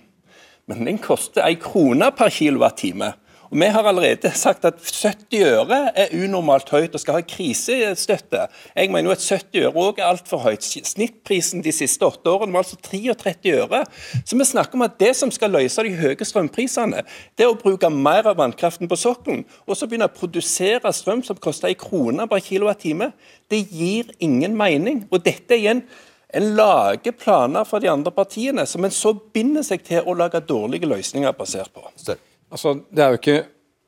Men 0.66 0.83
den 0.90 0.99
koster 0.99 1.46
ei 1.46 1.55
krone 1.62 2.11
per 2.11 2.35
kilowattime. 2.35 3.12
Og 3.51 3.59
Vi 3.59 3.67
har 3.67 3.83
allerede 3.83 4.31
sagt 4.35 4.65
at 4.65 4.79
70 4.79 5.41
øre 5.43 5.79
er 5.99 6.13
unormalt 6.15 6.69
høyt 6.71 6.95
og 6.95 7.01
skal 7.03 7.17
ha 7.19 7.23
krisestøtte. 7.27 8.45
Jeg 8.77 8.93
mener 8.93 9.11
jo 9.11 9.17
at 9.17 9.25
70 9.27 9.65
øre 9.65 9.73
òg 9.75 9.99
er 9.99 10.07
altfor 10.07 10.45
høyt. 10.45 10.63
Snittprisen 10.63 11.65
de 11.65 11.73
siste 11.75 12.07
åtte 12.07 12.31
årene 12.31 12.55
var 12.55 12.63
altså 12.63 12.79
33 12.87 13.57
øre. 13.65 13.83
Så 14.23 14.39
vi 14.39 14.47
snakker 14.47 14.79
om 14.79 14.87
at 14.87 15.01
det 15.03 15.17
som 15.19 15.35
skal 15.35 15.51
løse 15.51 15.83
de 15.83 15.97
høye 15.99 16.29
strømprisene, 16.31 17.03
det 17.35 17.49
er 17.49 17.51
å 17.51 17.59
bruke 17.59 17.91
mer 17.91 18.31
av 18.31 18.39
vannkraften 18.39 18.91
på 18.91 19.01
sokkelen, 19.01 19.43
og 19.67 19.75
så 19.75 19.91
begynne 19.91 20.07
å 20.07 20.15
produsere 20.15 20.95
strøm 20.95 21.27
som 21.27 21.43
koster 21.43 21.73
en 21.73 21.83
krone 21.83 22.31
per 22.31 22.47
kilowattime. 22.47 23.11
Det 23.51 23.65
gir 23.67 24.15
ingen 24.23 24.55
mening. 24.55 25.09
Og 25.11 25.27
dette 25.27 25.57
er 25.57 25.65
igjen 25.65 25.85
en 26.31 26.53
lager 26.55 27.19
planer 27.19 27.67
for 27.67 27.83
de 27.83 27.91
andre 27.91 28.15
partiene, 28.15 28.63
som 28.63 28.87
en 28.87 28.95
så 28.95 29.17
binder 29.35 29.67
seg 29.67 29.83
til 29.83 30.07
å 30.07 30.15
lage 30.15 30.39
dårlige 30.47 30.87
løsninger 30.87 31.35
basert 31.35 31.75
på. 31.75 31.91
Støre. 31.99 32.30
Altså, 32.51 32.77
Det 32.91 33.05
er 33.05 33.15
jo 33.15 33.21
ikke 33.21 33.41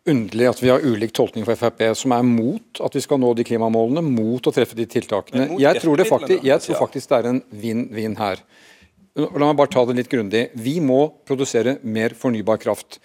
underlig 0.08 0.48
at 0.50 0.62
vi 0.62 0.70
har 0.72 0.82
ulik 0.82 1.12
tolkning 1.14 1.44
for 1.46 1.58
Frp, 1.58 1.82
som 1.98 2.14
er 2.16 2.26
mot 2.26 2.80
at 2.82 2.96
vi 2.96 3.02
skal 3.04 3.20
nå 3.22 3.32
de 3.38 3.46
klimamålene, 3.46 4.02
mot 4.02 4.42
å 4.42 4.54
treffe 4.54 4.78
de 4.78 4.86
tiltakene. 4.90 5.52
Jeg 5.62 5.82
tror, 5.82 5.96
det 5.98 6.08
faktisk, 6.08 6.42
jeg 6.46 6.64
tror 6.64 6.80
faktisk 6.80 7.12
det 7.12 7.18
er 7.20 7.30
en 7.30 7.42
vinn-vinn 7.62 8.16
her. 8.18 8.42
La 9.14 9.44
meg 9.44 9.58
bare 9.58 9.70
ta 9.70 9.84
det 9.84 9.98
litt 9.98 10.10
grundig. 10.10 10.46
Vi 10.56 10.78
må 10.80 11.04
produsere 11.28 11.76
mer 11.84 12.16
fornybar 12.16 12.58
kraft. 12.62 12.98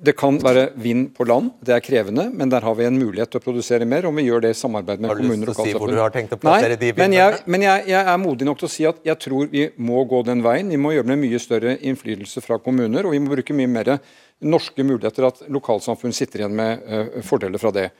Det 0.00 0.14
kan 0.16 0.38
være 0.40 0.70
vind 0.80 1.10
på 1.12 1.26
land, 1.28 1.50
det 1.60 1.74
er 1.76 1.82
krevende, 1.84 2.24
men 2.32 2.48
der 2.48 2.64
har 2.64 2.76
vi 2.78 2.86
en 2.88 2.96
mulighet 2.96 3.28
til 3.34 3.40
å 3.40 3.44
produsere 3.44 3.84
mer, 3.84 4.06
om 4.08 4.16
vi 4.16 4.24
gjør 4.24 4.46
det 4.46 4.54
i 4.54 4.56
samarbeid 4.56 5.02
med 5.02 5.10
Har 5.10 5.18
du 5.18 5.22
lyst 5.22 5.28
kommuner 5.28 5.50
til 5.50 5.52
og 5.52 5.60
å 5.60 5.66
si 5.66 5.74
hvor 5.76 5.92
du 5.92 6.00
har 6.00 6.14
tenkt 6.14 6.32
å 6.32 6.38
plassere 6.40 6.78
Nei, 6.78 6.80
de 6.80 6.92
men, 6.96 7.16
jeg, 7.18 7.40
men 7.52 7.66
jeg, 7.66 7.84
jeg 7.92 8.08
er 8.14 8.22
modig 8.22 8.48
nok 8.48 8.62
til 8.62 8.68
å 8.70 8.72
si 8.72 8.86
at 8.88 9.02
jeg 9.04 9.20
tror 9.26 9.50
vi 9.52 9.66
må 9.76 10.00
gå 10.08 10.22
den 10.24 10.40
veien. 10.46 10.72
Vi 10.72 10.80
må 10.80 10.94
gjøre 10.94 11.12
med 11.12 11.20
mye 11.26 11.40
større 11.42 11.76
innflytelse 11.76 12.40
fra 12.46 12.56
kommuner, 12.64 13.04
og 13.04 13.12
vi 13.12 13.20
må 13.20 13.34
bruke 13.34 13.56
mye 13.56 13.68
mer 13.70 13.92
norske 14.40 14.86
muligheter, 14.88 15.28
at 15.28 15.44
lokalsamfunn 15.52 16.16
sitter 16.16 16.46
igjen 16.46 16.56
med 16.56 16.86
eh, 16.88 17.20
fordeler 17.26 17.60
fra 17.60 17.74
det. 17.76 17.90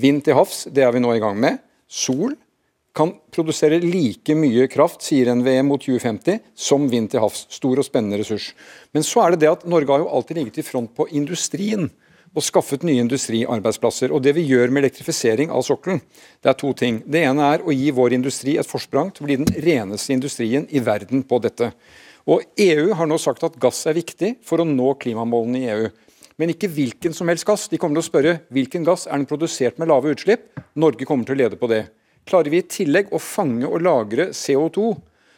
Vind 0.00 0.24
til 0.24 0.38
havs, 0.40 0.64
det 0.72 0.86
er 0.86 0.96
vi 0.96 1.04
nå 1.04 1.12
i 1.12 1.20
gang 1.20 1.36
med. 1.44 1.60
Sol 1.90 2.38
kan 3.00 3.14
produsere 3.32 3.80
like 3.80 4.34
mye 4.36 4.66
kraft, 4.68 5.00
sier 5.06 5.30
NVE 5.32 5.62
mot 5.64 5.80
2050, 5.80 6.42
som 6.52 6.84
vind 6.92 7.08
til 7.12 7.22
havs. 7.24 7.46
Stor 7.52 7.80
og 7.80 7.86
spennende 7.86 8.20
ressurs. 8.20 8.50
Men 8.92 9.06
så 9.06 9.24
er 9.24 9.34
det 9.34 9.44
det 9.44 9.52
at 9.54 9.66
Norge 9.68 9.92
har 9.94 10.04
jo 10.04 10.10
alltid 10.12 10.40
ligget 10.40 10.60
i 10.60 10.66
front 10.66 10.92
på 10.96 11.08
industrien 11.08 11.88
og 12.30 12.44
skaffet 12.46 12.84
nye 12.86 13.02
industriarbeidsplasser. 13.02 14.12
Og 14.14 14.22
det 14.22 14.34
vi 14.36 14.44
gjør 14.50 14.70
med 14.70 14.84
elektrifisering 14.84 15.50
av 15.50 15.64
sokkelen, 15.66 16.02
det 16.42 16.52
er 16.52 16.58
to 16.60 16.72
ting. 16.76 17.00
Det 17.06 17.24
ene 17.26 17.48
er 17.54 17.64
å 17.64 17.74
gi 17.74 17.88
vår 17.94 18.14
industri 18.18 18.56
et 18.60 18.68
forsprang 18.68 19.10
til 19.14 19.24
å 19.24 19.30
bli 19.30 19.38
den 19.40 19.50
reneste 19.64 20.14
industrien 20.14 20.68
i 20.70 20.82
verden 20.84 21.24
på 21.26 21.40
dette. 21.42 21.72
Og 22.30 22.44
EU 22.60 22.92
har 22.94 23.08
nå 23.08 23.18
sagt 23.18 23.46
at 23.48 23.58
gass 23.62 23.80
er 23.88 23.96
viktig 23.96 24.36
for 24.46 24.60
å 24.60 24.68
nå 24.68 24.92
klimamålene 25.00 25.62
i 25.62 25.70
EU. 25.72 25.88
Men 26.40 26.52
ikke 26.52 26.70
hvilken 26.72 27.16
som 27.16 27.28
helst 27.28 27.48
gass. 27.48 27.66
De 27.68 27.80
kommer 27.80 27.98
til 27.98 28.04
å 28.04 28.10
spørre 28.10 28.36
hvilken 28.54 28.84
gass 28.86 29.08
er 29.08 29.18
den 29.18 29.28
produsert 29.28 29.80
med 29.80 29.90
lave 29.90 30.12
utslipp. 30.14 30.52
Norge 30.78 31.08
kommer 31.08 31.26
til 31.28 31.36
å 31.36 31.42
lede 31.42 31.58
på 31.60 31.68
det. 31.72 31.86
Klarer 32.30 32.52
vi 32.52 32.60
i 32.62 32.66
tillegg 32.70 33.10
å 33.10 33.18
fange 33.22 33.66
og 33.66 33.80
lagre 33.82 34.28
CO2, 34.36 34.92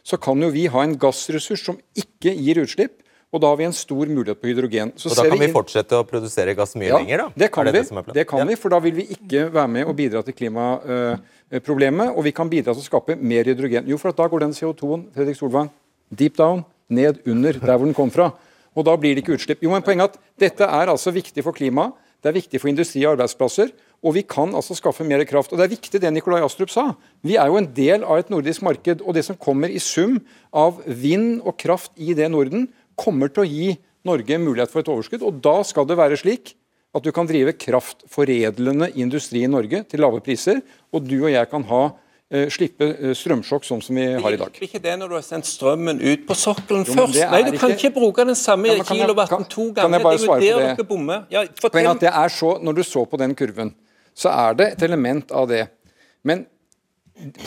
så 0.04 0.18
kan 0.20 0.40
jo 0.42 0.50
vi 0.52 0.66
ha 0.68 0.82
en 0.84 0.96
gassressurs 1.00 1.62
som 1.64 1.78
ikke 1.96 2.34
gir 2.36 2.60
utslipp. 2.64 2.98
Og 3.32 3.40
da 3.40 3.48
har 3.48 3.56
vi 3.56 3.64
en 3.64 3.72
stor 3.72 4.10
mulighet 4.12 4.42
på 4.42 4.50
hydrogen. 4.50 4.90
Så 5.00 5.08
og 5.08 5.16
da 5.16 5.22
kan 5.24 5.38
vi 5.40 5.46
inn- 5.48 5.54
fortsette 5.54 5.96
å 5.96 6.04
produsere 6.04 6.52
gass 6.54 6.74
mye 6.76 6.90
ja, 6.90 6.98
lenger, 7.00 7.22
da? 7.22 7.28
Det 7.40 7.48
kan, 7.54 7.64
det 7.64 7.72
vi, 7.72 7.96
det 7.96 8.14
det 8.18 8.24
kan 8.28 8.42
Ja. 8.42 8.44
vi, 8.44 8.56
for 8.60 8.68
da 8.74 8.78
vil 8.84 8.92
vi 8.98 9.06
ikke 9.14 9.46
være 9.54 9.70
med 9.72 9.86
og 9.88 9.96
bidra 9.96 10.20
til 10.26 10.34
klimaproblemet. 10.36 12.12
og 12.12 12.24
vi 12.24 12.32
kan 12.32 12.50
bidra 12.50 12.74
til 12.74 12.82
å 12.82 12.84
skape 12.84 13.16
mer 13.16 13.44
hydrogen. 13.48 13.88
Jo, 13.88 13.96
for 13.96 14.12
at 14.12 14.16
da 14.20 14.28
går 14.28 14.40
den 14.40 14.52
CO2-en 14.52 15.06
Fredrik 15.14 15.36
Solvang, 15.36 15.70
deep 16.14 16.36
down, 16.36 16.64
ned 16.90 17.22
under 17.26 17.52
der 17.54 17.78
hvor 17.78 17.86
den 17.88 17.94
kom 17.94 18.10
fra. 18.10 18.34
Og 18.76 18.84
da 18.84 18.96
blir 18.96 19.14
det 19.14 19.24
ikke 19.24 19.38
utslipp. 19.38 19.62
Jo, 19.64 19.70
men 19.70 19.80
poenget 19.80 20.02
er 20.02 20.12
at 20.12 20.18
Dette 20.38 20.68
er 20.68 20.92
altså 20.92 21.12
viktig 21.12 21.42
for 21.42 21.52
klimaet, 21.52 21.92
det 22.22 22.28
er 22.28 22.36
viktig 22.36 22.60
for 22.60 22.68
industri 22.68 23.02
og 23.06 23.16
arbeidsplasser. 23.16 23.72
Og 24.02 24.14
vi 24.16 24.22
kan 24.26 24.50
altså 24.58 24.74
skaffe 24.74 25.04
mer 25.06 25.22
kraft. 25.24 25.52
Og 25.52 25.58
det 25.60 25.64
er 25.68 25.76
viktig 25.76 26.00
det 26.02 26.10
Nikolai 26.12 26.40
Astrup 26.42 26.70
sa. 26.74 26.88
Vi 27.22 27.36
er 27.38 27.46
jo 27.46 27.56
en 27.60 27.68
del 27.74 28.02
av 28.02 28.18
et 28.18 28.32
nordisk 28.34 28.64
marked. 28.66 29.00
Og 29.06 29.14
det 29.14 29.22
som 29.24 29.36
kommer 29.38 29.70
i 29.70 29.78
sum 29.78 30.18
av 30.52 30.80
vind 30.86 31.40
og 31.46 31.54
kraft 31.62 31.92
i 31.96 32.12
det 32.18 32.28
Norden, 32.32 32.66
kommer 32.98 33.30
til 33.32 33.44
å 33.44 33.48
gi 33.48 33.68
Norge 34.04 34.38
mulighet 34.42 34.72
for 34.72 34.82
et 34.82 34.90
overskudd. 34.90 35.22
Og 35.22 35.38
da 35.44 35.60
skal 35.62 35.86
det 35.86 35.96
være 35.96 36.18
slik 36.18 36.56
at 36.92 37.06
du 37.06 37.12
kan 37.14 37.24
drive 37.30 37.54
kraftforedlende 37.56 38.90
industri 39.00 39.44
i 39.46 39.50
Norge 39.50 39.84
til 39.88 40.02
lave 40.02 40.20
priser, 40.24 40.58
og 40.92 41.06
du 41.08 41.22
og 41.22 41.30
jeg 41.32 41.48
kan 41.48 41.62
ha, 41.70 41.82
eh, 42.30 42.48
slippe 42.52 42.88
eh, 42.90 43.14
strømsjokk 43.16 43.64
sånn 43.64 43.80
som 43.82 43.96
vi 43.96 44.04
har 44.12 44.32
i 44.34 44.36
dag. 44.36 44.52
Blir 44.58 44.68
ikke 44.68 44.82
det 44.82 44.98
når 45.00 45.08
du 45.08 45.14
har 45.16 45.24
sendt 45.24 45.48
strømmen 45.48 46.02
ut 46.02 46.26
på 46.28 46.34
sokkelen 46.36 46.84
først? 46.84 47.16
Nei, 47.30 47.42
du 47.48 47.56
kan 47.56 47.70
ikke- 47.70 47.88
ikke 47.88 47.94
bruke 47.94 48.26
den 48.26 48.34
samme 48.34 48.66
Ja, 48.66 48.82
kilowatten 48.82 49.44
kan- 49.48 49.72
ganger. 49.72 49.74
kan 49.82 49.92
jeg 49.92 50.02
bare 50.02 50.16
det 50.16 50.26
svare 50.26 50.40
på 50.40 50.40
det? 50.40 51.26
Ja, 51.30 51.44
fortell. 51.62 51.80
er 51.86 51.90
at 51.90 52.00
det 52.00 52.12
er 52.12 52.28
så, 52.28 52.62
Når 52.62 52.74
du 52.74 52.82
så 52.82 53.08
på 53.08 53.16
den 53.18 53.34
kurven, 53.34 53.74
så 54.14 54.32
er 54.32 54.58
det 54.58 54.70
et 54.72 54.86
element 54.88 55.32
av 55.32 55.48
det. 55.50 55.66
Men 56.26 56.46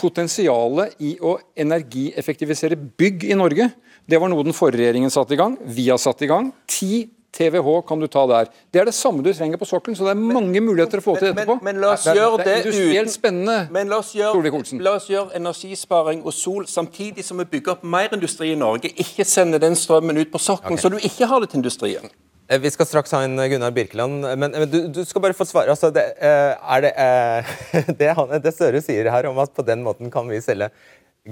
potensialet 0.00 0.96
i 1.04 1.16
å 1.20 1.36
energieffektivisere 1.58 2.76
bygg 2.76 3.26
i 3.30 3.36
Norge, 3.38 3.70
det 4.06 4.20
var 4.22 4.30
noe 4.30 4.46
den 4.46 4.56
forrige 4.56 4.84
regjeringen 4.84 5.12
satte 5.12 5.34
i 5.34 5.40
gang. 5.40 5.56
Vi 5.64 5.88
har 5.90 6.00
satt 6.00 6.22
i 6.22 6.30
gang. 6.30 6.52
10 6.70 7.08
TWh 7.36 7.82
kan 7.88 8.00
du 8.00 8.06
ta 8.08 8.26
der. 8.26 8.48
Det 8.72 8.80
er 8.80 8.88
det 8.88 8.94
samme 8.94 9.22
du 9.22 9.32
trenger 9.34 9.60
på 9.60 9.66
sokkelen, 9.68 9.96
så 9.98 10.06
det 10.06 10.14
er 10.14 10.20
mange 10.20 10.60
muligheter 10.64 11.02
å 11.02 11.04
få 11.04 11.16
til 11.18 11.34
Men, 11.34 11.42
etterpå. 11.42 11.56
men 11.66 11.80
la 11.82 11.90
oss 11.92 12.06
gjøre 12.08 12.44
det 12.44 12.54
det 12.64 12.72
uten 12.72 13.10
spennende. 13.12 13.56
Men 13.74 13.92
la 13.92 13.98
oss, 14.00 14.14
gjøre, 14.16 14.80
la 14.80 14.94
oss 14.96 15.08
gjøre 15.10 15.36
energisparing 15.36 16.22
og 16.24 16.32
sol 16.32 16.64
samtidig 16.70 17.24
som 17.26 17.42
vi 17.42 17.48
bygger 17.56 17.76
opp 17.76 17.84
mer 17.84 18.14
industri 18.16 18.54
i 18.54 18.60
Norge. 18.60 18.92
Ikke 19.04 19.26
sende 19.28 19.60
den 19.60 19.76
strømmen 19.76 20.16
ut 20.16 20.32
på 20.32 20.40
sokkelen, 20.40 20.78
okay. 20.78 20.86
så 20.86 20.92
du 20.94 20.96
ikke 21.02 21.28
har 21.28 21.44
det 21.44 21.52
til 21.52 21.60
industrien. 21.60 22.08
Eh, 22.48 22.60
Vi 22.62 22.70
skal 22.70 22.88
straks 22.88 23.14
ha 23.16 23.22
inn 23.26 23.38
Gunnar 23.50 23.74
Birkeland, 23.74 24.26
men, 24.38 24.50
men 24.50 24.68
du, 24.70 24.78
du 24.92 25.02
skal 25.04 25.24
bare 25.24 25.36
få 25.36 25.46
svare. 25.48 25.72
Altså, 25.74 25.90
det, 25.94 26.04
eh, 26.22 26.52
er 26.54 26.84
det, 26.84 26.92
eh, 26.94 27.90
det, 28.02 28.12
han, 28.18 28.36
det 28.42 28.54
Støre 28.54 28.84
sier 28.84 29.10
her 29.12 29.30
om 29.30 29.42
at 29.42 29.54
på 29.56 29.66
den 29.66 29.84
måten 29.86 30.12
kan 30.14 30.28
vi 30.30 30.42
selge 30.44 30.70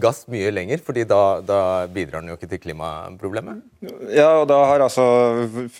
gass 0.03 0.25
mye 0.31 0.51
lenger, 0.51 0.81
fordi 0.83 1.05
da, 1.07 1.21
da 1.47 1.59
bidrar 1.93 2.23
den 2.23 2.33
jo 2.33 2.39
ikke 2.39 2.49
til 2.51 2.63
klimaproblemet? 2.65 3.63
Ja, 4.11 4.41
og 4.41 4.49
da 4.51 4.59
har 4.67 4.83
altså 4.83 5.05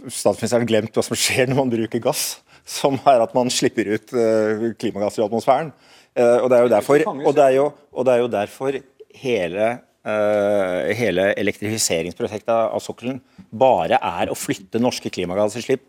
statsministeren 0.07 0.69
glemt 0.71 0.95
hva 0.95 1.03
som 1.03 1.19
skjer 1.19 1.51
når 1.51 1.65
man 1.65 1.73
bruker 1.73 2.03
gass. 2.05 2.25
Som 2.65 2.97
er 3.11 3.21
at 3.21 3.35
man 3.37 3.51
slipper 3.53 3.91
ut 3.93 4.15
eh, 4.17 4.71
klimagasser 4.81 5.21
i 5.21 5.27
atmosfæren. 5.27 5.75
Eh, 6.15 6.39
og, 6.39 6.47
det 6.49 6.57
er 6.57 6.63
jo 6.65 6.71
derfor, 6.73 7.03
og, 7.13 7.33
det 7.37 7.45
er 7.45 7.57
jo, 7.59 7.67
og 7.93 8.07
det 8.07 8.15
er 8.15 8.23
jo 8.23 8.31
derfor 8.33 8.79
hele, 9.25 9.67
eh, 10.05 10.93
hele 10.99 11.31
elektrifiseringsprosjektet 11.41 12.53
av 12.55 12.81
sokkelen 12.85 13.21
bare 13.51 13.99
er 13.99 14.33
å 14.33 14.39
flytte 14.39 14.81
norske 14.83 15.11
klimagassutslipp 15.13 15.85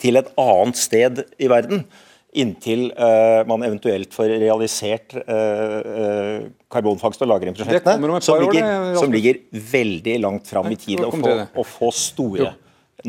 til 0.00 0.20
et 0.20 0.30
annet 0.40 0.76
sted 0.80 1.24
i 1.40 1.48
verden. 1.50 1.84
Inntil 2.30 2.92
uh, 2.94 3.40
man 3.48 3.64
eventuelt 3.66 4.12
får 4.14 4.36
realisert 4.38 5.16
uh, 5.18 6.44
karbonfangst- 6.70 7.24
og 7.24 7.30
lagringsprosjektene, 7.32 8.20
som, 8.22 8.36
ligger- 8.44 8.94
som 9.00 9.10
ligger 9.10 9.40
veldig 9.72 10.14
langt 10.22 10.46
fram 10.46 10.68
i 10.70 10.76
tid. 10.78 11.02
Å 11.02 11.10
få, 11.10 11.32
å 11.58 11.64
få 11.66 11.88
store 11.96 12.52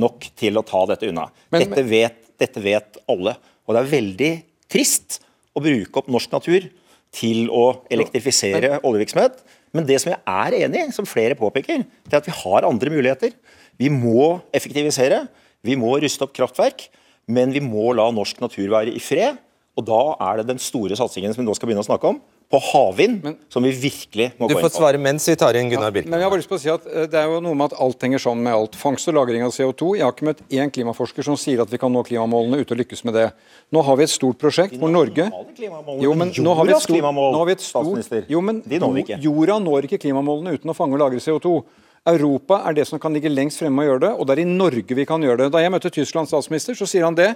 nok 0.01 0.25
til 0.39 0.57
å 0.57 0.63
ta 0.65 0.85
dette 0.89 1.11
unna. 1.11 1.27
Dette, 1.53 1.83
vet, 1.85 2.17
dette 2.41 2.63
vet 2.63 2.97
alle. 3.11 3.35
Og 3.67 3.75
det 3.75 3.83
er 3.83 3.91
veldig 3.91 4.31
trist 4.71 5.19
å 5.53 5.61
bruke 5.61 6.01
opp 6.01 6.09
norsk 6.09 6.33
natur 6.33 6.65
til 7.13 7.49
å 7.53 7.65
elektrifisere 7.91 8.79
oljevirksomhet. 8.87 9.37
Men 9.75 9.87
det 9.87 10.01
som 10.03 10.11
jeg 10.11 10.19
er 10.27 10.57
enig 10.65 10.81
i, 10.81 10.89
som 10.95 11.07
flere 11.07 11.37
påpeker, 11.39 11.85
det 12.07 12.15
er 12.15 12.19
at 12.19 12.27
vi 12.27 12.35
har 12.35 12.67
andre 12.67 12.91
muligheter. 12.91 13.31
Vi 13.79 13.87
må 13.93 14.41
effektivisere, 14.55 15.23
vi 15.63 15.77
må 15.79 15.93
ruste 16.01 16.25
opp 16.25 16.35
kraftverk, 16.35 16.89
men 17.31 17.53
vi 17.55 17.61
må 17.63 17.93
la 17.95 18.09
norsk 18.11 18.41
natur 18.43 18.67
være 18.73 18.93
i 18.93 19.01
fred. 19.03 19.39
Og 19.79 19.87
da 19.87 20.01
er 20.27 20.41
det 20.41 20.49
den 20.51 20.61
store 20.61 20.97
satsingen 20.99 21.31
som 21.33 21.43
vi 21.43 21.47
nå 21.47 21.55
skal 21.55 21.69
begynne 21.69 21.85
å 21.85 21.87
snakke 21.87 22.11
om, 22.11 22.19
på 22.51 22.59
havvind, 22.59 23.27
som 23.51 23.63
vi 23.63 23.71
virkelig 23.71 24.27
må 24.35 24.47
gå 24.47 24.51
inn 24.51 24.57
på. 24.57 24.59
Du 24.59 24.65
får 24.65 24.73
svare 24.75 24.99
mens 25.01 25.27
vi 25.29 25.35
tar 25.39 25.57
inn 25.59 25.69
Gunnar 25.71 25.93
Birken. 25.95 26.11
Men 26.11 26.19
jeg 26.19 26.27
har 26.27 26.33
bare 26.33 26.41
lyst 26.41 26.51
på 26.51 26.57
å 26.57 26.61
si 26.61 26.71
at 26.71 26.87
eh, 26.89 27.07
Det 27.11 27.19
er 27.19 27.29
jo 27.31 27.39
noe 27.43 27.57
med 27.57 27.71
at 27.71 27.79
alt 27.85 28.03
henger 28.03 28.23
sammen 28.23 28.43
med 28.47 28.57
alt. 28.57 28.77
Fangst 28.79 29.07
og 29.11 29.15
lagring 29.15 29.45
av 29.45 29.53
CO2. 29.55 29.93
Jeg 29.97 30.05
har 30.05 30.15
ikke 30.15 30.27
møtt 30.27 30.41
én 30.51 30.73
klimaforsker 30.75 31.27
som 31.27 31.37
sier 31.39 31.63
at 31.63 31.71
vi 31.71 31.79
kan 31.81 31.93
nå 31.93 32.03
klimamålene 32.07 32.61
uten 32.61 32.75
å 32.75 32.79
lykkes 32.81 33.05
med 33.07 33.17
det. 33.17 33.27
Nå 33.71 33.83
har 33.87 33.99
vi 33.99 34.07
et 34.07 34.13
stort 34.13 34.39
prosjekt 34.41 34.75
hvor 34.81 34.91
Norge 34.91 35.29
jo, 36.01 36.15
men 36.17 36.33
nå 36.35 36.57
har 36.57 36.67
vi 36.67 36.75
et 36.75 36.83
stort, 36.83 37.07
nå 37.07 37.37
har 37.37 37.47
vi 37.47 37.55
et 37.55 37.63
stort 37.63 38.31
jo, 38.31 38.41
men. 38.43 38.59
Jorda 39.21 39.57
når 39.63 39.87
ikke 39.87 40.01
klimamålene 40.05 40.57
uten 40.57 40.73
å 40.73 40.75
fange 40.77 40.97
og 40.97 41.03
lagre 41.05 41.23
CO2. 41.23 41.55
Europa 42.11 42.63
er 42.65 42.75
det 42.79 42.87
som 42.89 42.99
kan 42.99 43.13
ligge 43.13 43.29
lengst 43.29 43.61
fremme 43.61 43.83
og 43.83 43.91
gjøre 43.91 44.03
det, 44.07 44.11
og 44.17 44.27
det 44.27 44.35
er 44.35 44.43
i 44.43 44.49
Norge 44.49 44.97
vi 44.97 45.05
kan 45.07 45.21
gjøre 45.21 45.43
det. 45.43 45.51
Da 45.53 45.61
jeg 45.61 45.73
møtte 45.73 45.91
Tysklands 45.93 46.33
statsminister, 46.33 46.77
så 46.77 46.87
sier 46.89 47.05
han 47.05 47.17
det. 47.17 47.33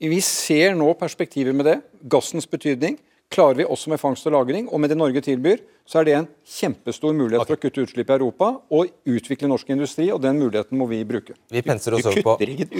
Vi 0.00 0.20
ser 0.24 0.76
nå 0.78 0.92
perspektiver 0.96 1.56
med 1.56 1.68
det. 1.68 1.76
Gassens 2.08 2.48
betydning. 2.48 2.96
Klarer 3.28 3.58
vi 3.58 3.64
også 3.68 3.90
med 3.92 4.00
fangst 4.00 4.24
og 4.24 4.32
lagring, 4.32 4.70
og 4.72 4.80
med 4.80 4.88
det 4.88 4.96
Norge 4.96 5.20
tilbyr, 5.20 5.58
så 5.88 6.00
er 6.00 6.06
det 6.08 6.12
en 6.16 6.26
kjempestor 6.48 7.12
mulighet 7.16 7.44
for 7.44 7.58
å 7.58 7.60
kutte 7.60 7.82
utslipp 7.84 8.08
i 8.08 8.14
Europa 8.14 8.46
og 8.72 8.88
utvikle 9.08 9.50
norsk 9.50 9.68
industri, 9.74 10.06
og 10.14 10.22
den 10.24 10.38
muligheten 10.40 10.80
må 10.80 10.86
vi 10.88 11.02
bruke. 11.08 11.36
Vi 11.52 11.60
penser 11.64 11.96
oss 11.96 12.08
over 12.08 12.24
på 12.24 12.36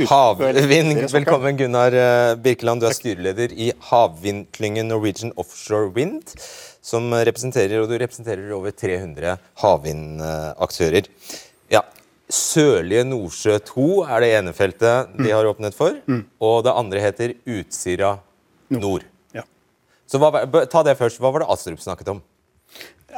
havvind. 0.09 1.03
Velkommen, 1.12 1.59
Gunnar 1.59 1.96
eh, 1.96 2.32
Birkeland. 2.40 2.80
Du 2.80 2.88
er 2.88 2.96
styreleder 2.96 3.53
i 3.53 3.68
havvindklyngen 3.90 4.88
Norwegian 4.88 5.34
Offshore 5.40 5.92
Wind, 5.96 6.32
som 6.80 7.12
representerer, 7.12 7.82
og 7.82 7.92
du 7.92 7.99
representerer 8.01 8.49
over 8.57 8.72
300 8.72 9.36
havvindaktører. 9.64 11.12
Ja, 11.72 11.84
Sørlige 12.32 13.05
Nordsjø 13.09 13.61
2 13.68 13.90
er 14.09 14.24
det 14.24 14.32
ene 14.40 14.57
feltet 14.57 15.12
de 15.20 15.28
har 15.32 15.49
åpnet 15.53 15.76
for, 15.76 16.01
og 16.40 16.59
det 16.64 16.76
andre 16.76 17.05
heter 17.05 17.36
Utsira 17.44 18.16
Nord. 18.72 19.05
Så 20.09 20.20
hva, 20.20 20.42
ta 20.70 20.82
det 20.86 20.96
først. 20.98 21.20
Hva 21.20 21.32
var 21.34 21.44
det 21.44 21.50
Astrup 21.52 21.80
snakket 21.84 22.12
om? 22.14 22.22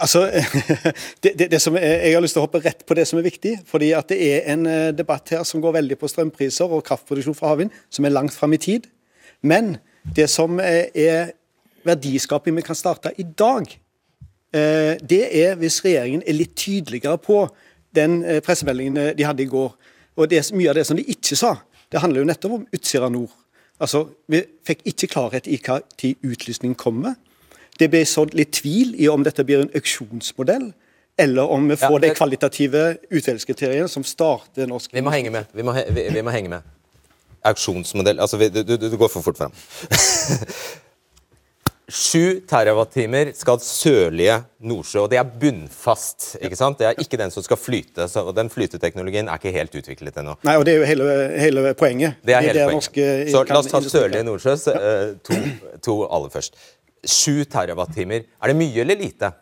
Altså, 0.01 0.25
det, 1.23 1.35
det, 1.39 1.51
det 1.53 1.61
som 1.63 1.77
Jeg 1.77 2.15
har 2.15 2.23
lyst 2.23 2.37
til 2.37 2.43
å 2.43 2.47
hoppe 2.47 2.63
rett 2.65 2.85
på 2.87 2.97
det 2.99 3.07
som 3.09 3.21
er 3.21 3.27
viktig. 3.27 3.59
fordi 3.67 3.93
at 3.97 4.09
Det 4.11 4.19
er 4.19 4.49
en 4.53 4.67
eh, 4.67 4.89
debatt 4.97 5.31
her 5.35 5.45
som 5.47 5.63
går 5.63 5.77
veldig 5.79 5.99
på 6.01 6.11
strømpriser 6.11 6.71
og 6.71 6.85
kraftproduksjon 6.87 7.37
fra 7.39 7.53
havvind, 7.53 7.71
som 7.91 8.05
er 8.05 8.15
langt 8.15 8.35
fram 8.35 8.55
i 8.57 8.63
tid. 8.63 8.89
Men 9.43 9.77
det 10.17 10.29
som 10.31 10.59
er 10.61 11.33
verdiskaping 11.87 12.57
vi 12.57 12.65
kan 12.67 12.77
starte 12.77 13.13
i 13.19 13.25
dag, 13.25 13.67
eh, 14.55 14.95
det 15.01 15.25
er 15.45 15.59
hvis 15.61 15.81
regjeringen 15.85 16.25
er 16.27 16.37
litt 16.37 16.57
tydeligere 16.57 17.19
på 17.19 17.45
den 17.95 18.23
eh, 18.25 18.41
pressemeldingen 18.45 19.17
de 19.17 19.27
hadde 19.27 19.45
i 19.45 19.51
går. 19.51 19.71
Og 20.17 20.31
det, 20.31 20.43
Mye 20.55 20.73
av 20.73 20.79
det 20.79 20.87
som 20.87 20.99
de 20.99 21.07
ikke 21.07 21.39
sa, 21.39 21.57
det 21.91 22.03
handler 22.03 22.23
jo 22.23 22.31
nettopp 22.31 22.59
om 22.59 22.67
Utsira 22.75 23.09
Nord. 23.11 23.31
Altså, 23.81 24.07
Vi 24.29 24.43
fikk 24.67 24.85
ikke 24.85 25.09
klarhet 25.15 25.49
i 25.49 25.59
hva 25.65 25.81
tid 25.99 26.21
utlysningen 26.27 26.77
kommer. 26.79 27.17
Det 27.81 27.89
ble 27.91 28.05
sådd 28.05 28.35
litt 28.37 28.53
tvil 28.61 28.93
i 29.01 29.09
om 29.09 29.25
dette 29.25 29.45
blir 29.45 29.65
en 29.65 29.73
auksjonsmodell, 29.75 30.73
eller 31.21 31.53
om 31.53 31.65
vi 31.69 31.79
får 31.81 31.97
ja, 31.97 32.01
det... 32.03 32.11
de 32.11 32.19
kvalitative 32.19 32.83
utvelgskriteriene 33.11 33.89
som 33.89 34.05
starter 34.05 34.69
norsk 34.69 34.93
Vi 34.93 35.05
må 35.05 35.13
henge 35.15 35.33
med. 35.33 35.49
Vi 35.57 35.65
må, 35.65 35.73
he 35.77 35.87
vi, 35.89 36.07
vi 36.13 36.23
må 36.25 36.35
henge 36.35 36.53
med. 36.53 36.77
Auksjonsmodell 37.49 38.21
Altså, 38.21 38.37
vi, 38.37 38.51
du, 38.53 38.63
du, 38.69 38.77
du 38.77 38.97
går 39.01 39.09
for 39.09 39.25
fort 39.25 39.41
frem. 39.41 39.53
7 41.91 42.47
TWh 42.47 43.33
skal 43.35 43.61
sørlige 43.61 44.37
Nordsjø. 44.61 45.01
og 45.01 45.11
Det 45.11 45.19
er 45.19 45.27
bunnfast. 45.41 46.37
ikke 46.41 46.57
sant? 46.57 46.79
Det 46.79 46.87
er 46.87 46.95
ikke 46.99 47.19
den 47.19 47.31
som 47.31 47.43
skal 47.43 47.57
flyte. 47.57 48.09
så 48.09 48.33
Den 48.37 48.51
flyteteknologien 48.51 49.29
er 49.29 49.35
ikke 49.35 49.53
helt 49.53 49.75
utviklet 49.75 50.17
ennå. 50.17 50.37
Nei, 50.45 50.57
og 50.57 50.65
Det 50.67 50.75
er 50.75 50.79
jo 50.79 50.85
hele, 50.85 51.39
hele 51.39 51.75
poenget. 51.75 52.15
Det 52.25 52.35
er 52.35 52.41
hele 52.41 52.53
det 52.53 52.63
er 52.63 52.67
poenget. 52.67 52.91
Norske, 52.91 53.31
så 53.31 53.45
La 53.49 53.59
oss 53.59 53.67
ta 53.67 53.81
sørlige 53.81 54.25
Nordsjø 54.25 54.57
så, 54.57 54.73
eh, 54.73 55.15
to, 55.25 55.35
to 55.83 56.05
aller 56.07 56.31
først. 56.31 56.55
7 57.05 57.45
TWh. 57.45 58.25
Er 58.43 58.47
det 58.47 58.57
mye 58.57 58.81
eller 58.81 58.95
lite? 58.95 59.33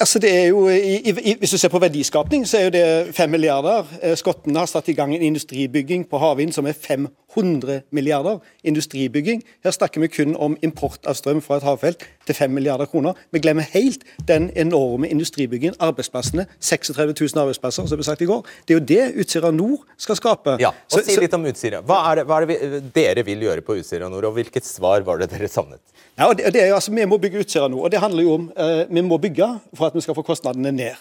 Altså 0.00 0.18
det 0.18 0.30
er 0.36 0.46
jo, 0.46 0.68
i, 0.68 1.10
i, 1.10 1.34
Hvis 1.38 1.50
du 1.50 1.58
ser 1.58 1.68
på 1.68 1.78
verdiskapning, 1.78 2.48
så 2.48 2.58
er 2.58 2.64
jo 2.64 2.70
det 2.70 3.14
5 3.16 3.30
milliarder. 3.30 3.86
Eh, 4.02 4.16
skottene 4.16 4.58
har 4.58 4.66
satt 4.66 4.88
i 4.88 4.92
gang 4.92 5.14
en 5.14 5.22
industribygging 5.22 6.08
på 6.10 6.18
havvind 6.18 6.52
som 6.52 6.66
er 6.66 6.72
500 6.72 7.14
100 7.38 7.80
milliarder. 7.94 8.40
Industribygging. 8.66 9.42
Her 9.64 9.74
snakker 9.74 10.02
vi 10.02 10.08
kun 10.12 10.34
om 10.36 10.56
import 10.66 11.06
av 11.08 11.14
strøm 11.18 11.40
fra 11.44 11.58
et 11.60 11.66
havfelt 11.66 12.02
til 12.26 12.34
5 12.36 12.50
milliarder 12.54 12.88
kroner. 12.90 13.14
Vi 13.32 13.40
glemmer 13.44 13.66
helt 13.72 14.02
den 14.28 14.50
enorme 14.58 15.08
industribyggingen, 15.08 15.76
arbeidsplassene. 15.80 16.46
36 16.60 17.14
000 17.20 17.42
arbeidsplasser, 17.44 17.86
som 17.88 17.98
ble 18.00 18.06
sagt 18.06 18.22
i 18.26 18.28
går. 18.28 18.42
Det 18.66 18.74
er 18.74 18.80
jo 18.80 18.86
det 18.90 19.22
Utsira 19.24 19.50
Nord 19.54 19.86
skal 19.96 20.18
skape. 20.18 20.56
Ja, 20.60 20.68
og 20.74 20.98
Så- 20.98 21.04
Si 21.08 21.16
litt 21.20 21.34
om 21.34 21.44
Utsira. 21.46 21.80
Hva 21.82 22.10
er 22.10 22.16
det, 22.16 22.26
hva 22.26 22.42
er 22.42 22.46
det 22.46 22.48
vi, 22.60 22.80
dere 22.94 23.24
vil 23.24 23.40
gjøre 23.40 23.62
på 23.64 23.78
Utsira 23.78 24.08
Nord, 24.10 24.24
og 24.24 24.34
hvilket 24.34 24.64
svar 24.64 25.00
var 25.06 25.18
det 25.18 25.30
dere 25.30 25.48
savnet? 25.48 25.80
Ja, 26.18 26.28
og 26.28 26.36
det, 26.36 26.52
det 26.52 26.62
er 26.62 26.68
jo, 26.68 26.74
altså, 26.74 26.92
Vi 26.92 27.04
må 27.06 27.18
bygge 27.18 27.40
Utsira 27.40 27.68
Nord, 27.68 27.84
og 27.84 27.90
det 27.90 28.00
handler 28.00 28.22
jo 28.22 28.34
om 28.34 28.52
eh, 28.56 28.84
Vi 28.90 29.00
må 29.00 29.18
bygge 29.18 29.60
for 29.74 29.86
at 29.86 29.94
vi 29.94 30.00
skal 30.00 30.14
få 30.14 30.22
kostnadene 30.26 30.72
ned 30.72 30.94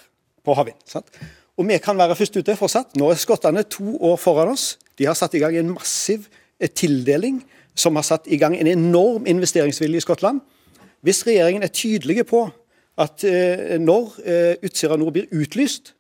på 0.46 0.54
havvind. 0.56 0.78
Og 1.58 1.66
Vi 1.68 1.78
kan 1.78 1.98
være 1.98 2.16
først 2.16 2.38
ute 2.38 2.56
fortsatt. 2.56 2.96
Nå 2.96 3.10
er 3.12 3.16
skottene 3.16 3.64
to 3.68 3.98
år 3.98 4.16
foran 4.22 4.50
oss. 4.54 4.78
De 4.98 5.06
har 5.06 5.18
satt 5.18 5.36
i 5.38 5.42
gang 5.42 5.58
en 5.58 5.74
massiv 5.76 6.28
eh, 6.60 6.70
tildeling 6.70 7.42
som 7.78 7.96
har 7.96 8.06
satt 8.06 8.28
i 8.28 8.40
gang 8.42 8.58
en 8.58 8.70
enorm 8.70 9.28
investeringsvilje 9.30 10.02
i 10.02 10.06
Skottland. 10.06 10.42
Hvis 11.06 11.22
regjeringen 11.28 11.64
er 11.64 11.74
tydelige 11.74 12.26
på 12.28 12.48
at 12.98 13.24
eh, 13.28 13.78
når 13.82 14.18
eh, 14.26 14.54
Utsira 14.66 14.98
Nord 14.98 15.14
blir 15.14 15.30
utlyst, 15.32 15.94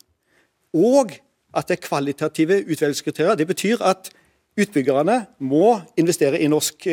og 0.74 1.14
at 1.58 1.70
det 1.70 1.78
er 1.78 1.88
kvalitative 1.88 2.60
utvelgelseskriterier. 2.66 3.38
Det 3.38 3.48
betyr 3.48 3.82
at 3.82 4.10
utbyggerne 4.58 5.26
må 5.40 5.80
investere 5.98 6.42
i 6.42 6.50
norske 6.50 6.92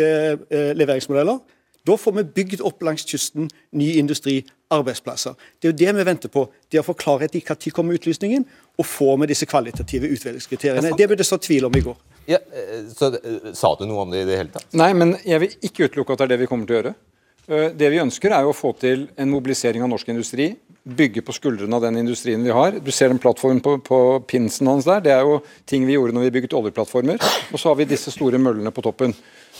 leveringsmodeller. 0.78 1.40
Da 1.84 1.96
får 2.00 2.14
vi 2.16 2.24
bygd 2.38 2.62
opp 2.64 2.84
langs 2.84 3.04
kysten 3.04 3.50
ny 3.76 3.90
industri, 4.00 4.38
arbeidsplasser. 4.72 5.34
Det 5.60 5.68
er 5.68 5.72
jo 5.72 5.78
det 5.82 5.96
vi 5.98 6.06
venter 6.08 6.32
på. 6.32 6.46
Det 6.72 6.80
å 6.80 6.86
få 6.86 6.96
klarhet 6.96 7.36
i 7.36 7.42
når 7.44 7.92
utlysningen, 7.98 8.46
og 8.78 8.86
få 8.86 9.14
med 9.20 9.30
disse 9.30 9.46
kvalitative 9.46 10.10
utvelgelseskriteriene. 10.16 10.94
Det 10.98 11.08
ble 11.10 11.18
det 11.18 11.26
så 11.28 11.38
tvil 11.38 11.68
om 11.68 11.76
i 11.78 11.82
går. 11.84 11.96
Ja, 12.26 12.38
eh, 12.52 12.86
så 12.90 13.12
eh, 13.14 13.52
Sa 13.54 13.74
du 13.78 13.86
noe 13.86 14.04
om 14.04 14.12
det 14.12 14.24
i 14.24 14.28
det 14.28 14.38
hele 14.40 14.54
tatt? 14.54 14.70
Nei, 14.76 14.92
men 14.96 15.16
jeg 15.24 15.42
vil 15.42 15.58
ikke 15.68 15.88
utelukke 15.88 16.14
at 16.14 16.22
det 16.22 16.26
er 16.26 16.34
det 16.34 16.44
vi 16.44 16.50
kommer 16.50 16.68
til 16.68 16.76
å 16.76 16.80
gjøre. 16.80 16.94
Eh, 17.46 17.66
Det 17.76 17.90
vi 17.92 18.00
ønsker 18.02 18.32
er 18.32 18.46
jo 18.46 18.54
å 18.54 18.56
få 18.56 18.72
til 18.80 19.08
en 19.16 19.30
mobilisering 19.30 19.84
av 19.84 19.92
norsk 19.92 20.08
industri. 20.08 20.54
Bygge 20.84 21.22
på 21.24 21.32
skuldrene 21.32 21.76
av 21.76 21.84
den 21.84 22.00
industrien 22.00 22.42
vi 22.44 22.52
har. 22.52 22.80
Du 22.80 22.90
ser 22.92 23.12
den 23.12 23.20
plattformen 23.20 23.62
på, 23.64 23.78
på 23.84 24.00
pinsen 24.28 24.68
hans 24.68 24.88
der. 24.88 25.00
Det 25.04 25.14
er 25.14 25.22
jo 25.24 25.38
ting 25.68 25.86
vi 25.86 25.96
gjorde 25.96 26.16
når 26.16 26.26
vi 26.26 26.34
bygget 26.38 26.56
oljeplattformer. 26.58 27.20
Og 27.52 27.60
så 27.60 27.70
har 27.70 27.78
vi 27.78 27.88
disse 27.88 28.12
store 28.12 28.40
møllene 28.40 28.72
på 28.74 28.84
toppen. 28.84 29.14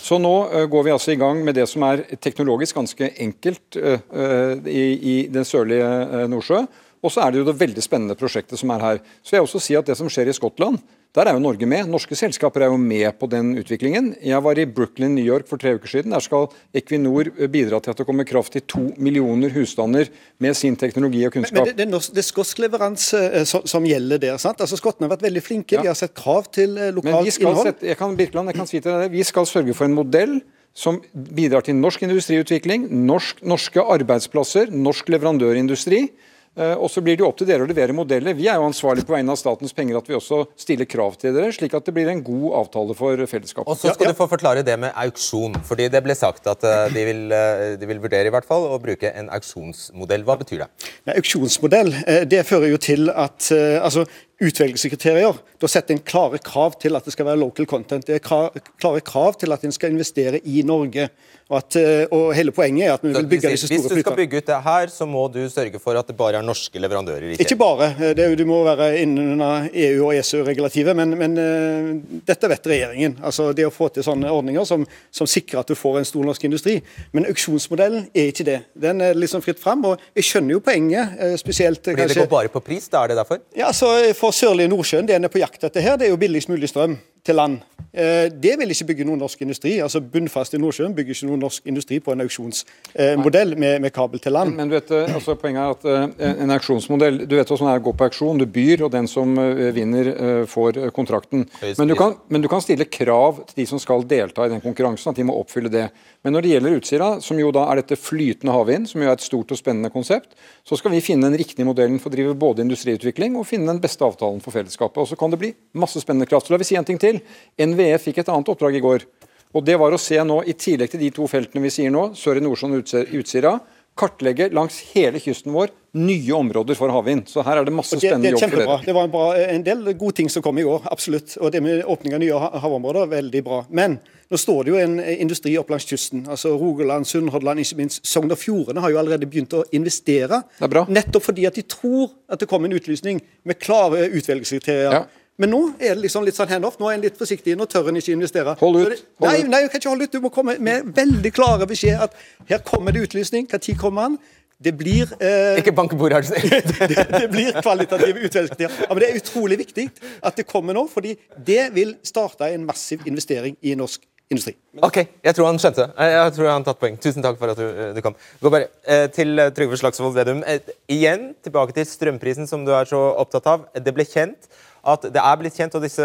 Så 0.04 0.18
nå 0.20 0.32
uh, 0.52 0.64
går 0.68 0.84
vi 0.84 0.92
altså 0.92 1.14
i 1.14 1.20
gang 1.20 1.40
med 1.44 1.56
det 1.56 1.64
som 1.70 1.84
er 1.86 2.02
teknologisk 2.20 2.76
ganske 2.76 3.08
enkelt 3.24 3.78
uh, 3.80 3.96
uh, 4.12 4.68
i, 4.68 4.84
i 5.00 5.14
den 5.32 5.48
sørlige 5.48 6.26
Nordsjø. 6.28 6.66
Og 7.05 7.12
så 7.12 7.24
er 7.24 7.32
det 7.32 7.42
jo 7.42 7.48
det 7.50 7.59
veldig 7.61 7.84
spennende 7.84 8.16
prosjektet 8.18 8.61
som 8.61 8.72
er 8.72 8.84
her. 8.84 9.00
Så 9.22 9.36
jeg 9.36 9.42
vil 9.42 9.48
også 9.48 9.61
si 9.62 9.76
at 9.76 9.88
det 9.88 9.96
som 9.98 10.09
skjer 10.09 10.30
i 10.32 10.36
Skottland, 10.36 10.80
der 11.14 11.28
er 11.30 11.36
jo 11.36 11.42
Norge 11.44 11.66
med. 11.70 11.86
Norske 11.86 12.16
selskaper 12.18 12.64
er 12.64 12.72
jo 12.72 12.78
med 12.80 13.07
på 13.20 13.28
den 13.30 13.52
utviklingen. 13.61 14.09
Jeg 14.18 14.42
var 14.42 14.59
i 14.59 14.64
Brooklyn, 14.66 15.12
New 15.14 15.22
York 15.22 15.46
for 15.46 15.62
tre 15.62 15.76
uker 15.76 15.92
siden. 15.92 16.14
Der 16.16 16.24
skal 16.24 16.48
Equinor 16.74 17.30
eh, 17.36 17.46
bidra 17.46 17.78
til 17.84 17.92
at 17.92 18.00
det 18.00 18.07
kommer 18.09 18.26
kraft 18.26 18.57
til 18.57 18.64
to 18.66 18.82
millioner 18.98 19.52
husstander 19.55 20.11
med 20.42 20.59
sin 20.59 20.74
teknologi 20.80 21.22
og 21.28 21.36
kunnskap. 21.36 21.61
men 21.61 21.70
det, 21.70 21.76
det, 21.78 21.86
er 21.86 22.11
det 22.16 22.24
er 22.24 22.26
skotsk 22.26 22.64
leveranse 22.64 23.20
eh, 23.28 23.46
som, 23.46 23.62
som 23.62 23.86
gjelder 23.86 24.24
der. 24.26 24.42
sant? 24.42 24.64
Altså 24.64 24.80
Skottene 24.80 25.07
har 25.07 25.14
vært 25.14 25.28
veldig 25.28 25.44
flinke. 25.44 25.78
De 25.78 25.92
har 25.92 26.00
sett 26.00 26.16
krav 26.18 26.50
til 26.50 26.74
eh, 26.80 26.90
lokalt 26.96 27.30
innhold. 27.30 27.62
sette, 27.70 27.86
jeg 27.92 28.00
kan, 28.00 28.18
Birkeland, 28.18 28.50
jeg 28.50 28.59
kan 28.59 28.72
si 28.72 28.80
til 28.80 28.90
deg 28.90 29.07
det, 29.07 29.14
vi 29.14 29.28
skal 29.28 29.46
sørge 29.46 29.78
for 29.78 29.86
en 29.86 29.94
modell 29.94 30.38
som 30.74 30.98
bidrar 31.14 31.62
til 31.62 31.78
norsk 31.78 32.02
industriutvikling, 32.02 32.88
norsk, 33.07 33.44
norske 33.46 33.82
arbeidsplasser, 33.94 34.74
norsk 34.74 35.14
leverandørindustri. 35.14 36.09
Eh, 36.55 36.74
og 36.78 36.90
så 36.90 37.02
blir 37.02 37.16
det 37.16 37.24
jo 37.24 37.28
opp 37.30 37.38
til 37.40 37.48
dere 37.48 37.66
å 37.66 37.68
levere 37.68 37.94
modeller. 37.96 38.36
Vi 38.38 38.46
er 38.50 38.61
jo 38.61 38.68
ansvarlig 38.68 39.05
på 39.07 39.14
vegne 39.16 39.34
av 39.34 39.38
statens 39.40 39.74
penger 39.74 39.98
at 39.98 40.11
vi 40.11 40.16
også 40.18 40.44
stiller 40.61 40.88
krav 40.90 41.16
til 41.18 41.34
dere, 41.34 41.50
slik 41.55 41.74
at 41.74 41.88
det 41.88 41.94
blir 41.96 42.11
en 42.11 42.22
god 42.24 42.59
avtale 42.61 42.94
for 42.98 43.24
fellesskapet. 43.30 43.70
Og 43.70 43.80
så 43.80 43.94
skal 43.94 44.12
du 44.12 44.18
få 44.18 44.28
forklare 44.30 44.62
det 44.66 44.76
med 44.80 44.94
auksjon. 45.05 45.59
fordi 45.66 45.88
Det 45.90 46.02
ble 46.05 46.14
sagt 46.18 46.46
at 46.50 46.62
eh, 46.64 46.84
de 46.94 47.07
vil, 47.11 47.24
eh, 47.34 47.64
de 47.80 47.90
vil 47.90 48.02
vurdere 48.02 48.30
i 48.30 48.34
hvert 48.34 48.46
fall 48.46 48.68
å 48.70 48.78
bruke 48.82 49.11
en 49.11 49.30
auksjonsmodell. 49.34 50.26
Hva 50.26 50.38
betyr 50.44 50.64
det? 50.64 50.70
Nei, 51.09 51.18
auksjonsmodell 51.18 51.92
det 52.30 52.44
fører 52.46 52.70
jo 52.70 52.78
til 52.78 53.11
at 53.11 53.50
altså, 53.55 54.07
utvelgelseskriterier 54.43 55.39
da 55.64 55.68
setter 55.70 55.95
en 55.95 56.03
klare 56.05 56.39
krav 56.43 56.74
til 56.82 56.97
at 56.99 57.07
det 57.07 57.14
skal 57.14 57.28
være 57.28 57.41
local 57.41 57.66
content. 57.70 58.05
Det 58.05 58.18
er 58.18 58.24
klare 58.24 59.01
krav 59.07 59.39
til 59.41 59.55
at 59.55 59.62
en 59.64 59.72
skal 59.72 59.95
investere 59.95 60.41
i 60.45 60.62
Norge. 60.66 61.07
Og, 61.51 61.59
at, 61.61 61.76
eh, 61.76 62.05
og 62.12 62.30
hele 62.37 62.53
poenget 62.57 62.87
er 62.89 62.95
at 62.97 63.03
vi 63.05 63.12
vil 63.12 63.26
bygge 63.28 63.51
disse 63.53 63.68
store 63.68 63.78
flyplassene. 63.78 63.95
Hvis 63.95 64.05
du 64.05 64.09
skal 64.09 64.16
bygge 64.18 64.41
ut 64.41 64.47
det 64.49 64.59
her, 64.64 64.93
så 64.93 65.07
må 65.09 65.24
du 65.32 65.39
sørge 65.53 65.80
for 65.80 65.97
at 66.01 66.09
det 66.09 66.16
bare 66.16 66.41
er 66.41 66.45
norske 66.47 66.80
leverandører. 66.80 67.35
i 67.35 67.37
Ikke 67.45 67.57
bare. 67.61 67.91
eh, 68.01 68.14
Det 68.16 68.39
du 68.39 68.45
må 68.49 68.62
være 68.64 69.03
innunder 69.03 69.68
EU- 69.72 70.07
og 70.07 70.14
ESØ-regulativet, 70.16 70.97
men, 70.97 71.16
men 71.20 71.39
eh, 71.39 72.18
dette 72.26 72.49
vet 72.49 72.66
regjeringen. 72.72 73.18
Altså 73.22 73.53
Det 73.55 73.66
å 73.68 73.72
få 73.72 73.91
til 73.93 74.03
sånne 74.03 74.32
ordninger 74.32 74.64
som, 74.64 74.87
som 75.12 75.26
sikrer 75.28 75.61
at 75.61 75.68
du 75.68 75.74
får 75.74 75.99
en 75.99 76.05
stor 76.05 76.24
norsk 76.24 76.45
industri. 76.45 76.80
Men 77.12 77.28
auksjonsmodellen 77.28 78.09
er 78.14 78.32
ikke 78.32 78.45
det. 78.49 78.59
Den 78.74 79.01
er 79.01 79.14
liksom 79.14 79.45
fritt 79.45 79.61
fram. 79.61 79.85
Og 79.85 80.01
jeg 80.16 80.24
skjønner 80.24 80.57
jo 80.57 80.61
poenget, 80.64 81.16
spesielt 81.41 81.80
kanskje... 81.85 81.93
Fordi 81.93 82.01
det 82.01 82.09
kanskje 82.09 82.26
går 82.26 82.32
bare 82.37 82.49
på 82.53 82.64
pris? 82.64 82.89
da 82.89 83.05
er 83.05 83.12
det 83.12 83.16
derfor? 83.20 83.41
Ja, 83.57 83.68
altså 83.68 83.93
For 84.16 84.24
Sørlige 84.33 84.68
Nordsjøen, 84.68 85.09
det 85.09 85.16
en 85.16 85.25
er 85.25 85.33
på 85.33 85.43
jakt 85.43 85.64
etter 85.64 85.85
her, 85.85 85.99
det 86.01 86.07
er 86.07 86.14
jo 86.14 86.20
billigst 86.20 86.49
mulig 86.49 86.68
strøm 86.68 86.97
til 87.25 87.39
land. 87.41 87.62
Eh, 87.95 88.27
Det 88.29 88.57
vil 88.59 88.70
ikke 88.75 88.89
bygge 88.91 89.05
noen 89.07 89.20
norsk 89.22 89.41
industri. 89.43 89.79
altså 89.81 90.01
Bunnfast 90.01 90.55
i 90.55 90.59
Nordsjøen 90.59 90.95
bygger 90.95 91.14
ikke 91.14 91.29
noen 91.29 91.41
norsk 91.45 91.66
industri 91.70 92.01
på 92.03 92.12
en 92.12 92.25
auksjonsmodell 92.25 93.55
med, 93.57 93.81
med 93.85 93.93
kabel 93.95 94.20
til 94.20 94.33
land. 94.35 94.55
Men 94.57 94.68
du 94.68 94.75
vet, 94.75 94.91
eh, 94.91 95.14
altså 95.14 95.37
poenget 95.39 95.62
er 95.62 95.77
at 95.77 95.85
eh, 96.18 96.43
en 96.43 96.51
auksjonsmodell 96.51 97.22
Du 97.29 97.37
vet 97.37 97.47
hvordan 97.49 97.70
det 97.70 97.75
er 97.77 97.83
å 97.83 97.85
gå 97.87 97.95
på 97.95 98.09
auksjon. 98.09 98.41
Du 98.43 98.47
byr, 98.51 98.83
og 98.87 98.91
den 98.93 99.07
som 99.11 99.39
eh, 99.39 99.70
vinner, 99.77 100.11
eh, 100.11 100.41
får 100.51 100.81
eh, 100.83 100.91
kontrakten. 100.95 101.47
Men 101.79 101.89
du, 101.89 101.95
kan, 101.99 102.16
men 102.29 102.43
du 102.43 102.49
kan 102.51 102.64
stille 102.64 102.89
krav 102.91 103.45
til 103.49 103.62
de 103.62 103.68
som 103.70 103.79
skal 103.79 104.03
delta 104.11 104.49
i 104.49 104.53
den 104.53 104.61
konkurransen, 104.64 105.12
at 105.14 105.20
de 105.20 105.29
må 105.29 105.39
oppfylle 105.39 105.70
det. 105.72 105.87
Men 106.25 106.35
når 106.35 106.43
det 106.43 106.53
gjelder 106.55 106.79
Utsira, 106.81 107.11
som 107.22 107.39
jo 107.39 107.53
da 107.55 107.68
er 107.70 107.83
dette 107.83 108.01
flytende 108.01 108.53
havvind, 108.57 108.89
som 108.91 109.03
jo 109.03 109.09
er 109.09 109.14
et 109.14 109.25
stort 109.25 109.55
og 109.55 109.61
spennende 109.61 109.93
konsept, 109.95 110.35
så 110.66 110.77
skal 110.81 110.95
vi 110.97 111.03
finne 111.05 111.29
den 111.31 111.39
riktige 111.39 111.66
modellen 111.68 112.01
for 112.03 112.11
å 112.11 112.16
drive 112.16 112.35
både 112.35 112.64
industriutvikling 112.64 113.37
og 113.39 113.47
finne 113.47 113.70
den 113.70 113.83
beste 113.83 114.03
avtalen 114.07 114.43
for 114.43 114.57
fellesskapet. 114.57 114.99
Og 114.99 115.11
så 115.12 115.18
kan 115.20 115.31
det 115.31 115.39
bli 115.43 115.55
masse 115.79 116.01
spennende 116.03 116.27
kraft. 116.27 116.49
Så 116.49 116.57
la 116.57 116.59
vi 116.59 116.66
si 116.66 116.79
en 116.81 116.87
ting 116.89 116.99
til. 116.99 117.13
NVE 117.60 117.98
fikk 118.02 118.18
et 118.24 118.32
annet 118.32 118.48
oppdrag 118.54 118.76
i 118.76 118.84
går. 118.84 119.06
Og 119.54 119.62
det 119.62 119.76
var 119.78 119.94
å 119.94 120.00
se 120.02 120.18
nå, 120.26 120.40
i 120.50 120.56
tillegg 120.58 120.90
til 120.90 121.00
de 121.04 121.12
to 121.14 121.28
feltene 121.30 121.62
vi 121.62 121.70
sier 121.70 121.92
nå, 121.94 122.08
sør 122.18 122.40
i 122.40 122.42
Nordsjøen 122.42 122.74
og 122.80 123.14
Utsira, 123.20 123.52
kartlegge 123.94 124.48
langs 124.50 124.80
hele 124.90 125.20
kysten 125.22 125.52
vår 125.54 125.70
nye 125.94 126.32
områder 126.34 126.74
for 126.74 126.90
havvind. 126.90 127.28
Så 127.30 127.44
her 127.46 127.60
er 127.60 127.68
det 127.68 127.70
masse 127.76 127.94
spennende 127.94 128.26
det 128.26 128.32
er 128.32 128.40
jobb 128.40 128.50
for 128.50 128.62
dere. 128.64 128.78
Det 128.88 128.94
var 128.96 129.04
en, 129.06 129.12
bra, 129.12 129.26
en 129.38 129.62
del 129.62 129.84
gode 130.00 130.16
ting 130.18 130.30
som 130.32 130.42
kom 130.42 130.58
i 130.58 130.64
år, 130.66 130.82
absolutt. 130.90 131.36
Og 131.38 131.52
det 131.54 131.60
med 131.62 131.84
åpning 131.86 132.16
av 132.16 132.22
nye 132.24 132.40
ha- 132.42 132.58
havområder, 132.64 133.06
veldig 133.12 133.42
bra. 133.46 133.60
Men 133.70 134.00
nå 134.34 134.40
står 134.42 134.66
det 134.66 134.72
jo 134.74 134.80
en 134.82 134.96
eh, 134.98 135.20
industri 135.22 135.54
opp 135.60 135.70
langs 135.70 135.86
kysten. 135.86 136.24
altså 136.26 136.56
Rogaland, 136.58 137.06
Sunnhordland, 137.06 137.62
ikke 137.62 137.78
minst 137.84 138.02
Sogn 138.10 138.34
og 138.34 138.40
Fjordane 138.42 138.82
har 138.82 138.90
jo 138.90 138.98
allerede 139.04 139.30
begynt 139.30 139.54
å 139.54 139.62
investere. 139.78 140.42
Det 140.58 140.66
er 140.66 140.74
bra. 140.74 140.82
Nettopp 140.90 141.28
fordi 141.30 141.46
at 141.46 141.54
de 141.54 141.62
tror 141.62 142.08
at 142.26 142.42
det 142.42 142.50
kommer 142.50 142.66
en 142.66 142.74
utlysning 142.80 143.22
med 143.46 143.62
klare 143.62 144.08
utvelgelseskriterier. 144.10 144.90
Ja. 145.04 145.04
Men 145.43 145.51
nå 145.51 145.61
er 145.80 145.97
det 145.97 146.05
liksom 146.05 146.22
litt 146.26 146.37
sånn 146.39 146.51
handoff. 146.53 146.76
Nå 146.78 146.87
er 146.91 146.99
en 146.99 147.05
litt 147.09 147.18
forsiktig. 147.18 147.57
Nå 147.59 147.66
tør 147.70 147.91
en 147.91 147.99
ikke 147.99 148.14
investere. 148.14 148.55
Hold 148.61 148.78
ut, 148.78 149.03
hold 149.18 149.26
nei, 149.26 149.41
ut. 149.41 149.51
nei, 149.51 149.61
jeg 149.64 149.72
kan 149.72 149.82
ikke 149.82 149.91
holde 149.91 150.07
ut. 150.07 150.14
Du 150.14 150.22
må 150.22 150.30
komme 150.35 150.55
med 150.62 150.95
veldig 150.95 151.35
klare 151.35 151.66
beskjed 151.70 152.07
at 152.07 152.14
her 152.51 152.62
kommer 152.66 152.95
det 152.95 153.09
utlysning. 153.09 153.49
Når 153.51 153.78
kommer 153.80 154.11
den? 154.11 154.18
Det 154.64 154.70
blir 154.78 155.11
eh, 155.18 155.59
Ikke 155.59 155.74
bankebord, 155.74 156.14
bordet 156.14 156.30
her. 156.30 156.62
det, 156.89 157.07
det 157.11 157.28
blir 157.32 157.57
kvalitative 157.59 158.22
utvelgelseskriterier. 158.28 158.87
Ja, 158.87 158.93
men 158.93 159.03
det 159.03 159.11
er 159.11 159.18
utrolig 159.18 159.59
viktig 159.61 159.89
at 160.22 160.39
det 160.39 160.47
kommer 160.49 160.76
nå, 160.76 160.87
fordi 160.89 161.16
det 161.47 161.66
vil 161.74 161.97
starte 162.07 162.49
en 162.55 162.64
massiv 162.68 163.03
investering 163.11 163.59
i 163.61 163.74
norsk 163.76 164.07
industri. 164.30 164.55
Ok, 164.80 165.01
jeg 165.24 165.37
tror 165.37 165.51
han 165.51 165.59
skjønte. 165.61 165.89
Jeg 165.99 166.35
tror 166.37 166.51
han 166.53 166.64
tatt 166.66 166.80
poeng. 166.80 166.97
Tusen 167.03 167.24
takk 167.24 167.37
for 167.41 167.53
at 167.53 167.61
du, 167.61 167.66
eh, 167.66 167.91
du 167.97 168.01
kom. 168.05 168.16
Gå 168.41 168.53
bare 168.55 168.70
eh, 168.87 169.09
til 169.12 169.35
eh, 169.43 169.51
Trygve 169.55 169.78
Slagsvold 169.80 170.14
Vedum. 170.16 170.45
Eh, 170.49 170.72
igjen 170.95 171.32
tilbake 171.45 171.76
til 171.76 171.89
strømprisen, 171.91 172.49
som 172.49 172.64
du 172.64 172.72
er 172.78 172.89
så 172.89 173.03
opptatt 173.20 173.51
av. 173.51 173.66
Det 173.74 173.95
ble 173.95 174.07
kjent 174.09 174.49
at 174.85 175.07
det 175.14 175.22
er 175.22 175.41
blitt 175.41 175.57
kjent, 175.57 175.74
og 175.74 175.85
disse 175.85 176.05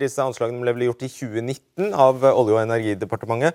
disse 0.00 0.24
anslagene 0.24 0.74
ble 0.74 0.88
gjort 0.88 1.04
i 1.04 1.10
2019 1.12 1.92
av 1.92 2.24
Olje- 2.32 2.56
og 2.56 2.62
energidepartementet. 2.64 3.54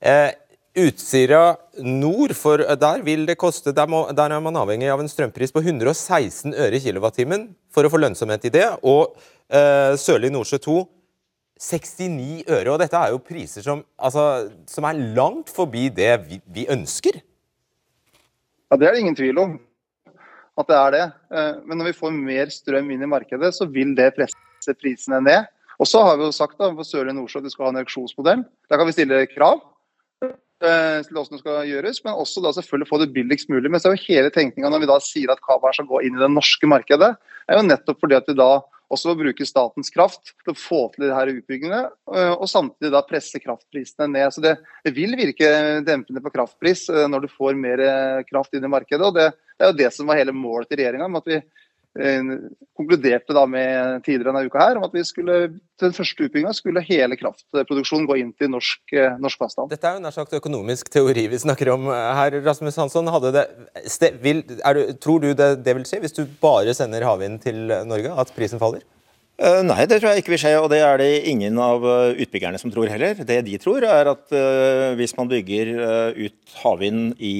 Eh, 0.00 0.30
Utsira 0.72 1.58
nord, 1.84 2.32
for 2.32 2.56
der 2.56 3.02
vil 3.04 3.26
det 3.28 3.36
koste 3.36 3.74
der, 3.76 3.86
må, 3.86 4.06
der 4.16 4.32
er 4.32 4.40
man 4.40 4.56
avhengig 4.56 4.88
av 4.88 5.02
en 5.02 5.10
strømpris 5.10 5.52
på 5.52 5.60
116 5.60 6.54
øre 6.54 6.80
kilowattimen 6.80 7.50
for 7.68 7.84
å 7.84 7.90
få 7.92 8.00
lønnsomhet 8.00 8.46
i 8.48 8.52
det. 8.54 8.64
Og 8.80 9.12
eh, 9.52 9.92
Sørlig 10.00 10.32
Nordsjø 10.32 10.62
2 10.64 10.78
69 11.62 12.44
øre. 12.48 12.72
Og 12.72 12.80
dette 12.80 12.98
er 12.98 13.12
jo 13.12 13.20
priser 13.22 13.64
som, 13.64 13.84
altså, 14.00 14.48
som 14.70 14.88
er 14.88 15.02
langt 15.18 15.52
forbi 15.52 15.90
det 15.94 16.14
vi, 16.24 16.40
vi 16.48 16.66
ønsker. 16.72 17.20
Ja, 18.72 18.78
Det 18.80 18.88
er 18.88 18.96
det 18.96 19.04
ingen 19.04 19.18
tvil 19.18 19.38
om 19.38 19.58
at 20.58 20.68
det 20.68 20.78
er 20.78 20.94
det. 20.94 21.04
Eh, 21.32 21.52
Men 21.66 21.80
når 21.80 21.90
vi 21.90 21.98
får 21.98 22.14
mer 22.16 22.52
strøm 22.52 22.90
inn 22.92 23.04
i 23.04 23.10
markedet, 23.10 23.52
så 23.56 23.68
vil 23.68 23.94
det 23.98 24.12
presse 24.16 24.76
prisene 24.78 25.20
ned. 25.24 25.50
Og 25.80 25.88
så 25.88 26.02
har 26.04 26.18
vi 26.18 26.28
jo 26.28 26.34
sagt 26.34 26.58
da, 26.60 26.70
for 26.76 26.86
Sørlige 26.86 27.16
Nordsjø 27.16 27.40
at 27.40 27.48
vi 27.48 27.54
skal 27.54 27.66
ha 27.66 27.74
en 27.74 27.82
auksjonsmodell. 27.82 28.44
Der 28.70 28.78
kan 28.78 28.88
vi 28.88 28.94
stille 28.94 29.22
krav 29.32 29.62
eh, 30.22 31.00
til 31.02 31.16
hvordan 31.16 31.32
det 31.34 31.40
skal 31.42 31.70
gjøres, 31.70 32.02
men 32.04 32.20
også 32.20 32.44
da 32.44 32.52
selvfølgelig 32.54 32.90
få 32.90 33.00
det 33.02 33.12
billigst 33.16 33.50
mulig. 33.50 33.70
Men 33.70 33.82
så 33.82 33.90
er 33.90 33.96
jo 33.96 34.06
hele 34.06 34.34
tenkninga 34.34 34.70
når 34.70 34.84
vi 34.84 34.92
da 34.92 35.00
sier 35.02 35.32
at 35.32 35.42
kabelen 35.42 35.78
skal 35.78 35.88
gå 35.90 36.04
inn 36.04 36.20
i 36.20 36.22
det 36.22 36.30
norske 36.30 36.70
markedet, 36.70 37.16
er 37.48 37.58
jo 37.58 37.66
nettopp 37.66 38.04
fordi 38.04 38.20
at 38.20 38.30
vi 38.30 38.38
da 38.38 38.52
også 38.92 39.14
bruke 39.16 39.46
statens 39.48 39.88
kraft 39.88 40.34
til 40.44 40.52
å 40.52 40.58
få 40.60 40.80
til 40.92 41.06
de 41.06 41.14
her 41.16 41.30
utbyggingene, 41.32 41.86
eh, 42.12 42.32
og 42.36 42.44
samtidig 42.52 42.92
da 42.92 43.00
presse 43.08 43.40
kraftprisene 43.40 44.10
ned. 44.12 44.28
Så 44.36 44.44
det, 44.44 44.58
det 44.84 44.92
vil 44.94 45.16
virke 45.18 45.48
dempende 45.86 46.22
på 46.22 46.34
kraftpris 46.34 46.90
når 46.92 47.24
du 47.24 47.32
får 47.32 47.56
mer 47.58 47.82
kraft 48.28 48.52
inn 48.54 48.68
i 48.68 48.70
markedet. 48.70 49.08
og 49.08 49.16
Det, 49.16 49.32
det 49.62 49.68
er 49.68 49.74
jo 49.74 49.82
det 49.84 49.92
som 49.94 50.08
var 50.10 50.18
hele 50.18 50.34
målet 50.34 50.70
til 50.70 50.80
regjeringa. 50.80 51.06
At 51.20 51.28
vi 51.30 51.36
eh, 51.38 52.30
konkluderte 52.78 53.36
da 53.36 53.44
med 53.46 54.02
tidligere 54.02 54.32
denne 54.32 54.50
uka 54.50 54.62
her 54.62 54.80
om 54.80 54.86
at 54.88 54.96
vi 54.96 55.04
skulle, 55.06 55.36
til 55.78 55.88
den 55.88 55.94
første 55.94 56.26
utbygginga 56.26 56.54
skulle 56.58 56.82
hele 56.88 57.18
kraftproduksjonen 57.20 58.08
gå 58.10 58.18
inn 58.18 58.32
til 58.34 58.50
norsk, 58.50 58.82
eh, 58.96 59.18
norsk 59.22 59.44
fastland. 59.44 59.70
Dette 59.70 59.86
er 59.86 60.00
jo 60.00 60.02
nær 60.02 60.16
sagt 60.16 60.34
økonomisk 60.38 60.90
teori 60.92 61.28
vi 61.30 61.42
snakker 61.44 61.70
om 61.76 61.86
her. 61.92 62.40
Rasmus 62.42 62.80
Hansson, 62.82 63.12
hadde 63.14 63.34
det, 63.38 63.46
ste, 63.86 64.10
vil, 64.24 64.42
er 64.58 64.80
du, 64.80 64.96
tror 64.98 65.22
du 65.22 65.30
det, 65.30 65.52
det 65.62 65.76
vil 65.78 65.86
skje 65.86 66.02
hvis 66.02 66.18
du 66.18 66.24
bare 66.42 66.74
sender 66.74 67.06
havvind 67.06 67.38
til 67.46 67.68
Norge, 67.86 68.16
at 68.18 68.34
prisen 68.34 68.62
faller? 68.62 68.82
Eh, 69.40 69.62
Nei, 69.64 69.86
det 69.88 69.98
tror 69.98 70.12
jeg 70.12 70.22
ikke 70.22 70.34
vil 70.34 70.42
skje, 70.42 70.52
og 70.60 70.68
det 70.70 70.82
er 70.84 71.00
det 71.00 71.24
ingen 71.30 71.56
av 71.62 71.82
eh, 71.88 72.20
utbyggerne 72.22 72.60
som 72.60 72.70
tror 72.70 72.90
heller. 72.92 73.16
Det 73.16 73.40
de 73.46 73.56
tror, 73.58 73.82
er 73.82 74.10
at 74.12 74.34
eh, 74.36 74.92
hvis 74.98 75.16
man 75.18 75.30
bygger 75.30 75.72
eh, 75.72 76.28
ut 76.28 76.58
havvind 76.60 77.16
i 77.18 77.34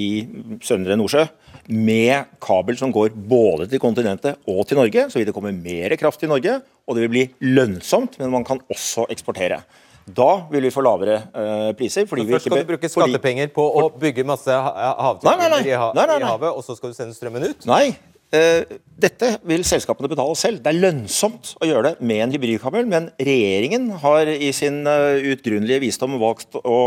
Søndre 0.64 0.96
Nordsjø 0.98 1.26
med 1.68 2.34
kabel 2.42 2.76
som 2.78 2.92
går 2.94 3.14
både 3.14 3.68
til 3.70 3.80
kontinentet 3.82 4.40
og 4.50 4.64
til 4.66 4.80
Norge, 4.80 5.06
så 5.10 5.20
vil 5.20 5.28
det 5.28 5.34
komme 5.36 5.54
mer 5.54 5.94
kraft 6.00 6.22
til 6.22 6.32
Norge, 6.32 6.58
og 6.86 6.96
det 6.96 7.04
vil 7.04 7.12
bli 7.14 7.24
lønnsomt, 7.54 8.18
men 8.20 8.32
man 8.34 8.46
kan 8.46 8.60
også 8.72 9.06
eksportere. 9.12 9.62
Da 10.02 10.30
vil 10.50 10.66
vi 10.66 10.72
få 10.74 10.82
lavere 10.82 11.20
uh, 11.30 11.70
priser. 11.78 12.08
fordi 12.10 12.24
vi 12.26 12.34
Først 12.34 12.48
ikke 12.48 12.56
skal 12.56 12.64
du 12.64 12.70
bruke 12.72 12.88
skattepenger 12.90 13.52
på 13.54 13.62
å 13.62 13.84
bygge 13.94 14.24
masse 14.26 14.50
havturbiner 14.50 15.62
i, 15.62 15.76
ha, 15.78 15.92
i 15.94 16.24
havet, 16.26 16.50
og 16.50 16.64
så 16.66 16.74
skal 16.74 16.90
du 16.90 16.98
sende 16.98 17.14
strømmen 17.18 17.52
ut? 17.52 17.68
Nei, 17.70 17.92
Uh, 18.32 18.64
dette 18.96 19.28
vil 19.44 19.60
selskapene 19.68 20.08
betale 20.08 20.32
selv. 20.40 20.62
Det 20.64 20.70
er 20.70 20.78
lønnsomt 20.80 21.50
å 21.60 21.66
gjøre 21.68 21.90
det 21.90 22.06
med 22.08 22.22
en 22.24 22.30
hybridkabel, 22.32 22.86
men 22.88 23.10
regjeringen 23.20 23.90
har 24.00 24.30
i 24.32 24.48
sin 24.56 24.86
uh, 24.88 25.20
utgrunnelige 25.20 25.82
visdom 25.82 26.16
valgt 26.16 26.56
å 26.56 26.78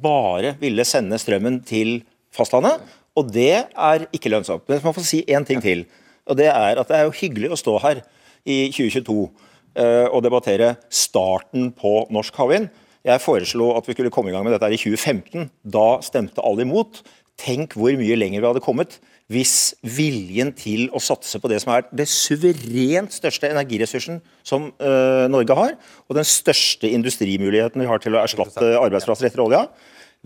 bare 0.00 0.54
ville 0.62 0.86
sende 0.88 1.18
strømmen 1.20 1.58
til 1.68 1.98
fastlandet, 2.32 2.80
og 3.14 3.30
det 3.34 3.64
er 3.70 4.06
ikke 4.14 4.32
lønnsomt. 4.32 4.66
Men 4.68 4.82
man 4.84 4.94
får 4.96 5.06
si 5.06 5.22
én 5.28 5.46
ting 5.46 5.62
til, 5.62 5.84
og 6.26 6.38
det 6.38 6.48
er 6.50 6.80
at 6.80 6.88
det 6.88 6.98
er 6.98 7.08
jo 7.08 7.18
hyggelig 7.18 7.52
å 7.54 7.60
stå 7.60 7.76
her 7.84 8.02
i 8.44 8.68
2022 8.74 9.18
eh, 9.80 10.06
og 10.10 10.22
debattere 10.24 10.74
starten 10.92 11.70
på 11.76 12.04
norsk 12.14 12.36
havvind. 12.40 12.70
Jeg 13.04 13.20
foreslo 13.20 13.74
at 13.76 13.86
vi 13.86 13.96
skulle 13.96 14.12
komme 14.12 14.32
i 14.32 14.34
gang 14.34 14.46
med 14.46 14.54
dette 14.54 14.66
her 14.66 14.76
i 14.76 14.80
2015. 14.80 15.50
Da 15.62 15.88
stemte 16.04 16.44
alle 16.44 16.64
imot. 16.64 17.02
Tenk 17.40 17.74
hvor 17.76 17.92
mye 17.98 18.16
lenger 18.16 18.40
vi 18.40 18.48
hadde 18.48 18.64
kommet 18.64 19.00
hvis 19.32 19.72
viljen 19.80 20.50
til 20.56 20.90
å 20.92 21.00
satse 21.00 21.38
på 21.40 21.48
det 21.48 21.62
som 21.62 21.72
er 21.72 21.86
det 21.96 22.04
suverent 22.12 23.14
største 23.14 23.48
energiressursen 23.48 24.18
som 24.44 24.68
uh, 24.76 25.24
Norge 25.32 25.56
har, 25.56 25.72
og 26.04 26.18
den 26.18 26.28
største 26.28 26.90
industrimuligheten 26.92 27.80
vi 27.80 27.88
har 27.88 28.02
til 28.04 28.16
å 28.16 28.20
erstatte 28.20 28.74
arbeidsplasser 28.76 29.30
etter 29.30 29.42
olja, 29.46 29.62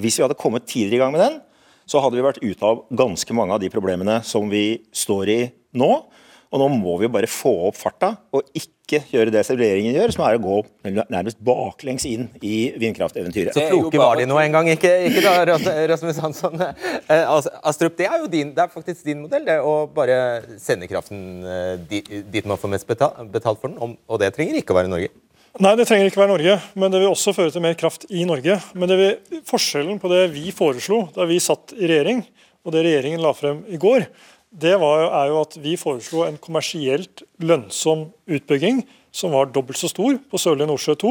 hvis 0.02 0.18
vi 0.18 0.26
hadde 0.26 0.38
kommet 0.38 0.66
tidligere 0.66 0.98
i 0.98 1.02
gang 1.04 1.14
med 1.14 1.22
den, 1.22 1.38
så 1.88 2.02
hadde 2.04 2.18
vi 2.18 2.26
vært 2.26 2.42
ute 2.44 2.68
av 2.68 2.84
ganske 2.94 3.36
mange 3.36 3.56
av 3.56 3.62
de 3.62 3.72
problemene 3.72 4.20
som 4.26 4.48
vi 4.52 4.82
står 4.94 5.34
i 5.34 5.40
nå. 5.78 5.92
Og 6.48 6.60
nå 6.62 6.66
må 6.72 6.94
vi 6.96 7.10
bare 7.12 7.28
få 7.28 7.50
opp 7.68 7.76
farta, 7.76 8.14
og 8.32 8.46
ikke 8.56 9.02
gjøre 9.10 9.32
det 9.34 9.42
som 9.44 9.58
regjeringen 9.60 9.92
gjør, 9.92 10.14
som 10.14 10.22
er 10.24 10.38
å 10.38 10.40
gå 10.40 10.54
nærmest 11.12 11.36
baklengs 11.44 12.06
inn 12.08 12.24
i 12.40 12.70
vindkrafteventyret. 12.80 13.52
Så 13.52 13.66
kloke 13.68 14.00
var 14.00 14.16
de 14.16 14.24
nå 14.30 14.38
en 14.40 14.56
gang, 14.56 14.70
ikke, 14.72 14.94
ikke 15.10 15.26
da, 15.26 15.58
Rasmus 15.92 16.22
Hansson? 16.24 16.56
Eh, 16.64 17.36
Astrup, 17.68 17.98
det 18.00 18.08
er 18.08 18.16
jo 18.22 18.32
din, 18.32 18.54
det 18.56 18.64
er 18.64 18.72
faktisk 18.72 19.04
din 19.04 19.20
modell, 19.26 19.44
det 19.44 19.58
å 19.60 19.82
bare 19.92 20.16
sende 20.60 20.88
kraften 20.88 21.44
eh, 21.44 21.76
dit, 21.84 22.44
man 22.48 22.60
får 22.60 22.72
mest 22.78 22.88
betalt, 22.88 23.20
betalt 23.32 23.60
for 23.60 23.68
den, 23.68 23.98
og 24.08 24.20
det 24.24 24.32
trenger 24.36 24.62
ikke 24.62 24.72
å 24.72 24.80
være 24.80 24.92
Norge. 24.92 25.12
Nei, 25.58 25.72
det 25.74 25.88
trenger 25.88 26.06
ikke 26.06 26.20
være 26.20 26.30
Norge, 26.30 26.52
men 26.78 26.92
det 26.92 27.00
vil 27.02 27.10
også 27.10 27.32
føre 27.34 27.50
til 27.50 27.62
mer 27.64 27.74
kraft 27.74 28.04
i 28.14 28.22
Norge. 28.28 28.60
Men 28.78 28.92
vil, 28.94 29.40
forskjellen 29.48 29.96
på 29.98 30.06
det 30.12 30.28
vi 30.30 30.52
foreslo 30.54 31.08
da 31.16 31.24
vi 31.26 31.40
satt 31.42 31.72
i 31.74 31.88
regjering, 31.90 32.20
og 32.62 32.74
det 32.74 32.84
regjeringen 32.86 33.24
la 33.24 33.32
frem 33.34 33.64
i 33.66 33.80
går, 33.82 34.04
det 34.54 34.76
var, 34.78 35.08
er 35.18 35.32
jo 35.32 35.40
at 35.42 35.56
vi 35.58 35.72
foreslo 35.80 36.22
en 36.28 36.38
kommersielt 36.38 37.24
lønnsom 37.42 38.06
utbygging 38.30 38.84
som 39.10 39.34
var 39.34 39.50
dobbelt 39.50 39.80
så 39.80 39.90
stor 39.90 40.20
på 40.30 40.38
Sørlige 40.38 40.70
Nordsjø 40.70 40.94
2, 41.02 41.10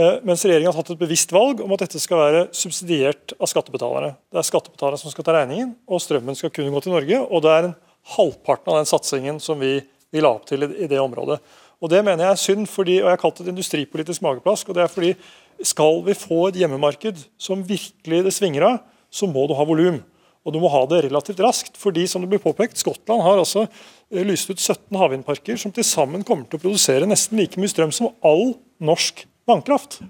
eh, 0.00 0.16
mens 0.24 0.46
regjeringen 0.48 0.72
har 0.72 0.78
tatt 0.80 0.94
et 0.94 1.02
bevisst 1.02 1.34
valg 1.36 1.60
om 1.60 1.74
at 1.76 1.84
dette 1.84 2.00
skal 2.00 2.22
være 2.22 2.46
subsidiert 2.56 3.34
av 3.36 3.50
skattebetalerne. 3.52 4.14
Det 4.32 4.40
er 4.40 4.48
skattebetalerne 4.48 5.02
som 5.02 5.12
skal 5.12 5.28
ta 5.28 5.34
regningen, 5.36 5.74
og 5.84 6.00
strømmen 6.00 6.40
skal 6.40 6.54
kunne 6.56 6.72
gå 6.72 6.86
til 6.86 6.96
Norge. 6.96 7.20
Og 7.28 7.44
det 7.44 7.52
er 7.52 7.68
en 7.68 7.76
halvparten 8.16 8.72
av 8.72 8.80
den 8.80 8.88
satsingen 8.88 9.44
som 9.44 9.60
vi, 9.60 9.76
vi 10.08 10.24
la 10.24 10.32
opp 10.38 10.48
til 10.48 10.64
i, 10.64 10.70
i 10.86 10.88
det 10.88 11.04
området. 11.04 11.36
Og 11.82 11.90
Det 11.90 12.04
mener 12.04 12.24
jeg 12.24 12.30
er 12.30 12.38
synd, 12.38 12.66
fordi, 12.70 13.00
og 13.02 13.10
jeg 13.10 13.16
har 13.16 13.20
kalt 13.20 13.40
det 13.40 13.48
et 13.48 13.52
industripolitisk 13.52 14.22
mageplask. 14.22 14.68
og 14.68 14.74
det 14.74 14.82
er 14.82 14.88
fordi 14.88 15.14
Skal 15.62 16.02
vi 16.06 16.14
få 16.14 16.48
et 16.48 16.56
hjemmemarked 16.56 17.26
som 17.38 17.62
virkelig 17.62 18.24
det 18.24 18.32
svinger 18.32 18.62
av, 18.62 18.78
så 19.10 19.26
må 19.26 19.46
du 19.46 19.54
ha 19.54 19.64
volum. 19.64 20.02
Og 20.44 20.52
du 20.52 20.58
må 20.58 20.68
ha 20.68 20.86
det 20.86 21.04
relativt 21.04 21.40
raskt. 21.40 21.76
fordi 21.76 22.06
som 22.06 22.22
det 22.22 22.30
blir 22.30 22.42
påpekt, 22.42 22.78
Skottland 22.78 23.22
har 23.22 23.38
altså 23.38 23.68
eh, 24.10 24.24
lyst 24.24 24.50
ut 24.50 24.58
17 24.58 24.96
havvindparker 24.96 25.56
som 25.56 25.72
til 25.72 25.84
sammen 25.84 26.24
kommer 26.24 26.44
til 26.46 26.58
å 26.58 26.62
produsere 26.62 27.06
nesten 27.06 27.38
like 27.38 27.60
mye 27.60 27.70
strøm 27.70 27.92
som 27.92 28.10
all 28.22 28.54
norsk 28.80 29.26
vannkraft. 29.46 30.00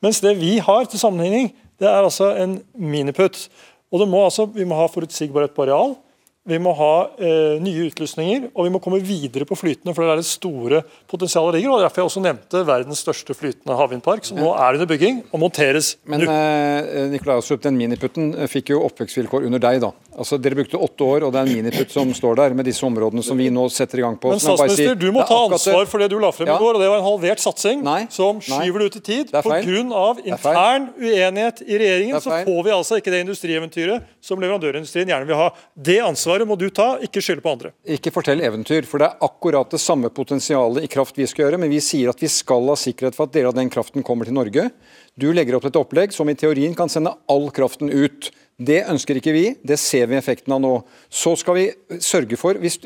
Mens 0.00 0.20
det 0.20 0.38
vi 0.38 0.58
har 0.58 0.84
til 0.84 0.98
sammenligning, 0.98 1.52
det 1.80 1.88
er 1.88 2.04
altså 2.04 2.34
en 2.36 2.62
miniputt. 2.76 3.48
Og 3.92 4.00
det 4.00 4.08
må 4.08 4.24
altså, 4.24 4.46
Vi 4.46 4.64
må 4.64 4.76
ha 4.76 4.88
forutsigbarhet 4.88 5.54
på 5.54 5.62
areal. 5.62 5.96
Vi 6.44 6.58
må 6.60 6.74
ha 6.76 6.88
eh, 7.16 7.54
nye 7.64 7.86
utlysninger, 7.88 8.50
og 8.52 8.66
vi 8.66 8.72
må 8.74 8.80
komme 8.84 8.98
videre 9.00 9.46
på 9.48 9.56
flytende. 9.56 9.94
for 9.96 10.04
Det 10.04 10.12
er 10.12 10.20
det 10.20 10.26
store 10.28 10.82
potensialet 11.08 11.56
ligger, 11.56 11.72
og 11.72 11.80
Derfor 11.80 12.02
jeg 12.02 12.08
også 12.10 12.20
nevnte 12.20 12.60
verdens 12.68 13.00
største 13.00 13.32
flytende 13.32 13.76
havvindpark, 13.78 14.26
som 14.28 14.36
nå 14.36 14.50
er 14.52 14.76
under 14.76 14.88
bygging 14.90 15.22
og 15.32 15.40
monteres 15.40 15.94
Men 16.04 16.20
nå. 16.20 16.28
eh, 16.28 17.06
Nikolai 17.14 17.38
Astrup, 17.40 17.62
den 17.64 17.78
miniputten 17.80 18.34
eh, 18.36 18.50
fikk 18.52 18.74
jo 18.74 18.82
oppvekstvilkår 18.84 19.46
under 19.48 19.62
deg. 19.64 19.80
da. 19.86 19.90
Altså, 20.18 20.36
Dere 20.36 20.58
brukte 20.60 20.76
åtte 20.84 21.06
år, 21.08 21.24
og 21.24 21.32
det 21.32 21.40
er 21.40 21.48
en 21.48 21.56
miniputt 21.62 21.96
som 21.96 22.12
står 22.12 22.36
der 22.42 22.58
med 22.60 22.68
disse 22.68 22.84
områdene 22.84 23.24
som 23.24 23.40
vi 23.40 23.48
nå 23.48 23.64
setter 23.72 24.02
i 24.02 24.04
gang 24.04 24.20
på. 24.20 24.34
Men 24.34 24.44
statsminister, 24.44 24.92
sier, 24.92 25.00
du 25.00 25.08
må 25.16 25.24
ta 25.24 25.40
ansvar 25.48 25.88
for 25.88 26.04
det 26.04 26.10
du 26.12 26.18
la 26.20 26.28
frem 26.36 26.52
Ja. 26.52 26.58
i 26.58 26.60
går, 26.60 26.76
og 26.76 26.84
det 26.84 26.92
var 26.92 27.00
en 27.00 27.08
halvert 27.08 27.40
satsing 27.40 27.80
Nei, 27.82 28.04
som 28.12 28.44
skyver 28.44 28.84
det 28.84 28.90
ut 28.92 29.00
i 29.00 29.04
tid. 29.08 29.32
Pga. 29.32 29.62
Er 29.64 30.20
intern 30.28 30.90
uenighet 31.00 31.64
i 31.64 31.80
regjeringen 31.80 32.20
er 32.20 32.20
så 32.20 32.36
får 32.44 32.62
vi 32.68 32.76
altså 32.76 33.00
ikke 33.00 33.16
det 33.16 33.24
industrieventyret 33.24 34.04
som 34.20 34.44
leverandørindustrien 34.44 35.08
gjerne 35.08 35.24
vil 35.32 35.40
ha. 35.40 35.48
Det 35.74 35.98
ansvaret 36.04 36.33
må 36.42 36.56
du 36.58 36.66
ta, 36.74 36.96
ikke 37.06 37.22
skylde 37.22 37.44
på 37.44 37.52
andre. 37.54 37.70
Ikke 37.86 38.10
fortell 38.10 38.42
eventyr, 38.42 38.88
for 38.90 38.98
det 38.98 39.06
er 39.06 39.22
akkurat 39.22 39.70
det 39.70 39.78
samme 39.78 40.10
potensialet 40.10 40.82
i 40.82 40.90
kraft 40.90 41.20
vi 41.20 41.28
skal 41.30 41.46
gjøre, 41.46 41.60
men 41.62 41.70
vi 41.70 41.78
sier 41.84 42.10
at 42.10 42.18
vi 42.18 42.30
skal 42.32 42.66
ha 42.72 42.74
sikkerhet 42.80 43.14
for 43.14 43.28
at 43.28 43.36
deler 43.36 43.52
av 43.52 43.58
den 43.60 43.70
kraften 43.70 44.02
kommer 44.06 44.26
til 44.26 44.34
Norge. 44.34 44.66
Du 45.14 45.28
legger 45.30 45.54
opp 45.60 45.68
et 45.70 45.78
opplegg 45.78 46.16
som 46.16 46.26
i 46.26 46.34
teorien 46.34 46.74
kan 46.74 46.90
sende 46.90 47.14
all 47.30 47.46
kraften 47.54 47.92
ut. 47.94 48.32
Det 48.54 48.84
ønsker 48.86 49.18
ikke 49.18 49.32
vi, 49.34 49.44
det 49.66 49.80
ser 49.82 50.06
vi 50.06 50.14
effekten 50.14 50.52
av 50.54 50.60
nå. 50.62 50.72
Så 51.10 51.32
skal 51.40 51.56
vi 51.58 51.64
sørge 51.98 52.36
for 52.38 52.54
hvis, 52.62 52.76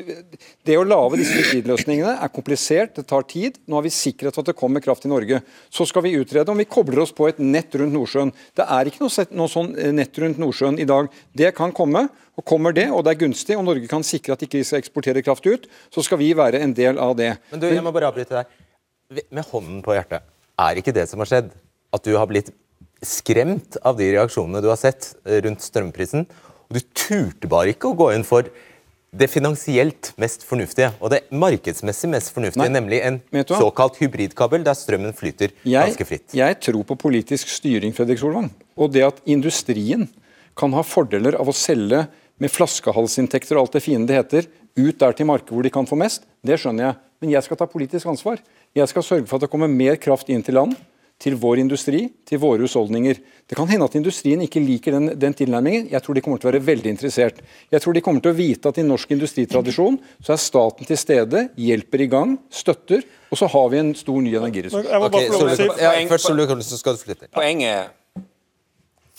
Det 0.65 0.77
å 0.79 0.85
lage 0.87 1.19
disse 1.19 1.35
likvidløsningene 1.37 2.15
er 2.23 2.31
komplisert, 2.33 2.95
det 2.97 3.05
tar 3.09 3.27
tid. 3.29 3.59
Nå 3.69 3.77
har 3.77 3.85
vi 3.85 3.91
sikkerhet 3.93 4.33
for 4.33 4.41
at 4.41 4.49
det 4.49 4.57
kommer 4.57 4.81
kraft 4.81 5.05
i 5.05 5.11
Norge. 5.11 5.43
Så 5.69 5.85
skal 5.85 6.07
vi 6.07 6.15
utrede 6.17 6.49
om 6.49 6.57
vi 6.57 6.65
kobler 6.65 7.03
oss 7.03 7.13
på 7.13 7.27
et 7.29 7.37
nett 7.37 7.75
rundt 7.77 7.93
Nordsjøen. 7.93 8.33
Det 8.57 8.65
er 8.65 8.89
ikke 8.89 9.03
noe, 9.03 9.25
noe 9.37 9.51
sånn 9.51 9.69
eh, 9.77 9.93
nett 9.93 10.17
rundt 10.17 10.41
Nordsjøen 10.41 10.79
i 10.81 10.87
dag. 10.89 11.11
Det 11.37 11.53
kan 11.57 11.75
komme. 11.75 12.07
Og 12.39 12.45
kommer 12.47 12.71
det, 12.71 12.87
og 12.95 13.03
det 13.03 13.11
er 13.11 13.19
gunstig, 13.19 13.57
og 13.59 13.65
Norge 13.67 13.89
kan 13.91 14.05
sikre 14.05 14.37
at 14.37 14.43
ikke 14.45 14.61
vi 14.61 14.67
skal 14.67 14.79
eksportere 14.79 15.21
kraft 15.25 15.43
ut, 15.43 15.65
så 15.91 15.99
skal 16.05 16.21
vi 16.21 16.29
være 16.37 16.61
en 16.63 16.71
del 16.71 16.95
av 17.03 17.11
det. 17.19 17.33
Men 17.51 17.59
du, 17.59 17.67
jeg 17.67 17.83
må 17.83 17.91
bare 17.91 18.07
avbryte 18.07 18.37
deg. 18.37 18.53
Med 19.27 19.43
hånden 19.49 19.81
på 19.83 19.97
hjertet, 19.97 20.23
er 20.63 20.79
ikke 20.79 20.93
det 20.95 21.03
som 21.11 21.19
har 21.19 21.27
skjedd, 21.27 21.49
at 21.91 22.05
du 22.05 22.13
har 22.15 22.29
blitt 22.31 22.53
skremt 23.05 23.77
av 23.85 23.97
de 23.99 24.09
reaksjonene 24.13 24.61
du 24.63 24.69
har 24.71 24.79
sett 24.79 25.13
eh, 25.25 25.39
rundt 25.45 25.63
strømprisen? 25.63 26.25
Og 26.69 26.77
du 26.77 26.81
turte 26.93 27.49
bare 27.49 27.73
ikke 27.73 27.91
å 27.91 27.97
gå 27.97 28.11
inn 28.15 28.25
for 28.27 28.49
det 29.09 29.25
finansielt 29.31 30.11
mest 30.21 30.43
fornuftige, 30.45 30.91
og 31.01 31.09
det 31.09 31.23
markedsmessig 31.33 32.11
mest 32.11 32.29
fornuftige, 32.33 32.67
Nei. 32.67 32.75
nemlig 32.75 32.99
en 33.01 33.17
såkalt 33.49 33.97
hybridkabel 33.97 34.61
der 34.65 34.77
strømmen 34.77 35.15
flyter 35.17 35.49
Jeg, 35.63 35.95
ganske 35.95 36.05
fritt. 36.05 36.35
jeg 36.37 36.59
tror 36.61 36.83
på 36.85 36.97
politisk 37.07 37.49
styring, 37.49 37.95
Fredrik 37.97 38.21
Solvang. 38.21 38.51
Og 38.77 38.93
det 38.93 39.07
at 39.07 39.21
industrien 39.25 40.05
kan 40.59 40.75
ha 40.77 40.83
fordeler 40.85 41.39
av 41.39 41.49
å 41.49 41.55
selge 41.55 42.03
med 42.39 42.53
flaskehalsinntekter 42.53 43.57
og 43.57 43.65
alt 43.65 43.79
det 43.79 43.83
fine 43.83 44.05
det 44.05 44.19
heter, 44.19 44.49
ut 44.77 45.01
der 45.01 45.17
til 45.17 45.27
markedet 45.27 45.55
hvor 45.57 45.65
de 45.65 45.73
kan 45.73 45.89
få 45.89 45.97
mest, 45.99 46.27
det 46.45 46.59
skjønner 46.61 46.91
jeg. 46.91 46.99
Men 47.19 47.33
jeg 47.33 47.47
skal 47.47 47.59
ta 47.59 47.67
politisk 47.67 48.07
ansvar. 48.07 48.37
Jeg 48.77 48.87
skal 48.91 49.03
sørge 49.03 49.27
for 49.27 49.39
at 49.39 49.47
det 49.47 49.51
kommer 49.51 49.71
mer 49.71 49.97
kraft 49.99 50.29
inn 50.31 50.45
til 50.45 50.55
land, 50.55 50.77
til 51.19 51.35
vår 51.39 51.59
industri, 51.59 52.05
til 52.27 52.39
våre 52.39 52.63
husholdninger. 52.63 53.19
Det 53.49 53.57
kan 53.57 53.67
hende 53.67 53.87
at 53.89 53.97
industrien 53.99 54.39
ikke 54.45 54.63
liker 54.63 54.95
den, 54.95 55.11
den 55.19 55.35
tilnærmingen. 55.35 55.89
Jeg 55.91 56.03
tror 56.05 56.15
de 56.15 56.23
kommer 56.23 56.39
til 56.39 56.47
å 56.47 56.53
være 56.53 56.63
veldig 56.63 56.93
interessert. 56.95 57.41
Jeg 57.73 57.83
tror 57.83 57.97
de 57.97 58.03
kommer 58.05 58.23
til 58.23 58.31
å 58.31 58.37
vite 58.39 58.71
at 58.71 58.79
i 58.79 58.87
norsk 58.87 59.11
industritradisjon 59.17 59.99
så 60.23 60.35
er 60.35 60.41
staten 60.41 60.87
til 60.87 60.99
stede, 60.99 61.45
hjelper 61.59 62.05
i 62.05 62.09
gang, 62.11 62.37
støtter, 62.49 63.03
og 63.29 63.37
så 63.41 63.51
har 63.51 63.71
vi 63.73 63.83
en 63.83 63.93
stor 63.99 64.23
ny 64.23 64.33
energiressurs. 64.39 64.87
Jeg 64.87 65.03
må 65.03 65.11
bare 65.11 65.31
få 65.35 65.45
å 65.45 65.55
si 65.59 65.69
ja, 65.83 65.95
først 66.09 66.31
så 66.71 66.79
skal 66.79 66.95
du 66.95 67.03
flytte. 67.03 67.33
Poenget 67.35 67.98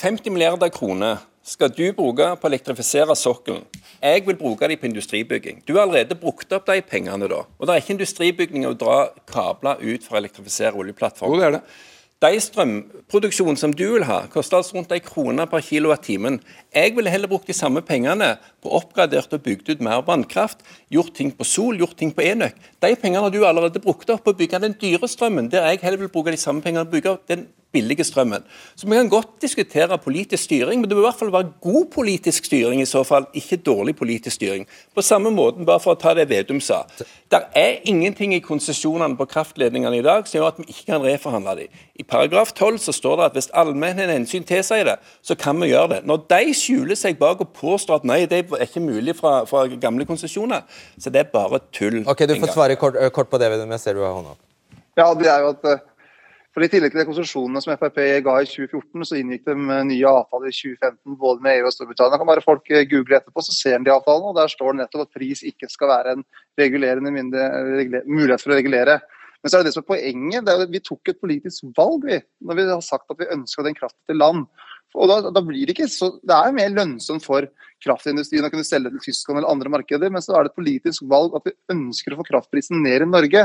50 0.01 0.31
milliarder 0.33 0.71
kroner 0.73 1.19
skal 1.45 1.73
du 1.77 1.91
bruke 1.93 2.25
på 2.41 2.47
å 2.47 2.49
elektrifisere 2.49 3.13
sokkelen. 3.19 3.67
Jeg 4.01 4.23
vil 4.25 4.39
bruke 4.39 4.69
dem 4.71 4.81
på 4.81 4.89
industribygging. 4.89 5.59
Du 5.69 5.75
har 5.75 5.83
allerede 5.83 6.17
brukt 6.17 6.53
opp 6.57 6.71
de 6.71 6.81
pengene 6.89 7.29
da. 7.29 7.43
Og 7.59 7.69
det 7.69 7.75
er 7.75 7.83
ikke 7.83 7.97
industribygning 7.99 8.65
å 8.65 8.73
dra 8.81 9.11
kabler 9.29 9.83
ut 9.83 10.07
for 10.07 10.17
å 10.17 10.23
elektrifisere 10.23 10.73
oljeplattformen. 10.81 11.37
Jo, 11.37 11.43
det 11.43 11.49
er 11.51 11.57
det. 11.59 11.63
De 12.21 12.41
strømproduksjonen 12.45 13.61
som 13.61 13.75
du 13.77 13.85
vil 13.95 14.05
ha, 14.09 14.23
koster 14.33 14.59
altså 14.59 14.79
rundt 14.79 14.91
en 14.93 15.05
krone 15.05 15.45
per 15.53 15.65
kilowattimen. 15.65 16.41
Jeg 16.75 16.93
ville 16.95 17.11
heller 17.11 17.31
brukt 17.31 17.49
de 17.51 17.55
samme 17.57 17.83
pengene 17.83 18.37
på 18.63 18.71
oppgradert 18.79 19.33
og 19.35 19.43
bygd 19.43 19.73
ut 19.73 19.81
mer 19.83 20.05
vannkraft, 20.07 20.63
gjort 20.93 21.15
ting 21.19 21.33
på 21.35 21.45
sol, 21.45 21.81
gjort 21.81 21.97
ting 21.99 22.13
på 22.15 22.23
enøk. 22.23 22.55
De 22.79 22.93
pengene 22.95 23.25
har 23.25 23.35
du 23.35 23.41
allerede 23.43 23.83
brukt 23.83 24.11
opp 24.15 24.23
på 24.23 24.35
å 24.35 24.39
bygge 24.39 24.63
den 24.63 24.77
dyre 24.79 25.11
strømmen, 25.11 25.51
der 25.51 25.67
jeg 25.67 25.83
heller 25.83 26.05
vil 26.05 26.13
bruke 26.15 26.31
de 26.31 26.39
samme 26.39 26.63
pengene 26.63 26.87
på 26.87 26.95
å 26.95 26.99
bygge 26.99 27.17
den 27.33 27.49
billige 27.73 28.05
strømmen. 28.05 28.43
Så 28.77 28.87
Vi 28.87 28.97
kan 28.97 29.09
godt 29.09 29.43
diskutere 29.43 29.99
politisk 29.99 30.43
styring, 30.43 30.81
men 30.81 30.89
det 30.89 30.97
må 30.97 31.03
i 31.03 31.07
hvert 31.07 31.19
fall 31.19 31.33
være 31.33 31.53
god 31.61 31.87
politisk 31.95 32.45
styring 32.45 32.81
i 32.83 32.85
så 32.85 33.05
fall, 33.05 33.27
ikke 33.35 33.57
dårlig 33.57 33.97
politisk 33.97 34.35
styring. 34.35 34.67
På 34.95 35.03
samme 35.03 35.31
måten, 35.31 35.67
bare 35.67 35.81
for 35.81 35.95
å 35.95 36.01
ta 36.01 36.15
det 36.15 36.29
Vedum 36.29 36.61
sa. 36.61 36.83
Det 37.31 37.43
er 37.55 37.79
ingenting 37.85 38.35
i 38.35 38.41
konsesjonene 38.41 39.17
på 39.17 39.27
kraftledningene 39.27 39.99
i 39.99 40.03
dag 40.03 40.27
som 40.27 40.41
gjør 40.41 40.49
at 40.49 40.59
vi 40.59 40.67
ikke 40.69 40.87
kan 40.87 41.03
reforhandle 41.03 41.57
dem. 41.57 41.69
I 41.95 42.03
paragraf 42.03 42.53
12 42.53 42.79
så 42.79 42.93
står 42.93 43.17
det 43.17 43.25
at 43.25 43.39
hvis 43.39 43.51
allmennheten 43.55 44.17
hensyn 44.17 44.45
tilsier 44.45 44.85
det, 44.85 44.97
så 45.23 45.35
kan 45.35 45.61
vi 45.61 45.71
gjøre 45.71 45.89
det. 45.95 46.01
Når 46.07 46.27
de 46.31 46.55
skjuler 46.61 46.99
seg 46.99 47.19
bak 47.21 47.43
og 47.45 47.53
påstår 47.57 48.01
at 48.01 48.07
nei, 48.09 48.23
det 48.31 48.45
er 48.45 48.65
ikke 48.67 48.83
mulig 48.85 49.17
fra, 49.19 49.41
fra 49.49 49.67
gamle 49.81 50.07
konsesjoner, 50.09 50.67
så 51.01 51.13
det 51.13 51.25
er 51.25 51.33
bare 51.33 51.63
tull. 51.75 52.03
Ok, 52.09 52.27
Du 52.29 52.37
får 52.39 52.55
svare 52.55 52.79
kort, 52.81 52.99
kort 53.17 53.33
på 53.33 53.41
det, 53.41 53.51
men 53.53 53.77
Jeg 53.79 53.85
ser 53.85 53.99
du 53.99 54.05
har 54.05 54.17
hånda 54.17 54.37
opp. 54.37 54.45
Ja, 54.99 55.13
det 55.17 55.31
er 55.33 55.45
jo 55.45 55.55
at 55.55 55.67
eh, 55.71 55.83
for 56.51 56.67
I 56.67 56.69
tillegg 56.71 56.91
til 56.91 56.99
de 56.99 57.07
konsesjonene 57.07 57.61
som 57.63 57.77
Frp 57.79 57.99
ga 58.27 58.33
i 58.43 58.49
2014, 58.49 59.05
så 59.07 59.19
inngikk 59.21 59.45
de 59.47 59.55
nye 59.87 60.11
avtaler 60.11 60.51
i 60.51 60.57
2015 60.57 61.19
både 61.21 61.45
med 61.45 61.61
EU 61.61 61.69
og 61.69 61.75
Storbritannia. 61.77 62.19
Kan 62.19 62.31
bare 62.31 62.43
folk 62.43 62.67
eh, 62.75 62.83
google 62.91 63.21
etterpå, 63.21 63.45
så 63.47 63.55
ser 63.55 63.79
de 63.79 63.93
avtalen. 63.95 64.27
avtalene. 64.27 64.33
og 64.33 64.41
Der 64.41 64.51
står 64.51 64.73
det 64.73 64.81
nettopp 64.81 65.07
at 65.07 65.15
pris 65.15 65.45
ikke 65.47 65.71
skal 65.71 65.93
være 65.93 66.17
en 66.17 66.25
regulerende 66.59 67.15
mindre, 67.15 67.47
reguler, 67.79 68.03
mulighet 68.11 68.43
for 68.43 68.51
å 68.51 68.59
regulere. 68.59 68.99
Men 69.41 69.53
så 69.53 69.57
er 69.57 69.63
det 69.63 69.71
det 69.71 69.77
som 69.77 69.85
er 69.85 69.93
poenget. 69.93 70.45
Det 70.47 70.53
er 70.53 70.65
at 70.67 70.75
vi 70.75 70.83
tok 70.91 71.13
et 71.13 71.23
politisk 71.23 71.71
valg 71.79 72.03
vi, 72.11 72.19
når 72.43 72.59
vi 72.59 72.67
har 72.73 72.83
sagt 72.85 73.15
at 73.15 73.23
vi 73.23 73.31
ønska 73.31 73.65
den 73.65 73.79
kraften 73.79 74.03
til 74.11 74.19
land. 74.19 74.43
Og 74.99 75.07
da, 75.07 75.31
da, 75.31 75.43
blir 75.45 75.69
Det 75.69 75.77
ikke 75.77 75.89
så, 75.91 76.11
det 76.19 76.35
er 76.35 76.51
jo 76.51 76.57
mer 76.57 76.71
lønnsomt 76.75 77.25
for 77.25 77.47
kraftindustrien 77.85 78.47
å 78.47 78.51
kunne 78.53 78.67
selge 78.67 78.91
til 78.97 79.05
Tyskland 79.07 79.41
eller 79.41 79.53
andre 79.53 79.73
markeder, 79.73 80.11
men 80.13 80.25
så 80.25 80.35
er 80.35 80.45
det 80.45 80.53
et 80.53 80.59
politisk 80.59 81.07
valg 81.11 81.37
at 81.39 81.47
vi 81.47 81.55
ønsker 81.75 82.15
å 82.15 82.21
få 82.21 82.27
kraftprisen 82.27 82.83
ned 82.83 83.07
i 83.07 83.09
Norge. 83.09 83.45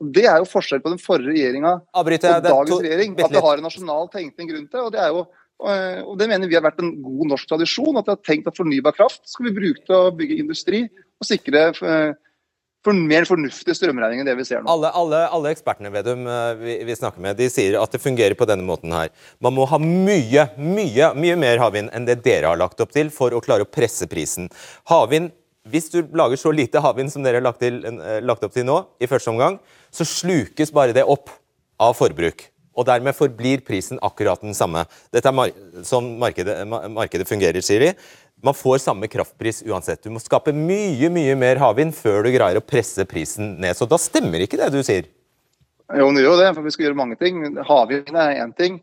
Og 0.00 0.12
Det 0.12 0.26
er 0.28 0.40
jo 0.40 0.48
forskjell 0.48 0.82
på 0.84 0.92
den 0.92 1.00
forrige 1.00 1.32
regjeringa 1.32 1.74
og 1.80 2.10
dagens 2.12 2.84
regjering. 2.84 3.16
At 3.16 3.32
det 3.32 3.44
har 3.44 3.60
en 3.60 3.68
nasjonal 3.68 4.10
tenkning 4.12 4.52
rundt 4.52 4.72
det. 4.72 4.80
og 4.82 4.92
det 4.94 5.02
er 5.04 5.12
jo 5.14 5.26
og 5.56 6.18
det 6.20 6.26
mener 6.28 6.50
vi 6.50 6.56
har 6.58 6.64
vært 6.66 6.82
en 6.84 6.90
god 7.00 7.30
norsk 7.30 7.48
tradisjon. 7.48 7.96
At 7.96 8.04
vi 8.04 8.12
har 8.12 8.24
tenkt 8.28 8.48
at 8.50 8.58
fornybar 8.58 8.92
kraft 8.92 9.22
skal 9.24 9.48
vi 9.48 9.54
bruke 9.56 9.80
til 9.86 9.96
å 9.96 10.12
bygge 10.12 10.36
industri 10.42 10.82
og 11.16 11.24
sikre 11.24 11.70
for 12.86 12.96
mer 12.96 13.26
fornuftig 13.28 13.74
strømregning 13.76 14.22
enn 14.22 14.28
det 14.30 14.36
vi 14.38 14.46
ser 14.46 14.62
nå. 14.62 14.70
Alle, 14.70 14.92
alle, 14.94 15.22
alle 15.34 15.54
ekspertene 15.54 15.90
Vedum, 15.94 16.26
vi, 16.60 16.78
vi, 16.86 16.98
snakker 16.98 17.22
med, 17.22 17.38
de 17.38 17.50
sier 17.52 17.78
at 17.80 17.94
det 17.94 18.02
fungerer 18.02 18.38
på 18.38 18.46
denne 18.48 18.66
måten 18.66 18.94
her. 18.94 19.10
Man 19.42 19.56
må 19.56 19.66
ha 19.70 19.80
mye, 19.82 20.48
mye, 20.60 21.10
mye 21.18 21.40
mer 21.40 21.62
havvind 21.62 21.90
enn 21.96 22.06
det 22.08 22.20
dere 22.26 22.52
har 22.52 22.60
lagt 22.60 22.80
opp 22.82 22.94
til 22.94 23.10
for 23.14 23.34
å 23.34 23.42
klare 23.44 23.66
å 23.66 23.70
presse 23.70 24.08
prisen. 24.10 24.48
Havvind 24.90 25.34
hvis 25.70 25.88
du 25.90 26.02
lager 26.16 26.38
så 26.38 26.52
lite 26.54 26.82
havvind 26.82 27.10
som 27.12 27.24
dere 27.26 27.40
har 27.40 27.46
lagt, 27.46 27.62
til, 27.62 27.80
lagt, 28.22 28.44
opp 28.46 28.54
til 28.54 28.66
nå, 28.66 28.76
i 29.02 29.08
første 29.10 29.32
omgang, 29.32 29.58
så 29.90 30.06
slukes 30.06 30.70
bare 30.74 30.94
det 30.96 31.02
opp 31.02 31.32
av 31.82 31.96
forbruk. 31.98 32.46
Og 32.76 32.84
dermed 32.86 33.16
forblir 33.16 33.62
prisen 33.64 33.98
akkurat 34.04 34.42
den 34.44 34.54
samme. 34.54 34.84
Dette 35.14 35.30
er 35.30 35.34
mar 35.34 35.50
sånn 35.86 36.12
markedet, 36.20 36.58
markedet 36.68 37.26
fungerer, 37.28 37.64
sier 37.64 37.82
de. 37.82 37.92
Man 38.46 38.54
får 38.54 38.78
samme 38.84 39.08
kraftpris 39.10 39.64
uansett. 39.66 40.04
Du 40.06 40.12
må 40.14 40.22
skape 40.22 40.54
mye 40.54 41.10
mye 41.10 41.34
mer 41.38 41.58
havvind 41.58 41.94
før 41.96 42.26
du 42.26 42.32
greier 42.34 42.60
å 42.60 42.64
presse 42.64 43.06
prisen 43.10 43.56
ned. 43.62 43.74
Så 43.74 43.88
da 43.90 43.98
stemmer 43.98 44.44
ikke 44.44 44.60
det 44.60 44.70
du 44.74 44.82
sier? 44.86 45.08
Jo, 45.94 46.10
det 46.14 46.22
gjør 46.22 46.32
jo 46.32 46.42
det, 46.42 46.52
for 46.54 46.66
vi 46.66 46.74
skal 46.74 46.88
gjøre 46.88 46.98
mange 46.98 47.18
ting. 47.18 47.42
Havvind 47.66 48.14
er 48.14 48.38
én 48.42 48.54
ting. 48.58 48.78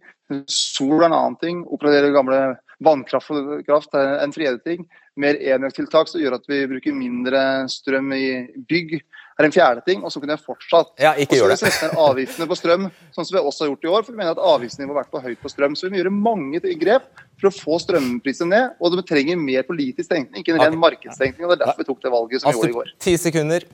Sol 0.51 0.97
er 0.99 1.07
en 1.09 1.15
annen 1.15 1.39
ting. 1.39 1.63
Oppgradere 1.71 2.11
gamle 2.15 2.41
vannkraft 2.83 3.95
er 3.99 4.19
en 4.23 4.35
tredje 4.35 4.59
ting 4.67 4.83
mer 5.19 5.37
enøktiltak 5.37 6.09
som 6.09 6.21
gjør 6.21 6.37
at 6.39 6.47
vi 6.49 6.63
bruker 6.69 6.95
mindre 6.95 7.41
strøm 7.71 8.11
i 8.15 8.27
bygg, 8.69 8.97
er 9.39 9.47
en 9.47 9.53
fjerde 9.55 9.83
ting. 9.85 10.03
Og 10.03 10.13
så 10.13 10.21
kunne 10.21 10.35
jeg 10.35 10.43
fortsatt 10.45 11.03
ja, 11.03 11.13
ikke 11.19 11.39
gjør 11.39 11.53
det. 11.53 11.57
Og 11.57 11.61
så 11.61 11.71
sette 11.71 11.89
ned 11.91 12.01
avgiftene 12.05 12.49
på 12.49 12.57
strøm, 12.59 12.89
sånn 13.15 13.27
som 13.27 13.37
vi 13.37 13.43
også 13.43 13.65
har 13.65 13.71
gjort 13.73 13.87
i 13.87 13.91
år. 13.93 14.05
For 14.05 14.13
vi 14.13 14.21
mener 14.21 14.35
at 14.35 14.43
avgiftsnivået 14.53 14.93
har 14.93 15.01
vært 15.01 15.13
for 15.13 15.29
høyt 15.29 15.43
på 15.43 15.53
strøm. 15.53 15.77
Så 15.77 15.87
vi 15.87 15.93
må 15.93 16.01
gjøre 16.01 16.15
mange 16.15 16.63
grep 16.81 17.07
for 17.41 17.49
å 17.49 17.53
få 17.55 17.79
strømprisen 17.83 18.51
ned. 18.53 18.75
Og 18.79 18.97
det 18.97 19.07
trenger 19.09 19.39
mer 19.39 19.65
politisk 19.67 20.11
tenkning, 20.11 20.43
ikke 20.43 20.57
en 20.57 20.65
ren 20.65 20.81
markedstenkning. 20.81 21.47
og 21.47 21.53
Det 21.53 21.59
er 21.59 21.65
derfor 21.65 21.83
vi 21.83 21.89
tok 21.91 22.03
det 22.03 22.13
valget 22.13 22.43
som 22.43 22.51
vi 22.51 22.59
gjorde 22.59 22.75
i 22.75 22.77
går. 22.81 22.93
Ti 23.07 23.15
sekunder. 23.21 23.69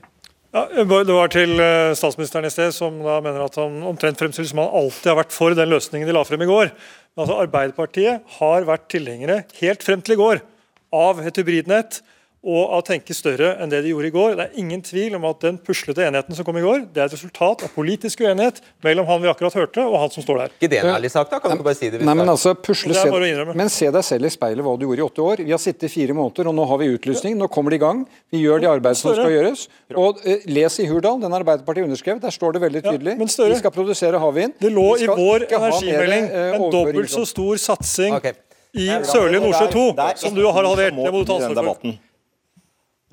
Ja, 0.50 0.64
det 0.66 1.14
var 1.14 1.30
til 1.30 1.60
eh, 1.62 1.92
statsministeren 1.94 2.48
i 2.48 2.50
sted, 2.50 2.72
som 2.74 2.96
da 3.04 3.20
mener 3.22 3.44
at 3.44 3.54
han 3.60 3.76
omtrent 3.86 4.18
fremstilles 4.18 4.50
som 4.50 4.58
han 4.64 4.72
alltid 4.80 5.12
har 5.12 5.20
vært 5.20 5.34
for 5.34 5.54
den 5.54 5.70
løsningen 5.70 6.08
de 6.08 6.16
la 6.16 6.24
frem 6.26 6.42
i 6.42 6.48
går. 6.48 6.72
Men 7.14 7.22
altså 7.22 7.36
Arbeiderpartiet 7.44 8.32
har 8.40 8.66
vært 8.66 8.88
tilhengere 8.90 9.44
helt 9.60 9.86
frem 9.86 10.02
til 10.02 10.16
i 10.16 10.18
går 10.18 10.42
av 10.90 11.22
et 11.22 11.38
hybridnett 11.38 12.00
og 12.40 12.60
av 12.72 12.78
å 12.80 12.84
tenke 12.84 13.12
større 13.12 13.50
enn 13.60 13.68
det 13.68 13.82
de 13.84 13.90
gjorde 13.92 14.08
i 14.08 14.12
går. 14.14 14.34
Det 14.38 14.44
er 14.46 14.60
ingen 14.62 14.80
tvil 14.84 15.16
om 15.18 15.26
at 15.28 15.42
den 15.44 15.58
puslete 15.60 16.06
enigheten 16.06 16.36
som 16.38 16.46
kom 16.46 16.56
i 16.56 16.62
går, 16.64 16.86
det 16.94 17.02
er 17.02 17.10
et 17.10 17.14
resultat 17.16 17.66
av 17.66 17.72
politisk 17.74 18.22
uenighet 18.24 18.62
mellom 18.86 19.08
han 19.10 19.20
vi 19.20 19.28
akkurat 19.28 19.56
hørte, 19.58 19.84
og 19.84 19.98
han 20.00 20.14
som 20.14 20.24
står 20.24 20.40
der. 20.40 20.54
Ikke 20.56 20.70
det 20.72 20.80
en 20.80 20.92
ærlig 20.94 21.12
sak, 21.12 21.28
da? 21.28 21.40
Kan 21.42 21.52
du 21.52 21.58
ikke 21.58 21.68
bare 21.68 21.78
si 21.78 21.92
det? 21.92 22.00
Nei, 22.06 22.16
men 22.16 22.32
altså, 22.32 22.54
pusle 22.56 22.96
se, 22.96 23.12
men 23.52 23.72
se 23.72 23.90
deg 23.92 24.06
selv 24.08 24.30
i 24.30 24.32
speilet 24.32 24.64
hva 24.64 24.74
du 24.80 24.86
gjorde 24.88 25.04
i 25.04 25.06
åtte 25.10 25.26
år. 25.26 25.44
Vi 25.44 25.52
har 25.52 25.60
sittet 25.60 25.90
i 25.90 25.92
fire 25.92 26.16
måneder, 26.16 26.48
og 26.48 26.56
nå 26.56 26.68
har 26.72 26.80
vi 26.80 26.90
utlysning. 26.96 27.36
Nå 27.40 27.50
kommer 27.52 27.76
det 27.76 27.82
i 27.82 27.84
gang. 27.84 28.04
Vi 28.32 28.40
gjør 28.40 28.64
de 28.64 28.72
arbeidet 28.72 29.02
som 29.02 29.12
skal 29.12 29.36
gjøres. 29.36 29.68
Og 29.92 30.24
uh, 30.24 30.36
Les 30.48 30.80
i 30.80 30.88
Hurdal, 30.88 31.20
den 31.20 31.40
Arbeiderpartiet 31.40 31.90
underskrevet, 31.90 32.24
der 32.24 32.32
står 32.32 32.56
det 32.56 32.64
veldig 32.64 32.86
tydelig. 32.88 33.18
Ja, 33.20 33.48
vi 33.52 33.60
skal 33.60 33.74
produsere 33.74 34.20
havvind. 34.22 34.56
Det 34.60 34.72
lå 34.72 34.92
i 34.96 35.08
vår 35.10 35.50
energimelding 35.50 36.30
uh, 36.32 36.46
en 36.56 36.70
dobbelt 36.72 37.12
så 37.12 37.28
stor 37.28 37.60
satsing 37.60 38.16
okay 38.16 38.38
i 38.70 38.86
Sørlige 39.02 39.40
Nordsjø 39.42 39.66
2, 39.72 39.82
som 40.20 40.36
du 40.36 40.44
har 40.46 40.62
halvert. 40.62 40.94
Det 40.94 41.10
må 41.12 41.24
du 41.24 41.26
ta 41.26 41.40
ansvar 41.40 41.72
for. 41.72 41.98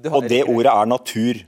Og 0.06 0.28
det 0.30 0.44
ordet 0.46 0.74
er 0.74 0.90
natur. 0.90 1.46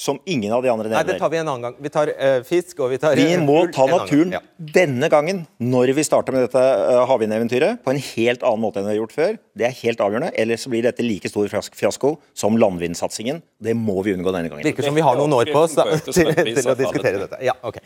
Som 0.00 0.16
ingen 0.24 0.52
av 0.56 0.62
de 0.64 0.70
andre 0.72 0.88
nevner. 0.88 1.02
Nei, 1.02 1.12
det 1.12 1.20
tar 1.20 1.28
vi 1.28 1.36
en 1.36 1.48
annen 1.50 1.64
gang. 1.66 1.74
Vi 1.84 1.90
tar 1.92 2.08
uh, 2.08 2.38
fisk 2.46 2.78
og 2.80 2.88
vi 2.88 2.96
tar 3.02 3.18
Vi 3.20 3.34
må 3.42 3.58
ta 3.74 3.84
naturen 3.90 4.30
ja. 4.32 4.40
denne 4.56 5.10
gangen, 5.12 5.42
når 5.60 5.92
vi 5.98 6.04
starter 6.06 6.32
med 6.32 6.46
dette 6.46 6.62
uh, 6.62 7.02
havvindeventyret, 7.10 7.82
på 7.84 7.92
en 7.92 8.00
helt 8.00 8.46
annen 8.46 8.64
måte 8.64 8.80
enn 8.80 8.88
vi 8.88 8.94
har 8.94 9.00
gjort 9.02 9.12
før. 9.12 9.36
Det 9.60 9.66
er 9.68 9.76
helt 9.82 10.00
avgjørende. 10.00 10.32
Ellers 10.40 10.64
blir 10.72 10.88
dette 10.88 11.04
like 11.04 11.28
stor 11.28 11.52
fiasko 11.52 12.14
som 12.32 12.56
landvindsatsingen. 12.56 13.42
Det 13.60 13.76
må 13.76 13.98
vi 14.06 14.16
unngå 14.16 14.32
denne 14.32 14.48
gangen. 14.48 14.64
Virker 14.70 14.88
som 14.88 14.96
vi 14.96 15.04
har 15.04 15.20
noen 15.20 15.36
år 15.36 15.52
på 15.52 15.66
oss 15.66 15.76
da, 15.76 15.84
til, 16.06 16.32
til, 16.32 16.64
å 16.64 16.78
diskutere 16.80 17.26
dette. 17.26 17.44
Ja, 17.44 17.58
ok. 17.60 17.82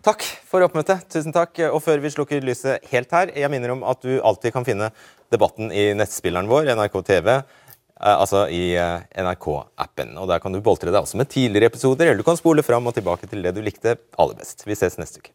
Takk 0.00 0.24
for 0.48 0.64
oppmøtet. 0.64 1.04
Tusen 1.12 1.36
takk. 1.36 1.66
Og 1.68 1.82
før 1.84 2.00
vi 2.00 2.16
slukker 2.16 2.40
lyset 2.48 2.88
helt 2.94 3.12
her, 3.12 3.36
jeg 3.36 3.52
minner 3.52 3.76
om 3.76 3.84
at 3.84 4.00
du 4.00 4.22
alltid 4.24 4.56
kan 4.56 4.64
finne 4.64 4.88
debatten 5.32 5.68
i 5.68 5.90
nettspilleren 5.96 6.48
vår, 6.48 6.72
NRK 6.78 6.96
TV 7.10 7.36
Eh, 7.36 7.61
altså 8.02 8.46
i 8.50 8.72
eh, 8.78 9.04
NRK-appen. 9.22 10.16
Og 10.18 10.28
Der 10.30 10.42
kan 10.42 10.54
du 10.54 10.60
boltre 10.64 10.90
deg 10.90 11.02
også 11.02 11.20
med 11.20 11.30
tidligere 11.30 11.70
episoder, 11.70 12.08
eller 12.08 12.22
du 12.22 12.26
kan 12.26 12.38
spole 12.38 12.64
fram 12.66 12.88
og 12.90 12.96
tilbake 12.96 13.28
til 13.30 13.44
det 13.44 13.54
du 13.54 13.62
likte 13.62 13.96
aller 14.18 14.38
best. 14.38 14.66
Vi 14.66 14.76
ses 14.78 14.98
neste 15.00 15.22
uke. 15.22 15.34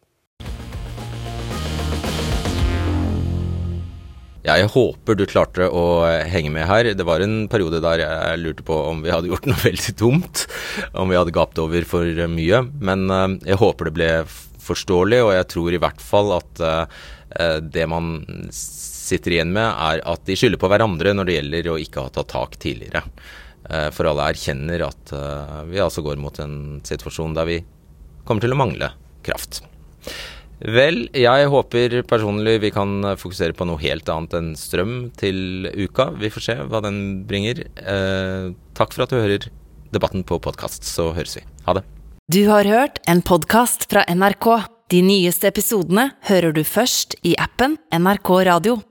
Jeg 4.48 4.68
håper 4.72 5.16
du 5.18 5.26
klarte 5.28 5.66
å 5.66 5.86
eh, 6.08 6.28
henge 6.30 6.52
med 6.54 6.68
her. 6.68 6.92
Det 6.96 7.08
var 7.08 7.24
en 7.24 7.48
periode 7.52 7.82
der 7.84 8.04
jeg 8.04 8.42
lurte 8.42 8.66
på 8.68 8.76
om 8.92 9.02
vi 9.04 9.12
hadde 9.12 9.32
gjort 9.32 9.48
noe 9.50 9.64
veldig 9.64 9.96
dumt. 10.00 10.44
Om 10.92 11.12
vi 11.12 11.18
hadde 11.20 11.36
gapt 11.36 11.60
over 11.64 11.88
for 11.88 12.28
mye. 12.32 12.62
Men 12.80 13.08
jeg 13.44 13.60
håper 13.60 13.88
det 13.88 13.96
ble 13.96 14.12
forståelig, 14.68 15.22
og 15.24 15.32
jeg 15.32 15.48
tror 15.48 15.72
i 15.72 15.80
hvert 15.80 16.02
fall 16.04 16.34
at 16.36 16.60
det 17.72 17.84
man 17.88 18.18
sitter 19.08 19.36
igjen 19.36 19.52
med, 19.56 19.66
er 19.66 20.02
at 20.08 20.24
de 20.28 20.36
skylder 20.38 20.60
på 20.60 20.70
hverandre 20.70 21.14
når 21.16 21.28
det 21.28 21.36
gjelder 21.38 21.70
å 21.72 21.78
ikke 21.82 22.06
ha 22.06 22.14
tatt 22.14 22.32
tak 22.34 22.58
tidligere. 22.62 23.04
Eh, 23.68 23.88
for 23.94 24.08
alle 24.08 24.30
erkjenner 24.32 24.86
at 24.86 25.12
eh, 25.16 25.60
vi 25.72 25.82
altså 25.82 26.04
går 26.06 26.20
mot 26.20 26.38
en 26.44 26.78
situasjon 26.86 27.36
der 27.36 27.48
vi 27.48 27.60
kommer 28.28 28.44
til 28.44 28.54
å 28.54 28.60
mangle 28.60 28.92
kraft. 29.26 29.62
Vel, 30.58 31.04
jeg 31.14 31.50
håper 31.52 32.00
personlig 32.10 32.56
vi 32.64 32.72
kan 32.74 33.12
fokusere 33.20 33.54
på 33.54 33.66
noe 33.68 33.78
helt 33.78 34.08
annet 34.10 34.34
enn 34.34 34.48
strøm 34.58 34.96
til 35.18 35.68
uka. 35.70 36.10
Vi 36.18 36.32
får 36.34 36.46
se 36.48 36.56
hva 36.66 36.82
den 36.82 36.98
bringer. 37.30 37.62
Eh, 37.78 38.50
takk 38.78 38.96
for 38.96 39.06
at 39.06 39.14
du 39.14 39.20
hører 39.20 39.46
debatten 39.94 40.26
på 40.26 40.40
podkast, 40.42 40.82
så 40.84 41.12
høres 41.16 41.38
vi. 41.38 41.44
Ha 41.68 41.78
det. 41.78 41.84
Du 42.28 42.42
har 42.50 42.66
hørt 42.68 42.98
en 43.08 43.22
podkast 43.24 43.86
fra 43.88 44.02
NRK. 44.04 44.50
De 44.92 45.00
nyeste 45.04 45.48
episodene 45.48 46.10
hører 46.28 46.52
du 46.56 46.62
først 46.64 47.14
i 47.24 47.34
appen 47.40 47.78
NRK 47.92 48.30
Radio. 48.48 48.78